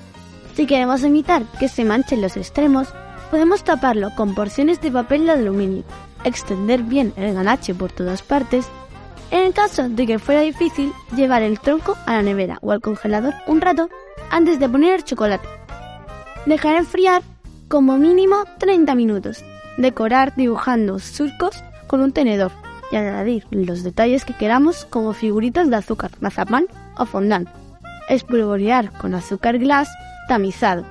Si 0.54 0.66
queremos 0.66 1.02
evitar 1.02 1.44
que 1.58 1.68
se 1.68 1.84
manchen 1.84 2.20
los 2.20 2.36
extremos, 2.36 2.88
podemos 3.30 3.64
taparlo 3.64 4.10
con 4.14 4.34
porciones 4.34 4.80
de 4.80 4.90
papel 4.90 5.24
de 5.24 5.32
aluminio, 5.32 5.84
extender 6.24 6.82
bien 6.82 7.14
el 7.16 7.34
ganache 7.34 7.74
por 7.74 7.90
todas 7.90 8.22
partes. 8.22 8.66
En 9.32 9.46
el 9.46 9.54
caso 9.54 9.88
de 9.88 10.06
que 10.06 10.18
fuera 10.18 10.42
difícil, 10.42 10.92
llevar 11.16 11.42
el 11.42 11.58
tronco 11.58 11.96
a 12.04 12.12
la 12.12 12.22
nevera 12.22 12.58
o 12.60 12.70
al 12.70 12.82
congelador 12.82 13.32
un 13.46 13.62
rato 13.62 13.88
antes 14.30 14.60
de 14.60 14.68
poner 14.68 14.94
el 14.96 15.04
chocolate. 15.04 15.48
Dejar 16.44 16.76
enfriar 16.76 17.22
como 17.66 17.96
mínimo 17.96 18.44
30 18.58 18.94
minutos. 18.94 19.42
Decorar 19.78 20.34
dibujando 20.36 20.98
surcos 20.98 21.64
con 21.86 22.02
un 22.02 22.12
tenedor 22.12 22.52
y 22.90 22.96
añadir 22.96 23.46
los 23.50 23.82
detalles 23.82 24.26
que 24.26 24.36
queramos 24.36 24.84
como 24.84 25.14
figuritas 25.14 25.70
de 25.70 25.76
azúcar, 25.76 26.10
mazapán 26.20 26.66
o 26.98 27.06
fondant. 27.06 27.48
Espolvorear 28.10 28.92
con 28.98 29.14
azúcar 29.14 29.58
glass 29.58 29.88
tamizado. 30.28 30.84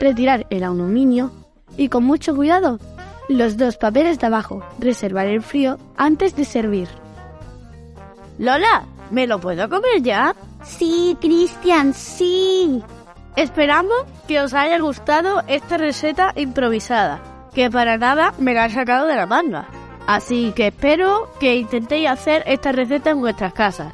Retirar 0.00 0.46
el 0.48 0.64
aluminio 0.64 1.30
y 1.76 1.90
con 1.90 2.04
mucho 2.04 2.34
cuidado 2.34 2.80
los 3.28 3.58
dos 3.58 3.76
papeles 3.76 4.18
de 4.18 4.28
abajo. 4.28 4.64
Reservar 4.78 5.26
el 5.26 5.42
frío 5.42 5.78
antes 5.98 6.34
de 6.36 6.46
servir. 6.46 6.88
Lola, 8.38 8.84
¿me 9.10 9.26
lo 9.26 9.40
puedo 9.40 9.68
comer 9.68 10.02
ya? 10.02 10.34
Sí, 10.62 11.16
Cristian, 11.20 11.94
sí. 11.94 12.82
Esperamos 13.36 13.96
que 14.26 14.40
os 14.40 14.54
haya 14.54 14.78
gustado 14.78 15.42
esta 15.46 15.76
receta 15.76 16.32
improvisada, 16.36 17.20
que 17.54 17.70
para 17.70 17.98
nada 17.98 18.34
me 18.38 18.54
la 18.54 18.66
he 18.66 18.70
sacado 18.70 19.06
de 19.06 19.16
la 19.16 19.26
manga. 19.26 19.66
Así 20.06 20.52
que 20.54 20.68
espero 20.68 21.30
que 21.40 21.56
intentéis 21.56 22.08
hacer 22.08 22.42
esta 22.46 22.72
receta 22.72 23.10
en 23.10 23.20
vuestras 23.20 23.52
casas. 23.52 23.92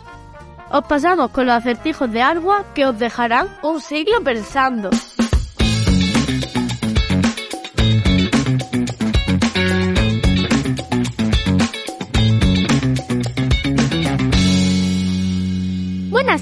Os 0.70 0.84
pasamos 0.84 1.30
con 1.30 1.46
los 1.46 1.56
acertijos 1.56 2.10
de 2.10 2.22
agua 2.22 2.64
que 2.74 2.86
os 2.86 2.98
dejarán 2.98 3.48
un 3.62 3.80
siglo 3.80 4.22
pensando. 4.22 4.90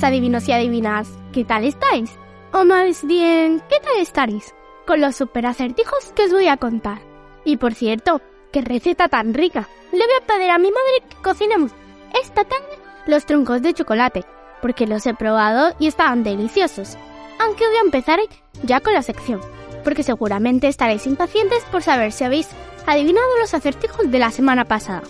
Buenas 0.01 0.13
adivinos 0.15 0.49
y 0.49 0.53
adivinas, 0.53 1.09
¿qué 1.31 1.45
tal 1.45 1.63
estáis? 1.63 2.11
O 2.55 2.65
más 2.65 3.05
bien, 3.05 3.63
¿qué 3.69 3.77
tal 3.81 3.99
estaréis? 4.01 4.55
Con 4.87 5.03
los 5.03 5.15
super 5.15 5.45
acertijos 5.45 6.15
que 6.17 6.25
os 6.25 6.33
voy 6.33 6.49
a 6.49 6.57
contar. 6.57 7.03
Y 7.45 7.59
por 7.59 7.75
cierto, 7.75 8.23
qué 8.51 8.63
receta 8.63 9.09
tan 9.09 9.35
rica. 9.35 9.69
Le 9.93 9.99
voy 9.99 10.15
a 10.19 10.27
pedir 10.27 10.49
a 10.49 10.57
mi 10.57 10.71
madre 10.71 11.07
que 11.07 11.17
cocinemos 11.17 11.73
esta 12.19 12.45
tarde 12.45 12.79
los 13.07 13.27
troncos 13.27 13.61
de 13.61 13.75
chocolate, 13.75 14.25
porque 14.63 14.87
los 14.87 15.05
he 15.05 15.13
probado 15.13 15.75
y 15.79 15.87
estaban 15.89 16.25
deliciosos. 16.25 16.97
Aunque 17.39 17.67
voy 17.69 17.77
a 17.77 17.85
empezar 17.85 18.21
ya 18.63 18.81
con 18.81 18.95
la 18.95 19.03
sección. 19.03 19.43
porque 19.85 20.03
seguramente 20.03 20.67
estaréis 20.69 21.07
impacientes 21.07 21.63
por 21.71 21.83
saber 21.83 22.13
si 22.13 22.25
habéis 22.25 22.49
adivinado 22.87 23.27
los 23.39 23.53
acertijos 23.53 24.11
de 24.11 24.19
la 24.19 24.31
semana 24.31 24.65
pasada. 24.65 25.03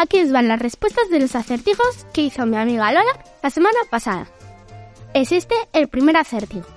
Aquí 0.00 0.20
os 0.20 0.30
van 0.30 0.46
las 0.46 0.60
respuestas 0.60 1.10
de 1.10 1.18
los 1.18 1.34
acertijos 1.34 2.06
que 2.12 2.22
hizo 2.22 2.46
mi 2.46 2.56
amiga 2.56 2.92
Lola 2.92 3.18
la 3.42 3.50
semana 3.50 3.80
pasada. 3.90 4.28
Es 5.12 5.32
este 5.32 5.56
el 5.72 5.88
primer 5.88 6.16
acertijo. 6.16 6.68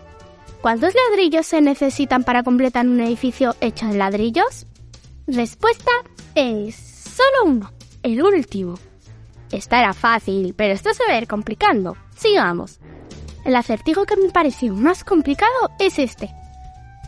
¿Cuántos 0.63 0.95
ladrillos 0.95 1.45
se 1.45 1.61
necesitan 1.61 2.23
para 2.23 2.41
completar 2.41 2.87
un 2.87 2.99
edificio 2.99 3.55
hecho 3.61 3.85
de 3.85 3.99
ladrillos? 3.99 4.65
Respuesta 5.27 5.91
es 6.33 6.75
solo 6.75 7.51
uno, 7.51 7.71
el 8.01 8.23
último. 8.23 8.79
Esta 9.51 9.77
era 9.77 9.93
fácil, 9.93 10.55
pero 10.57 10.73
esto 10.73 10.91
se 10.91 11.03
va 11.07 11.13
a 11.13 11.17
ir 11.19 11.27
complicando. 11.27 11.95
Sigamos. 12.15 12.79
El 13.45 13.55
acertijo 13.55 14.05
que 14.05 14.17
me 14.17 14.29
pareció 14.29 14.73
más 14.73 15.03
complicado 15.03 15.69
es 15.77 15.99
este. 15.99 16.25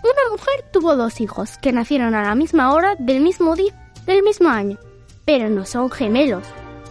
Una 0.03 0.29
mujer 0.29 0.63
tuvo 0.71 0.95
dos 0.95 1.21
hijos 1.21 1.57
que 1.57 1.71
nacieron 1.71 2.13
a 2.13 2.21
la 2.21 2.35
misma 2.35 2.71
hora 2.71 2.95
del 2.99 3.21
mismo 3.21 3.55
día 3.55 3.73
del 4.05 4.21
mismo 4.23 4.49
año, 4.49 4.77
pero 5.25 5.49
no 5.49 5.65
son 5.65 5.89
gemelos. 5.89 6.43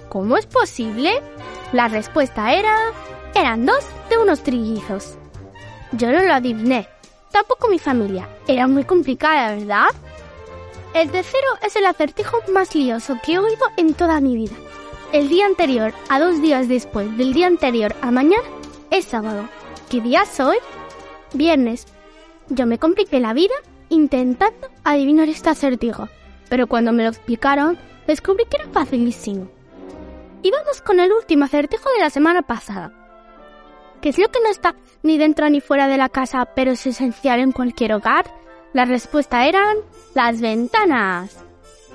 ¿Cómo 0.08 0.36
es 0.36 0.46
posible? 0.46 1.22
La 1.72 1.88
respuesta 1.88 2.52
era... 2.54 2.76
eran 3.34 3.66
dos 3.66 3.84
de 4.10 4.18
unos 4.18 4.42
trillizos. 4.42 5.14
Yo 5.92 6.10
no 6.10 6.22
lo 6.22 6.34
adiviné. 6.34 6.88
Tampoco 7.30 7.68
mi 7.68 7.78
familia. 7.78 8.28
Era 8.46 8.66
muy 8.66 8.84
complicada, 8.84 9.54
¿verdad? 9.54 9.86
El 10.94 11.10
tercero 11.10 11.48
es 11.62 11.74
el 11.76 11.86
acertijo 11.86 12.38
más 12.52 12.74
lioso 12.74 13.16
que 13.24 13.32
he 13.32 13.38
oído 13.38 13.66
en 13.78 13.94
toda 13.94 14.20
mi 14.20 14.36
vida. 14.36 14.54
El 15.12 15.28
día 15.28 15.46
anterior 15.46 15.94
a 16.10 16.20
dos 16.20 16.40
días 16.42 16.68
después 16.68 17.16
del 17.16 17.32
día 17.32 17.46
anterior 17.46 17.94
a 18.02 18.10
mañana 18.10 18.42
es 18.90 19.06
sábado. 19.06 19.48
¿Qué 19.90 20.00
día 20.00 20.26
soy? 20.26 20.58
Viernes. 21.32 21.86
Yo 22.48 22.66
me 22.66 22.78
compliqué 22.78 23.20
la 23.20 23.32
vida 23.32 23.54
intentando 23.88 24.68
adivinar 24.84 25.28
este 25.28 25.50
acertijo, 25.50 26.08
pero 26.48 26.66
cuando 26.66 26.92
me 26.92 27.04
lo 27.04 27.08
explicaron 27.10 27.78
descubrí 28.12 28.44
que 28.44 28.58
era 28.58 28.68
facilísimo. 28.68 29.48
Y 30.42 30.50
vamos 30.50 30.82
con 30.82 31.00
el 31.00 31.12
último 31.12 31.46
acertijo 31.46 31.88
de 31.90 32.00
la 32.00 32.10
semana 32.10 32.42
pasada. 32.42 32.92
¿Qué 34.02 34.10
es 34.10 34.18
lo 34.18 34.28
que 34.28 34.40
no 34.40 34.50
está 34.50 34.74
ni 35.02 35.16
dentro 35.16 35.48
ni 35.48 35.60
fuera 35.60 35.88
de 35.88 35.96
la 35.96 36.08
casa, 36.08 36.44
pero 36.54 36.72
es 36.72 36.86
esencial 36.86 37.40
en 37.40 37.52
cualquier 37.52 37.94
hogar? 37.94 38.26
La 38.72 38.84
respuesta 38.84 39.46
eran 39.46 39.78
las 40.14 40.40
ventanas. 40.40 41.36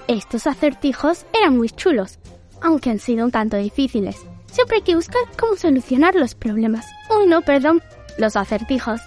Estos 0.07 0.47
acertijos 0.47 1.25
eran 1.37 1.57
muy 1.57 1.69
chulos, 1.69 2.17
aunque 2.61 2.89
han 2.89 2.99
sido 2.99 3.25
un 3.25 3.31
tanto 3.31 3.57
difíciles. 3.57 4.25
Siempre 4.49 4.77
hay 4.77 4.83
que 4.83 4.95
buscar 4.95 5.21
cómo 5.37 5.55
solucionar 5.55 6.15
los 6.15 6.33
problemas. 6.33 6.87
Uy, 7.15 7.27
no, 7.27 7.41
perdón, 7.41 7.83
los 8.17 8.35
acertijos. 8.35 9.01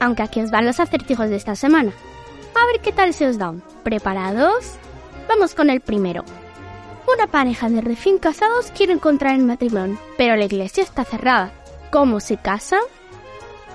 Aunque 0.00 0.22
aquí 0.22 0.40
os 0.40 0.50
van 0.50 0.66
los 0.66 0.80
acertijos 0.80 1.30
de 1.30 1.36
esta 1.36 1.54
semana. 1.54 1.92
A 2.54 2.66
ver 2.66 2.80
qué 2.82 2.92
tal 2.92 3.14
se 3.14 3.26
os 3.28 3.38
dan. 3.38 3.62
¿Preparados? 3.84 4.74
Vamos 5.28 5.54
con 5.54 5.70
el 5.70 5.80
primero. 5.80 6.24
Una 7.06 7.26
pareja 7.26 7.68
de 7.68 7.80
recién 7.80 8.18
casados 8.18 8.70
quiere 8.70 8.92
encontrar 8.92 9.34
el 9.34 9.44
matrimonio, 9.44 9.98
pero 10.16 10.36
la 10.36 10.44
iglesia 10.44 10.82
está 10.82 11.04
cerrada 11.04 11.52
cómo 11.92 12.18
se 12.18 12.38
casa? 12.38 12.78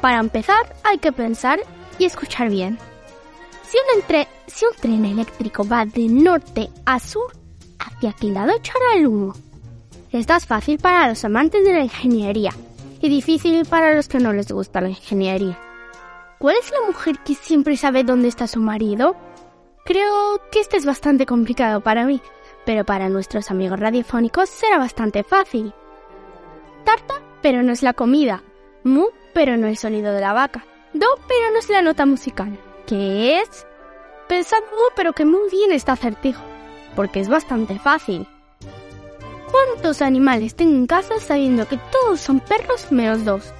Para 0.01 0.19
empezar, 0.19 0.75
hay 0.83 0.97
que 0.97 1.13
pensar 1.13 1.59
y 1.99 2.05
escuchar 2.05 2.49
bien. 2.49 2.77
Si 3.69 3.77
un, 3.77 4.03
si 4.47 4.65
un 4.65 4.73
tren 4.81 5.05
eléctrico 5.05 5.65
va 5.65 5.85
de 5.85 6.07
norte 6.07 6.69
a 6.85 6.99
sur, 6.99 7.31
¿hacia 7.79 8.13
qué 8.13 8.27
lado 8.27 8.51
echará 8.55 8.95
el 8.95 9.07
humo? 9.07 9.33
Esto 10.11 10.33
es 10.35 10.45
fácil 10.45 10.79
para 10.79 11.07
los 11.07 11.23
amantes 11.23 11.63
de 11.63 11.73
la 11.73 11.83
ingeniería 11.83 12.51
y 12.99 13.09
difícil 13.09 13.65
para 13.65 13.93
los 13.93 14.07
que 14.07 14.19
no 14.19 14.33
les 14.33 14.51
gusta 14.51 14.81
la 14.81 14.89
ingeniería. 14.89 15.59
¿Cuál 16.39 16.55
es 16.59 16.71
la 16.71 16.87
mujer 16.87 17.19
que 17.19 17.35
siempre 17.35 17.77
sabe 17.77 18.03
dónde 18.03 18.29
está 18.29 18.47
su 18.47 18.59
marido? 18.59 19.15
Creo 19.85 20.41
que 20.51 20.59
este 20.59 20.77
es 20.77 20.85
bastante 20.85 21.25
complicado 21.25 21.81
para 21.81 22.05
mí, 22.05 22.21
pero 22.67 22.83
para 22.83 23.07
nuestros 23.07 23.49
amigos 23.49 23.79
radiofónicos 23.79 24.49
será 24.49 24.77
bastante 24.77 25.23
fácil. 25.23 25.73
Tarta 26.83 27.21
pero 27.41 27.63
no 27.63 27.71
es 27.71 27.81
la 27.81 27.93
comida. 27.93 28.43
Mu, 28.83 29.05
pero 29.33 29.55
no 29.55 29.67
el 29.67 29.77
sonido 29.77 30.11
de 30.11 30.19
la 30.19 30.33
vaca. 30.33 30.65
Do, 30.91 31.07
pero 31.29 31.49
no 31.53 31.59
es 31.59 31.69
la 31.69 31.81
nota 31.81 32.05
musical. 32.05 32.59
¿Qué 32.85 33.39
es? 33.39 33.65
Pensad 34.27 34.59
mu, 34.69 34.89
pero 34.97 35.13
que 35.13 35.23
muy 35.23 35.49
bien 35.49 35.71
está 35.71 35.93
acertijo, 35.93 36.43
porque 36.93 37.21
es 37.21 37.29
bastante 37.29 37.79
fácil. 37.79 38.27
¿Cuántos 39.49 40.01
animales 40.01 40.53
tengo 40.55 40.75
en 40.75 40.87
casa 40.87 41.21
sabiendo 41.21 41.69
que 41.69 41.79
todos 41.89 42.19
son 42.19 42.41
perros 42.41 42.91
menos 42.91 43.23
dos? 43.23 43.53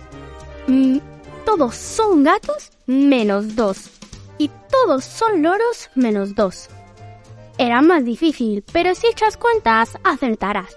Mm, 0.67 0.97
todos 1.45 1.75
son 1.75 2.23
gatos 2.23 2.71
menos 2.87 3.55
dos. 3.55 3.89
Y 4.37 4.51
todos 4.69 5.05
son 5.05 5.43
loros 5.43 5.89
menos 5.95 6.35
dos. 6.35 6.69
Era 7.57 7.81
más 7.81 8.05
difícil, 8.05 8.63
pero 8.71 8.93
si 8.93 9.07
echas 9.07 9.35
cuentas, 9.35 9.97
acertarás. 10.03 10.75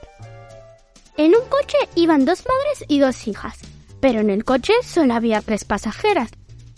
En 1.18 1.34
un 1.34 1.46
coche 1.50 1.76
iban 1.94 2.24
dos 2.24 2.44
madres 2.46 2.84
y 2.88 3.00
dos 3.00 3.28
hijas, 3.28 3.58
pero 4.00 4.20
en 4.20 4.30
el 4.30 4.44
coche 4.44 4.72
solo 4.82 5.12
había 5.12 5.42
tres 5.42 5.64
pasajeras. 5.64 6.30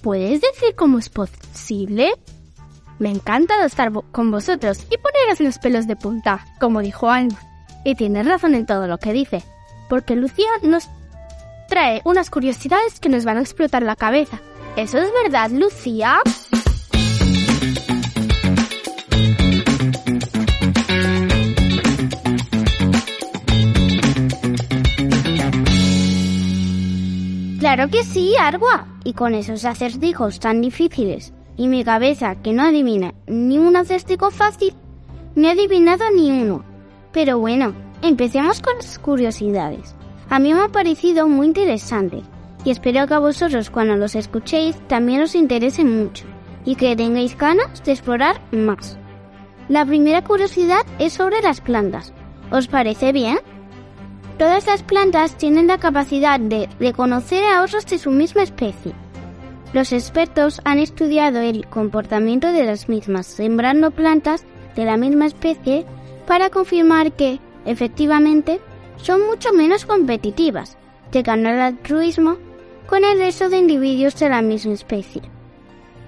¿Puedes 0.03 0.41
decir 0.41 0.75
cómo 0.75 0.99
es 0.99 1.09
posible? 1.09 2.13
Me 2.99 3.11
encanta 3.11 3.65
estar 3.65 3.93
con 4.11 4.33
vosotros 4.33 4.85
y 4.91 4.97
poneros 4.97 5.39
los 5.39 5.59
pelos 5.59 5.87
de 5.87 5.95
punta, 5.95 6.47
como 6.59 6.81
dijo 6.81 7.09
Alma. 7.09 7.39
Y 7.85 7.95
tienes 7.95 8.27
razón 8.27 8.57
en 8.57 8.67
todo 8.67 8.89
lo 8.89 8.99
que 8.99 9.13
dice, 9.13 9.45
porque 9.89 10.17
Lucía 10.17 10.51
nos 10.63 10.89
trae 11.69 12.03
unas 12.05 12.29
curiosidades 12.29 12.99
que 12.99 13.09
nos 13.09 13.25
van 13.25 13.39
a 13.39 13.43
explotar 13.43 13.83
la 13.83 13.95
cabeza. 13.95 14.41
¿Eso 14.77 14.99
es 14.99 15.13
verdad, 15.23 15.51
Lucía? 15.51 16.21
Claro 27.63 27.89
que 27.91 28.03
sí, 28.03 28.35
Argua. 28.37 28.89
Y 29.05 29.13
con 29.13 29.37
esos 29.37 29.65
acertijos 29.65 30.41
tan 30.41 30.61
difíciles 30.61 31.33
y 31.57 31.69
mi 31.69 31.85
cabeza 31.85 32.35
que 32.43 32.53
no 32.53 32.65
adivina 32.65 33.15
ni 33.29 33.57
un 33.57 33.77
acertijo 33.77 34.33
fácil, 34.33 34.75
no 35.37 35.47
he 35.47 35.53
adivinado 35.53 36.03
ni 36.13 36.29
uno. 36.33 36.65
Pero 37.13 37.39
bueno, 37.39 37.73
empecemos 38.03 38.61
con 38.61 38.75
las 38.79 38.99
curiosidades. 38.99 39.95
A 40.29 40.41
mí 40.41 40.53
me 40.53 40.61
ha 40.61 40.71
parecido 40.71 41.29
muy 41.29 41.47
interesante 41.47 42.23
y 42.65 42.71
espero 42.73 43.07
que 43.07 43.15
a 43.15 43.21
vosotros 43.21 43.71
cuando 43.71 43.95
los 43.95 44.17
escuchéis 44.17 44.77
también 44.89 45.23
os 45.23 45.37
interese 45.37 45.85
mucho 45.85 46.25
y 46.65 46.75
que 46.75 46.97
tengáis 46.97 47.39
ganas 47.39 47.81
de 47.85 47.93
explorar 47.93 48.41
más. 48.51 48.99
La 49.69 49.87
primera 49.87 50.25
curiosidad 50.25 50.85
es 50.99 51.13
sobre 51.13 51.41
las 51.43 51.61
plantas. 51.61 52.13
¿Os 52.51 52.67
parece 52.67 53.13
bien? 53.13 53.39
Todas 54.39 54.67
las 54.67 54.83
plantas 54.83 55.37
tienen 55.37 55.67
la 55.67 55.79
capacidad 55.79 56.41
de 56.41 56.69
reconocer 56.81 57.45
a 57.45 57.63
otros 57.63 57.87
de 57.87 57.99
su 57.99 58.11
misma 58.11 58.43
especie. 58.43 58.93
Los 59.73 59.93
expertos 59.93 60.61
han 60.65 60.79
estudiado 60.79 61.41
el 61.41 61.67
comportamiento 61.67 62.53
de 62.53 62.65
las 62.65 62.89
mismas 62.89 63.27
sembrando 63.27 63.91
plantas 63.91 64.45
de 64.77 64.85
la 64.85 64.97
misma 64.97 65.27
especie 65.27 65.87
para 66.27 66.51
confirmar 66.51 67.13
que, 67.13 67.41
efectivamente, 67.65 68.61
son 68.97 69.27
mucho 69.27 69.53
menos 69.53 69.85
competitivas, 69.85 70.77
llegando 71.13 71.49
al 71.49 71.61
altruismo 71.61 72.37
con 72.87 73.05
el 73.05 73.19
resto 73.19 73.49
de 73.49 73.59
individuos 73.59 74.19
de 74.19 74.29
la 74.29 74.43
misma 74.43 74.73
especie. 74.73 75.23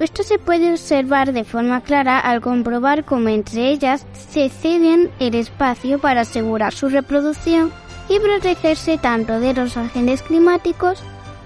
Esto 0.01 0.23
se 0.23 0.39
puede 0.39 0.73
observar 0.73 1.33
de 1.33 1.45
forma 1.45 1.81
clara 1.83 2.19
al 2.19 2.41
comprobar 2.41 3.05
cómo 3.05 3.29
entre 3.29 3.71
ellas 3.71 4.07
se 4.29 4.49
ceden 4.49 5.11
el 5.21 5.37
espacio 5.37 6.01
para 6.01 6.23
asegurar 6.23 6.75
su 6.75 6.89
reproducción 6.89 7.73
y 8.09 8.19
protegerse 8.19 8.99
tanto 8.99 9.41
de 9.41 9.55
los 9.55 9.77
agentes 9.77 10.23
climáticos 10.23 11.03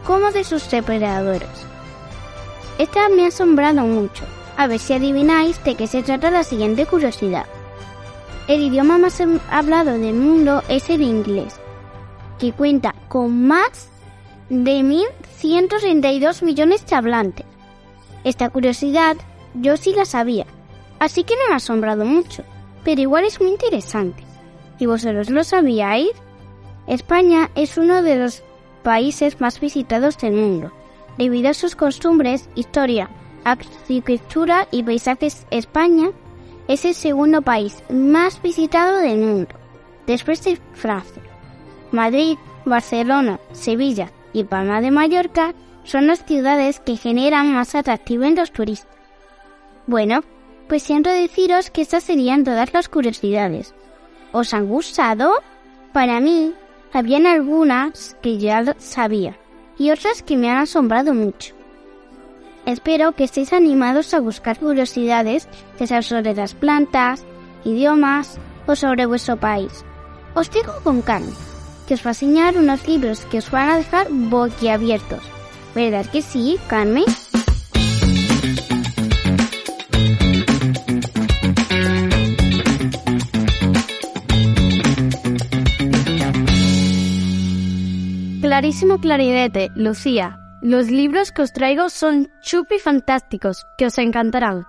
como 0.06 0.30
de 0.32 0.44
sus 0.44 0.68
depredadores. 0.70 1.48
Esta 2.78 3.08
me 3.08 3.24
ha 3.24 3.28
asombrado 3.28 3.82
mucho. 3.82 4.24
A 4.56 4.66
ver 4.66 4.78
si 4.78 4.92
adivináis 4.92 5.62
de 5.62 5.74
qué 5.74 5.86
se 5.86 6.02
trata 6.02 6.30
la 6.30 6.42
siguiente 6.42 6.86
curiosidad. 6.86 7.46
El 8.48 8.62
idioma 8.62 8.98
más 8.98 9.22
hablado 9.50 9.92
del 9.92 10.14
mundo 10.14 10.62
es 10.68 10.88
el 10.90 11.02
inglés, 11.02 11.54
que 12.38 12.52
cuenta 12.52 12.94
con 13.08 13.46
más 13.46 13.88
de 14.48 14.80
1.132 14.80 16.42
millones 16.42 16.86
de 16.86 16.96
hablantes. 16.96 17.46
Esta 18.24 18.48
curiosidad 18.48 19.16
yo 19.54 19.76
sí 19.76 19.92
la 19.94 20.04
sabía, 20.04 20.46
así 20.98 21.24
que 21.24 21.34
no 21.34 21.48
me 21.48 21.54
ha 21.54 21.56
asombrado 21.58 22.04
mucho, 22.04 22.42
pero 22.84 23.00
igual 23.00 23.24
es 23.24 23.40
muy 23.40 23.50
interesante. 23.50 24.22
¿Y 24.78 24.86
vosotros 24.86 25.30
lo 25.30 25.44
sabíais? 25.44 26.10
España 26.88 27.50
es 27.54 27.76
uno 27.76 28.02
de 28.02 28.16
los 28.16 28.42
países 28.82 29.40
más 29.40 29.60
visitados 29.60 30.16
del 30.18 30.32
mundo. 30.32 30.72
Debido 31.18 31.50
a 31.50 31.54
sus 31.54 31.76
costumbres, 31.76 32.48
historia, 32.54 33.10
arquitectura 33.44 34.66
y 34.70 34.82
paisajes, 34.82 35.46
España 35.50 36.10
es 36.66 36.84
el 36.84 36.94
segundo 36.94 37.42
país 37.42 37.82
más 37.90 38.40
visitado 38.40 38.98
del 38.98 39.18
mundo, 39.18 39.54
después 40.06 40.42
de 40.44 40.58
Francia. 40.72 41.22
Madrid, 41.92 42.38
Barcelona, 42.64 43.38
Sevilla 43.52 44.10
y 44.32 44.44
Palma 44.44 44.80
de 44.80 44.90
Mallorca 44.90 45.54
son 45.84 46.06
las 46.06 46.24
ciudades 46.24 46.80
que 46.80 46.96
generan 46.96 47.52
más 47.52 47.74
atractivo 47.74 48.24
en 48.24 48.34
los 48.34 48.52
turistas. 48.52 48.96
Bueno, 49.86 50.22
pues 50.68 50.82
siento 50.82 51.10
deciros 51.10 51.70
que 51.70 51.82
estas 51.82 52.04
serían 52.04 52.44
todas 52.44 52.72
las 52.72 52.88
curiosidades. 52.88 53.74
¿Os 54.32 54.52
han 54.52 54.68
gustado? 54.68 55.32
Para 55.94 56.20
mí, 56.20 56.54
habían 56.92 57.26
algunas 57.26 58.16
que 58.22 58.38
ya 58.38 58.74
sabía 58.78 59.38
y 59.78 59.90
otras 59.90 60.22
que 60.22 60.36
me 60.36 60.50
han 60.50 60.58
asombrado 60.58 61.14
mucho. 61.14 61.54
Espero 62.66 63.12
que 63.12 63.24
estéis 63.24 63.52
animados 63.52 64.12
a 64.12 64.20
buscar 64.20 64.58
curiosidades 64.58 65.48
que 65.78 65.86
sean 65.86 66.02
sobre 66.02 66.34
las 66.34 66.54
plantas, 66.54 67.24
idiomas 67.64 68.38
o 68.66 68.76
sobre 68.76 69.06
vuestro 69.06 69.36
país. 69.38 69.84
Os 70.34 70.50
digo 70.50 70.72
con 70.84 71.00
calma 71.00 71.32
que 71.86 71.94
os 71.94 72.04
va 72.04 72.10
a 72.10 72.12
enseñar 72.12 72.58
unos 72.58 72.86
libros 72.86 73.24
que 73.30 73.38
os 73.38 73.50
van 73.50 73.70
a 73.70 73.76
dejar 73.78 74.08
boquiabiertos. 74.10 75.22
¿Verdad 75.74 76.04
que 76.06 76.20
sí, 76.20 76.58
Carmen? 76.68 77.04
Clarísimo 88.58 88.98
clarinete, 88.98 89.70
Lucía. 89.76 90.40
Los 90.62 90.90
libros 90.90 91.30
que 91.30 91.42
os 91.42 91.52
traigo 91.52 91.90
son 91.90 92.28
chupi 92.42 92.80
fantásticos, 92.80 93.64
que 93.78 93.86
os 93.86 93.96
encantarán. 93.98 94.66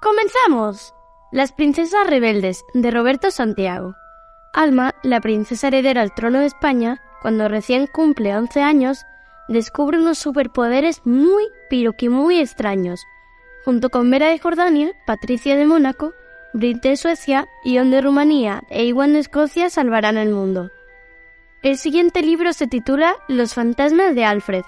¡Comenzamos! 0.00 0.94
Las 1.32 1.50
princesas 1.50 2.06
rebeldes, 2.06 2.64
de 2.72 2.92
Roberto 2.92 3.32
Santiago. 3.32 3.96
Alma, 4.52 4.94
la 5.02 5.20
princesa 5.20 5.66
heredera 5.66 6.02
al 6.02 6.14
trono 6.14 6.38
de 6.38 6.46
España, 6.46 7.00
cuando 7.20 7.48
recién 7.48 7.88
cumple 7.88 8.36
11 8.36 8.62
años, 8.62 9.04
descubre 9.48 9.98
unos 9.98 10.18
superpoderes 10.18 11.04
muy, 11.04 11.48
pero 11.68 11.94
que 11.94 12.10
muy 12.10 12.38
extraños. 12.38 13.04
Junto 13.64 13.90
con 13.90 14.08
Vera 14.08 14.28
de 14.28 14.38
Jordania, 14.38 14.92
Patricia 15.04 15.56
de 15.56 15.66
Mónaco, 15.66 16.12
Brit 16.52 16.80
de 16.80 16.96
Suecia, 16.96 17.48
Ion 17.64 17.90
de 17.90 18.02
Rumanía 18.02 18.62
e 18.70 18.84
Iwan 18.84 19.14
de 19.14 19.18
Escocia 19.18 19.68
salvarán 19.68 20.16
el 20.16 20.28
mundo. 20.30 20.70
El 21.62 21.78
siguiente 21.78 22.22
libro 22.22 22.52
se 22.52 22.66
titula 22.66 23.14
Los 23.28 23.54
fantasmas 23.54 24.16
de 24.16 24.24
Alfred. 24.24 24.64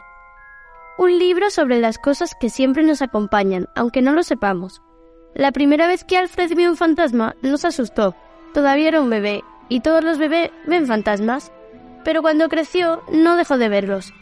Un 0.96 1.18
libro 1.18 1.50
sobre 1.50 1.80
las 1.80 1.98
cosas 1.98 2.36
que 2.38 2.50
siempre 2.50 2.84
nos 2.84 3.02
acompañan, 3.02 3.66
aunque 3.74 4.00
no 4.00 4.12
lo 4.12 4.22
sepamos. 4.22 4.80
La 5.34 5.50
primera 5.50 5.88
vez 5.88 6.04
que 6.04 6.16
Alfred 6.16 6.54
vio 6.54 6.70
un 6.70 6.76
fantasma 6.76 7.34
nos 7.42 7.64
asustó. 7.64 8.14
Todavía 8.52 8.86
era 8.86 9.00
un 9.00 9.10
bebé 9.10 9.42
y 9.68 9.80
todos 9.80 10.04
los 10.04 10.18
bebés 10.18 10.52
ven 10.68 10.86
fantasmas, 10.86 11.50
pero 12.04 12.22
cuando 12.22 12.48
creció 12.48 13.02
no 13.10 13.36
dejó 13.36 13.58
de 13.58 13.68
verlos. 13.68 14.14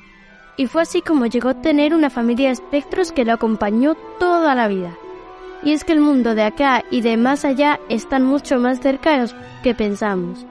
Y 0.57 0.66
fue 0.66 0.81
así 0.81 1.03
como 1.03 1.27
llegó 1.27 1.51
a 1.51 1.61
tener 1.61 1.95
una 1.95 2.09
familia 2.09 2.47
de 2.47 2.55
espectros 2.55 3.12
que 3.12 3.27
lo 3.27 3.35
acompañó 3.35 3.97
toda 4.18 4.55
la 4.55 4.66
vida. 4.68 4.97
Y 5.62 5.75
es 5.75 5.85
que 5.85 5.93
el 5.93 6.01
mundo 6.01 6.35
de 6.35 6.45
acá 6.45 6.85
y 6.91 7.03
de 7.03 7.18
más 7.18 7.45
allá 7.45 7.79
están 7.91 8.25
mucho 8.25 8.59
más 8.59 8.81
cercanos 8.81 9.35
que 9.62 9.75
pensamos. 9.75 10.47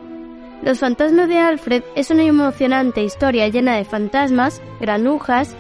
Los 0.62 0.80
fantasmas 0.80 1.28
de 1.28 1.40
Alfred 1.40 1.84
es 1.96 2.12
una 2.12 2.24
emocionante 2.24 3.04
historia 3.04 3.48
llena 3.48 3.76
de 3.76 3.86
fantasmas, 3.86 4.62
granujas, 4.80 5.56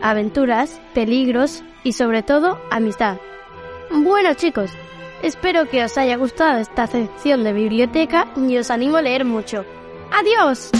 aventuras, 0.00 0.80
peligros 0.94 1.64
y 1.82 1.92
sobre 1.92 2.22
todo 2.22 2.60
amistad. 2.70 3.18
Bueno 3.90 4.34
chicos, 4.34 4.70
Espero 5.24 5.66
que 5.70 5.82
os 5.82 5.96
haya 5.96 6.18
gustado 6.18 6.58
esta 6.58 6.86
sección 6.86 7.44
de 7.44 7.54
biblioteca 7.54 8.28
y 8.36 8.58
os 8.58 8.70
animo 8.70 8.98
a 8.98 9.02
leer 9.02 9.24
mucho. 9.24 9.64
¡Adiós! 10.12 10.70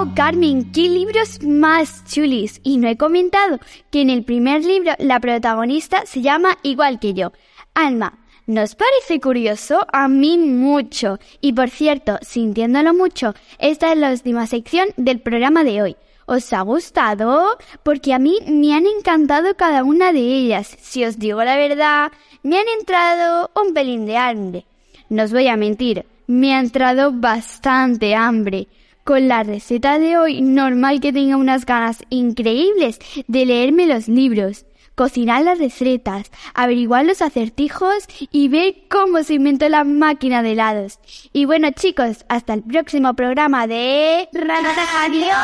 ¡Wow, 0.00 0.14
Carmen! 0.14 0.72
¡Qué 0.72 0.88
libros 0.88 1.42
más 1.42 2.02
chulis! 2.06 2.58
Y 2.64 2.78
no 2.78 2.88
he 2.88 2.96
comentado 2.96 3.58
que 3.90 4.00
en 4.00 4.08
el 4.08 4.24
primer 4.24 4.64
libro 4.64 4.92
la 4.98 5.20
protagonista 5.20 6.06
se 6.06 6.22
llama 6.22 6.56
igual 6.62 6.98
que 6.98 7.12
yo, 7.12 7.32
Alma, 7.74 8.18
¿Nos 8.46 8.76
parece 8.76 9.20
curioso? 9.20 9.86
A 9.92 10.08
mí 10.08 10.38
mucho. 10.38 11.18
Y 11.42 11.52
por 11.52 11.68
cierto, 11.68 12.18
sintiéndolo 12.22 12.94
mucho, 12.94 13.34
esta 13.58 13.92
es 13.92 13.98
la 13.98 14.10
última 14.10 14.46
sección 14.46 14.88
del 14.96 15.20
programa 15.20 15.64
de 15.64 15.82
hoy. 15.82 15.96
¿Os 16.24 16.50
ha 16.54 16.62
gustado? 16.62 17.58
Porque 17.82 18.14
a 18.14 18.18
mí 18.18 18.38
me 18.48 18.72
han 18.72 18.86
encantado 18.86 19.54
cada 19.54 19.84
una 19.84 20.14
de 20.14 20.20
ellas. 20.20 20.78
Si 20.80 21.04
os 21.04 21.18
digo 21.18 21.44
la 21.44 21.56
verdad, 21.56 22.10
me 22.42 22.58
han 22.58 22.68
entrado 22.78 23.50
un 23.54 23.74
pelín 23.74 24.06
de 24.06 24.16
hambre. 24.16 24.64
No 25.10 25.24
os 25.24 25.32
voy 25.32 25.48
a 25.48 25.58
mentir, 25.58 26.06
me 26.26 26.54
ha 26.54 26.60
entrado 26.60 27.12
bastante 27.12 28.14
hambre. 28.14 28.66
Con 29.10 29.26
la 29.26 29.42
receta 29.42 29.98
de 29.98 30.16
hoy, 30.16 30.40
normal 30.40 31.00
que 31.00 31.12
tenga 31.12 31.36
unas 31.36 31.66
ganas 31.66 32.04
increíbles 32.10 33.00
de 33.26 33.44
leerme 33.44 33.88
los 33.88 34.06
libros 34.06 34.66
cocinar 34.94 35.42
las 35.42 35.58
recetas, 35.58 36.30
averiguar 36.54 37.04
los 37.04 37.20
acertijos 37.20 38.04
y 38.30 38.48
ver 38.48 38.82
cómo 38.88 39.24
se 39.24 39.34
inventó 39.34 39.68
la 39.68 39.82
máquina 39.82 40.44
de 40.44 40.52
helados. 40.52 41.00
Y 41.32 41.44
bueno 41.44 41.72
chicos, 41.72 42.24
hasta 42.28 42.54
el 42.54 42.62
próximo 42.62 43.14
programa 43.14 43.66
de 43.66 44.28
Radio 44.32 45.34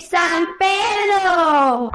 San 0.00 0.46
Pedro. 0.58 1.90